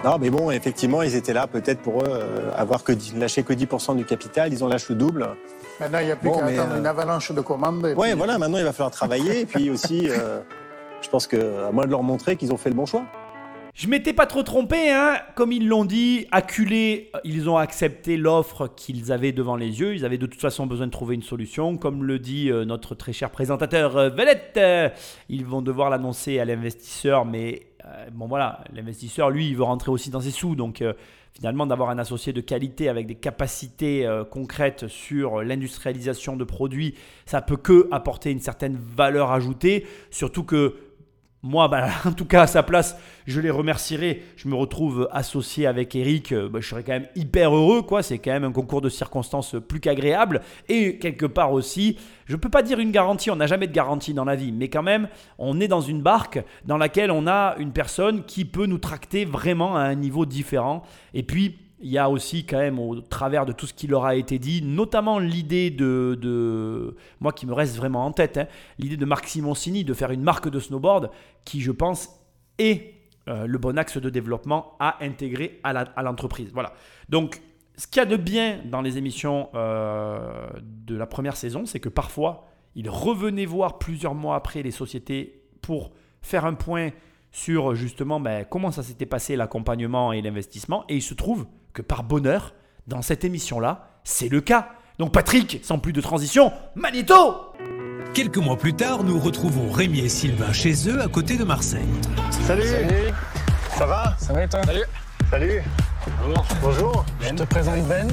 [0.03, 3.43] Non, mais bon, effectivement, ils étaient là peut-être pour eux euh, avoir que 10 lâché
[3.43, 4.51] que 10% du capital.
[4.53, 5.27] Ils ont lâché le double.
[5.81, 7.81] Maintenant, il n'y a plus Bon, qu'à mais, attendre euh, une avalanche de commandes.
[7.83, 9.41] puis- voilà, maintenant il va falloir travailler.
[9.41, 10.39] et puis aussi, euh,
[11.01, 13.03] je pense que à moi de leur montrer qu'ils ont fait le bon choix.
[13.75, 15.17] Je m'étais pas trop trompé, hein.
[15.35, 19.93] Comme ils l'ont dit, acculés, ils ont accepté l'offre qu'ils avaient devant les yeux.
[19.95, 21.77] Ils avaient de toute façon besoin de trouver une solution.
[21.77, 24.89] Comme le dit euh, notre très cher présentateur Valette, euh,
[25.29, 27.25] ils vont devoir l'annoncer à l'investisseur.
[27.25, 27.61] Mais
[28.11, 30.55] bon, voilà, l'investisseur, lui, il veut rentrer aussi dans ses sous.
[30.55, 30.93] Donc, euh,
[31.33, 36.95] finalement, d'avoir un associé de qualité avec des capacités euh, concrètes sur l'industrialisation de produits,
[37.25, 39.85] ça peut que apporter une certaine valeur ajoutée.
[40.11, 40.75] Surtout que
[41.41, 44.23] moi, bah, en tout cas, à sa place, je les remercierai.
[44.35, 46.31] Je me retrouve associé avec Eric.
[46.33, 47.81] euh, bah, je serais quand même hyper heureux.
[47.81, 48.03] quoi.
[48.03, 50.41] C'est quand même un concours de circonstances plus qu'agréable.
[50.67, 53.31] Et quelque part aussi, je ne peux pas dire une garantie.
[53.31, 54.51] On n'a jamais de garantie dans la vie.
[54.51, 55.07] Mais quand même,
[55.37, 59.23] on est dans une barque dans laquelle on a une personne qui peut nous tracter
[59.23, 60.83] vraiment à un niveau différent.
[61.13, 64.05] Et puis, il y a aussi quand même au travers de tout ce qui leur
[64.05, 68.47] a été dit, notamment l'idée de, de- moi qui me reste vraiment en tête, hein,
[68.77, 71.09] l'idée de Marc Simoncini de faire une marque de snowboard
[71.45, 72.09] qui je pense
[72.57, 72.95] est
[73.27, 76.51] euh, le bon axe de développement à intégrer à l'entreprise.
[76.53, 76.73] voilà.
[77.07, 77.41] Donc
[77.77, 81.79] ce qu'il y a de bien dans les émissions euh, de la première saison, c'est
[81.79, 82.45] que parfois
[82.75, 85.91] ils revenaient voir plusieurs mois après les sociétés pour
[86.21, 86.89] faire un point
[87.31, 90.83] sur justement ben, comment ça s'était passé l'accompagnement et l'investissement.
[90.89, 91.45] Et il se trouve
[91.79, 92.53] que par bonheur,
[92.87, 94.69] dans cette émission-là, c'est le cas.
[94.97, 97.53] Donc Patrick, sans plus de transition, Magneto!
[98.13, 101.87] Quelques mois plus tard, nous retrouvons Rémi et Sylvain chez eux à côté de Marseille.
[102.31, 102.63] Salut.
[103.77, 104.13] Ça va?
[104.17, 104.61] Ça va et toi?
[104.63, 104.83] Salut.
[105.31, 105.61] Salut.
[106.61, 107.05] Bonjour.
[107.21, 108.07] Je te présente Ben.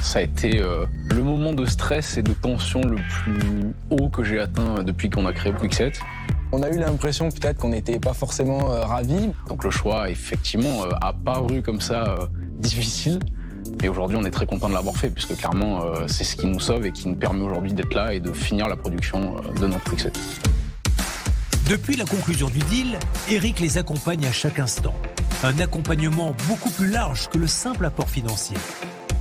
[0.00, 4.22] Ça a été euh, le moment de stress et de tension le plus haut que
[4.22, 5.94] j'ai atteint depuis qu'on a créé Quickset.
[6.56, 9.30] On a eu l'impression peut-être qu'on n'était pas forcément euh, ravis.
[9.48, 12.26] Donc le choix, effectivement, euh, a paru comme ça euh,
[12.58, 13.18] difficile.
[13.82, 16.46] Et aujourd'hui, on est très content de l'avoir fait, puisque clairement, euh, c'est ce qui
[16.46, 19.58] nous sauve et qui nous permet aujourd'hui d'être là et de finir la production euh,
[19.58, 20.12] de notre Quickset.
[21.68, 24.94] Depuis la conclusion du deal, Eric les accompagne à chaque instant.
[25.42, 28.56] Un accompagnement beaucoup plus large que le simple apport financier.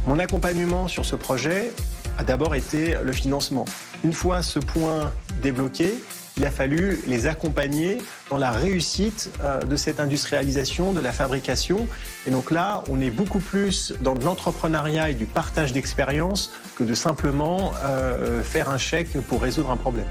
[0.06, 1.72] Mon accompagnement sur ce projet
[2.20, 3.66] a d'abord été le financement.
[4.04, 5.12] Une fois ce point
[5.42, 5.96] débloqué,
[6.38, 8.00] il a fallu les accompagner
[8.30, 11.88] dans la réussite euh, de cette industrialisation, de la fabrication.
[12.26, 16.84] Et donc là, on est beaucoup plus dans de l'entrepreneuriat et du partage d'expérience que
[16.84, 20.08] de simplement euh, faire un chèque pour résoudre un problème.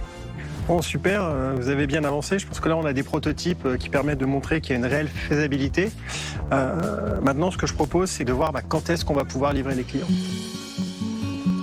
[0.69, 2.39] Bon, super, euh, vous avez bien avancé.
[2.39, 4.79] Je pense que là, on a des prototypes qui permettent de montrer qu'il y a
[4.79, 5.91] une réelle faisabilité.
[7.23, 9.75] Maintenant, ce que je propose, c'est de voir bah, quand est-ce qu'on va pouvoir livrer
[9.75, 10.07] les clients.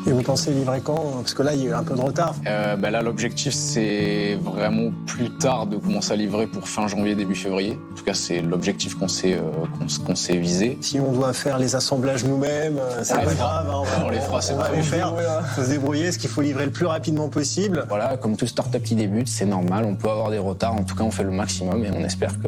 [0.10, 1.00] Et vous pensez livrer quand?
[1.18, 2.34] Parce que là, il y a eu un peu de retard.
[2.48, 7.14] Euh, bah là, l'objectif, c'est vraiment plus tard de commencer à livrer pour fin janvier,
[7.14, 7.78] début février.
[7.92, 10.80] En tout cas, c'est l'objectif qu'on s'est euh, visé.
[10.82, 13.70] Si on doit faire les assemblages nous-mêmes, euh, c'est On pas grave.
[13.70, 14.90] hein, on, On les fera, c'est on va pas les grave.
[14.90, 15.46] faire.
[15.56, 16.12] Faut se débrouiller.
[16.12, 17.86] Ce qu'il faut livrer le plus rapidement possible.
[17.88, 20.74] Voilà, comme tout start-up qui débute, c'est normal, on peut avoir des retards.
[20.74, 22.48] En tout cas, on fait le maximum et on espère que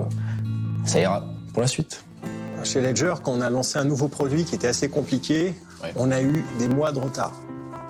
[0.85, 1.23] ça ira
[1.53, 2.03] pour la suite.
[2.63, 5.91] Chez Ledger, quand on a lancé un nouveau produit qui était assez compliqué, Ouais.
[5.95, 7.31] on a eu des mois de retard.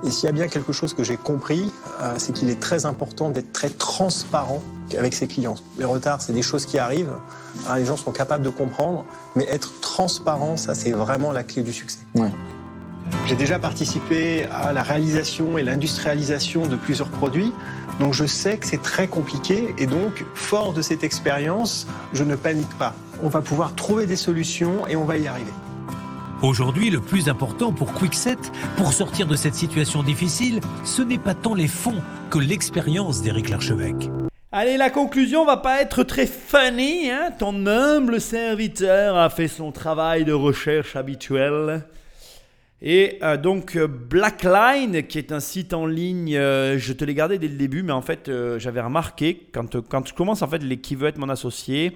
[0.04, 1.72] Et s'il y a bien quelque chose que j'ai compris,
[2.02, 4.62] euh, c'est qu'il est très important d'être très transparent
[4.98, 5.56] avec ses clients.
[5.78, 7.14] Les retards, c'est des choses qui arrivent.
[7.70, 9.06] hein, les gens sont capables de comprendre,
[9.36, 12.00] mais être transparent, ça, c'est vraiment la clé du succès.
[12.16, 12.32] Ouais.
[13.28, 17.54] J'ai déjà participé à la réalisation et l'industrialisation de plusieurs produits,
[18.00, 22.36] donc je sais que c'est très compliqué et donc, fort de cette expérience, je ne
[22.36, 22.94] panique pas.
[23.22, 25.52] On va pouvoir trouver des solutions et on va y arriver.
[26.42, 28.38] Aujourd'hui, le plus important pour Quickset,
[28.76, 32.02] pour sortir de cette situation difficile, ce n'est pas tant les fonds
[32.32, 34.10] que l'expérience d'Éric Larchevêque.
[34.52, 37.12] Allez, la conclusion va pas être très funny.
[37.12, 41.84] Hein Ton humble serviteur a fait son travail de recherche habituel.
[42.82, 47.38] Et donc euh, Blackline, qui est un site en ligne, euh, je te l'ai gardé
[47.38, 50.64] dès le début, mais en fait euh, j'avais remarqué quand, quand je commence en fait
[50.64, 51.96] les qui veut être mon associé,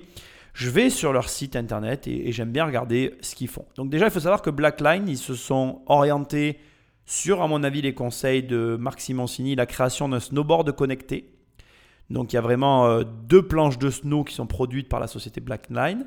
[0.55, 3.65] je vais sur leur site internet et, j'aime bien regarder ce qu'ils font.
[3.75, 6.59] Donc déjà il faut savoir que Blackline ils se sont orientés
[7.05, 11.33] sur à mon avis les conseils de Marc Simoncini, la création d'un snowboard connecté.
[12.09, 15.07] Donc il y a vraiment euh, deux planches de snow qui sont produites par la
[15.07, 16.05] société Blackline.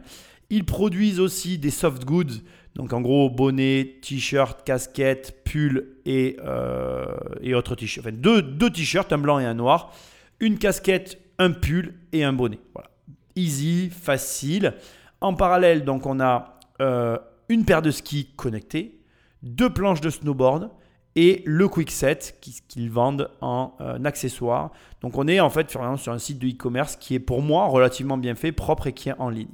[0.48, 2.40] Ils produisent aussi des soft goods,
[2.74, 7.04] donc en gros bonnet, t-shirt, casquette, pull et, euh,
[7.42, 8.06] et autres t-shirts.
[8.06, 9.92] Enfin deux, deux t-shirts, un blanc et un noir,
[10.40, 12.60] une casquette, un pull et un bonnet.
[12.72, 12.88] Voilà.
[13.36, 14.74] Easy, facile.
[15.20, 17.18] En parallèle, donc on a euh,
[17.48, 19.00] une paire de skis connectés,
[19.42, 20.70] deux planches de snowboard
[21.16, 24.70] et le Quickset qui- qu'ils vendent en euh, accessoire.
[25.00, 28.16] Donc on est en fait sur un, site de e-commerce qui est pour moi relativement
[28.16, 29.48] bien fait, propre et qui est en ligne.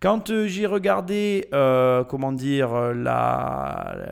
[0.00, 2.70] Quand euh, j'ai regardé, euh, comment dire,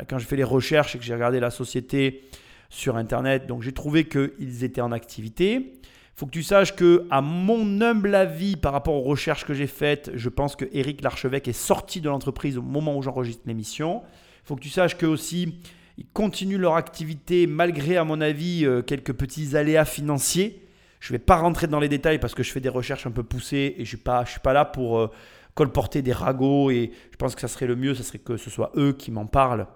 [0.09, 2.23] quand j'ai fait les recherches et que j'ai regardé la société
[2.69, 5.81] sur Internet, j'ai trouvé qu'ils étaient en activité.
[6.19, 9.67] Faut que tu saches que, à mon humble avis, par rapport aux recherches que j'ai
[9.67, 14.03] faites, je pense que Eric Larchevêque est sorti de l'entreprise au moment où j'enregistre l'émission.
[14.45, 15.59] Faut que tu saches que aussi,
[15.99, 20.63] ils continuent leur activité malgré, à mon avis, euh, quelques petits aléas financiers.
[21.01, 23.11] Je ne vais pas rentrer dans les détails parce que je fais des recherches un
[23.11, 25.11] peu poussées et je ne suis, pas- suis pas là pour euh,
[25.55, 26.71] colporter des ragots.
[26.71, 29.11] Et je pense que ça serait le mieux, ça serait que ce soit eux qui
[29.11, 29.67] m'en parlent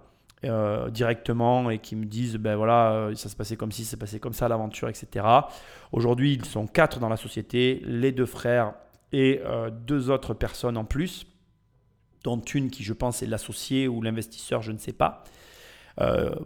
[0.43, 3.91] euh, directement et qui me disent ben voilà, euh, ça se passait comme ci, ça
[3.91, 5.27] se passait comme ça l'aventure, etc.
[5.93, 8.73] Aujourd'hui, ils sont quatre dans la société, les deux frères
[9.13, 11.27] et euh, deux autres personnes en plus,
[12.25, 15.25] dont une qui je pense est l'associé ou l'investisseur, je ne sais pas.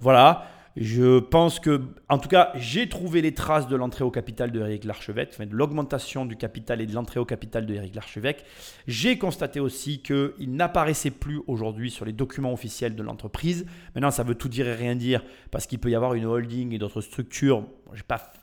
[0.00, 0.44] voilà.
[0.76, 4.58] Je pense que, en tout cas, j'ai trouvé les traces de l'entrée au capital de
[4.58, 8.44] Eric Larchevêque, de l'augmentation du capital et de l'entrée au capital de Eric Larchevêque.
[8.88, 13.66] J'ai constaté aussi qu'il n'apparaissait plus aujourd'hui sur les documents officiels de l'entreprise.
[13.94, 15.22] Maintenant, ça veut tout dire et rien dire
[15.52, 17.64] parce qu'il peut y avoir une holding et d'autres structures.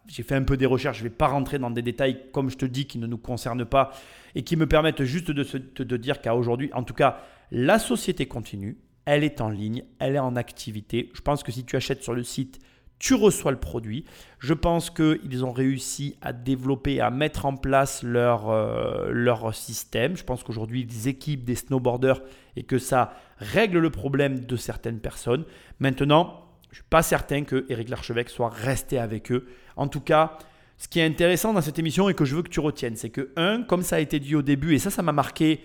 [0.07, 2.49] J'ai fait un peu des recherches, je ne vais pas rentrer dans des détails, comme
[2.49, 3.91] je te dis, qui ne nous concernent pas
[4.35, 8.25] et qui me permettent juste de, de dire qu'à aujourd'hui, en tout cas, la société
[8.25, 11.09] continue elle est en ligne, elle est en activité.
[11.13, 12.59] Je pense que si tu achètes sur le site,
[13.01, 14.05] tu reçois le produit.
[14.37, 20.15] Je pense qu'ils ont réussi à développer, à mettre en place leur, euh, système.
[20.15, 22.21] Je pense qu'aujourd'hui, ils équipent des snowboarders
[22.55, 25.45] et que ça règle le problème de certaines personnes.
[25.79, 29.47] Maintenant, je ne suis pas certain que Eric Larchevêque soit resté avec eux.
[29.77, 30.37] En tout cas,
[30.77, 33.09] ce qui est intéressant dans cette émission et que je veux que tu retiennes, c'est
[33.09, 35.61] que, un, comme ça a été dit au début, et ça, ça m'a marqué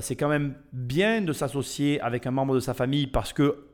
[0.00, 3.66] c'est quand même bien de s'associer avec un membre de sa famille parce que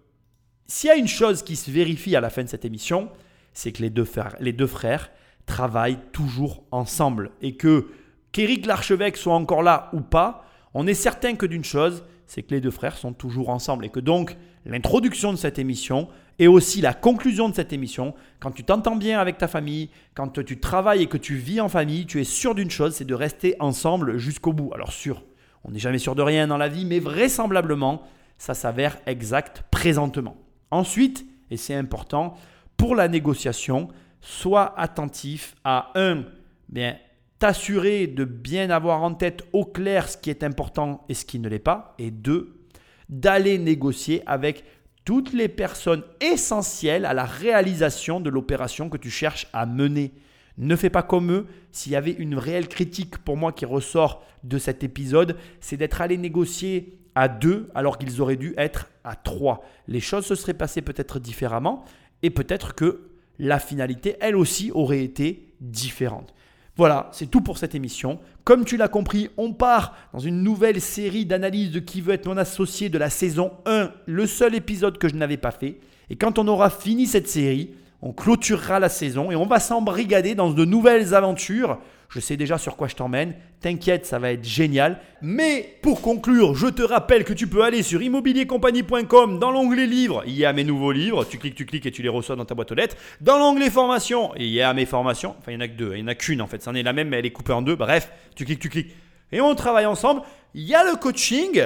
[0.67, 3.11] s'il y a une chose qui se vérifie à la fin de cette émission,
[3.53, 5.11] c'est que les deux, frères, les deux frères
[5.47, 7.89] travaillent toujours ensemble et que
[8.33, 12.55] qu'Éric l'archevêque soit encore là ou pas, on est certain que d'une chose, c'est que
[12.55, 16.09] les deux frères sont toujours ensemble et que donc l'introduction de cette émission
[16.39, 20.43] et aussi la conclusion de cette émission, quand tu t'entends bien avec ta famille, quand
[20.43, 23.15] tu travailles et que tu vis en famille, tu es sûr d'une chose, c'est de
[23.15, 24.71] rester ensemble jusqu'au bout.
[24.73, 25.23] Alors sûr,
[25.65, 28.03] on n'est jamais sûr de rien dans la vie, mais vraisemblablement,
[28.39, 30.37] ça s'avère exact présentement.
[30.71, 32.35] Ensuite, et c'est important,
[32.77, 33.89] pour la négociation,
[34.21, 36.25] sois attentif à un,
[36.69, 36.97] bien,
[37.39, 41.39] t'assurer de bien avoir en tête au clair ce qui est important et ce qui
[41.39, 42.67] ne l'est pas, et deux,
[43.09, 44.65] d'aller négocier avec
[45.05, 50.13] toutes les personnes essentielles à la réalisation de l'opération que tu cherches à mener.
[50.59, 51.47] Ne fais pas comme eux.
[51.71, 56.01] S'il y avait une réelle critique pour moi qui ressort de cet épisode, c'est d'être
[56.01, 59.65] allé négocier à deux alors qu'ils auraient dû être à trois.
[59.89, 61.85] Les choses se seraient passées peut-être différemment
[62.23, 63.09] et peut-être que
[63.39, 66.35] la finalité, elle aussi, aurait été différente.
[66.77, 68.19] Voilà, c'est tout pour cette émission.
[68.45, 72.27] Comme tu l'as compris, on part dans une nouvelle série d'analyses de qui veut être
[72.27, 75.81] mon associé de la saison 1, le seul épisode que je n'avais pas fait.
[76.09, 77.71] Et quand on aura fini cette série,
[78.03, 81.79] on clôturera la saison et on va s'embrigader dans de nouvelles aventures.
[82.09, 83.35] Je sais déjà sur quoi je t'emmène.
[83.61, 85.01] T'inquiète, ça va être génial.
[85.23, 90.25] Mais pour conclure, je te rappelle que tu peux aller sur immobiliercompagnie.com dans l'onglet livres.
[90.27, 91.25] Il y a mes nouveaux livres.
[91.25, 92.97] Tu cliques, tu cliques et tu les reçois dans ta boîte aux lettres.
[93.21, 95.37] Dans l'onglet formation, il y a mes formations.
[95.39, 95.93] Enfin, il n'y en a que deux.
[95.95, 96.61] Il n'y en a qu'une en fait.
[96.61, 97.77] C'en est la même, mais elle est coupée en deux.
[97.77, 98.95] Bref, tu cliques, tu cliques.
[99.31, 100.23] Et on travaille ensemble.
[100.55, 101.63] Il y a le coaching.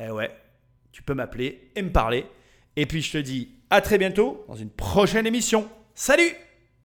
[0.00, 0.30] Eh ouais,
[0.92, 2.26] tu peux m'appeler et me parler.
[2.76, 5.68] Et puis je te dis à très bientôt dans une prochaine émission.
[5.96, 6.30] Salut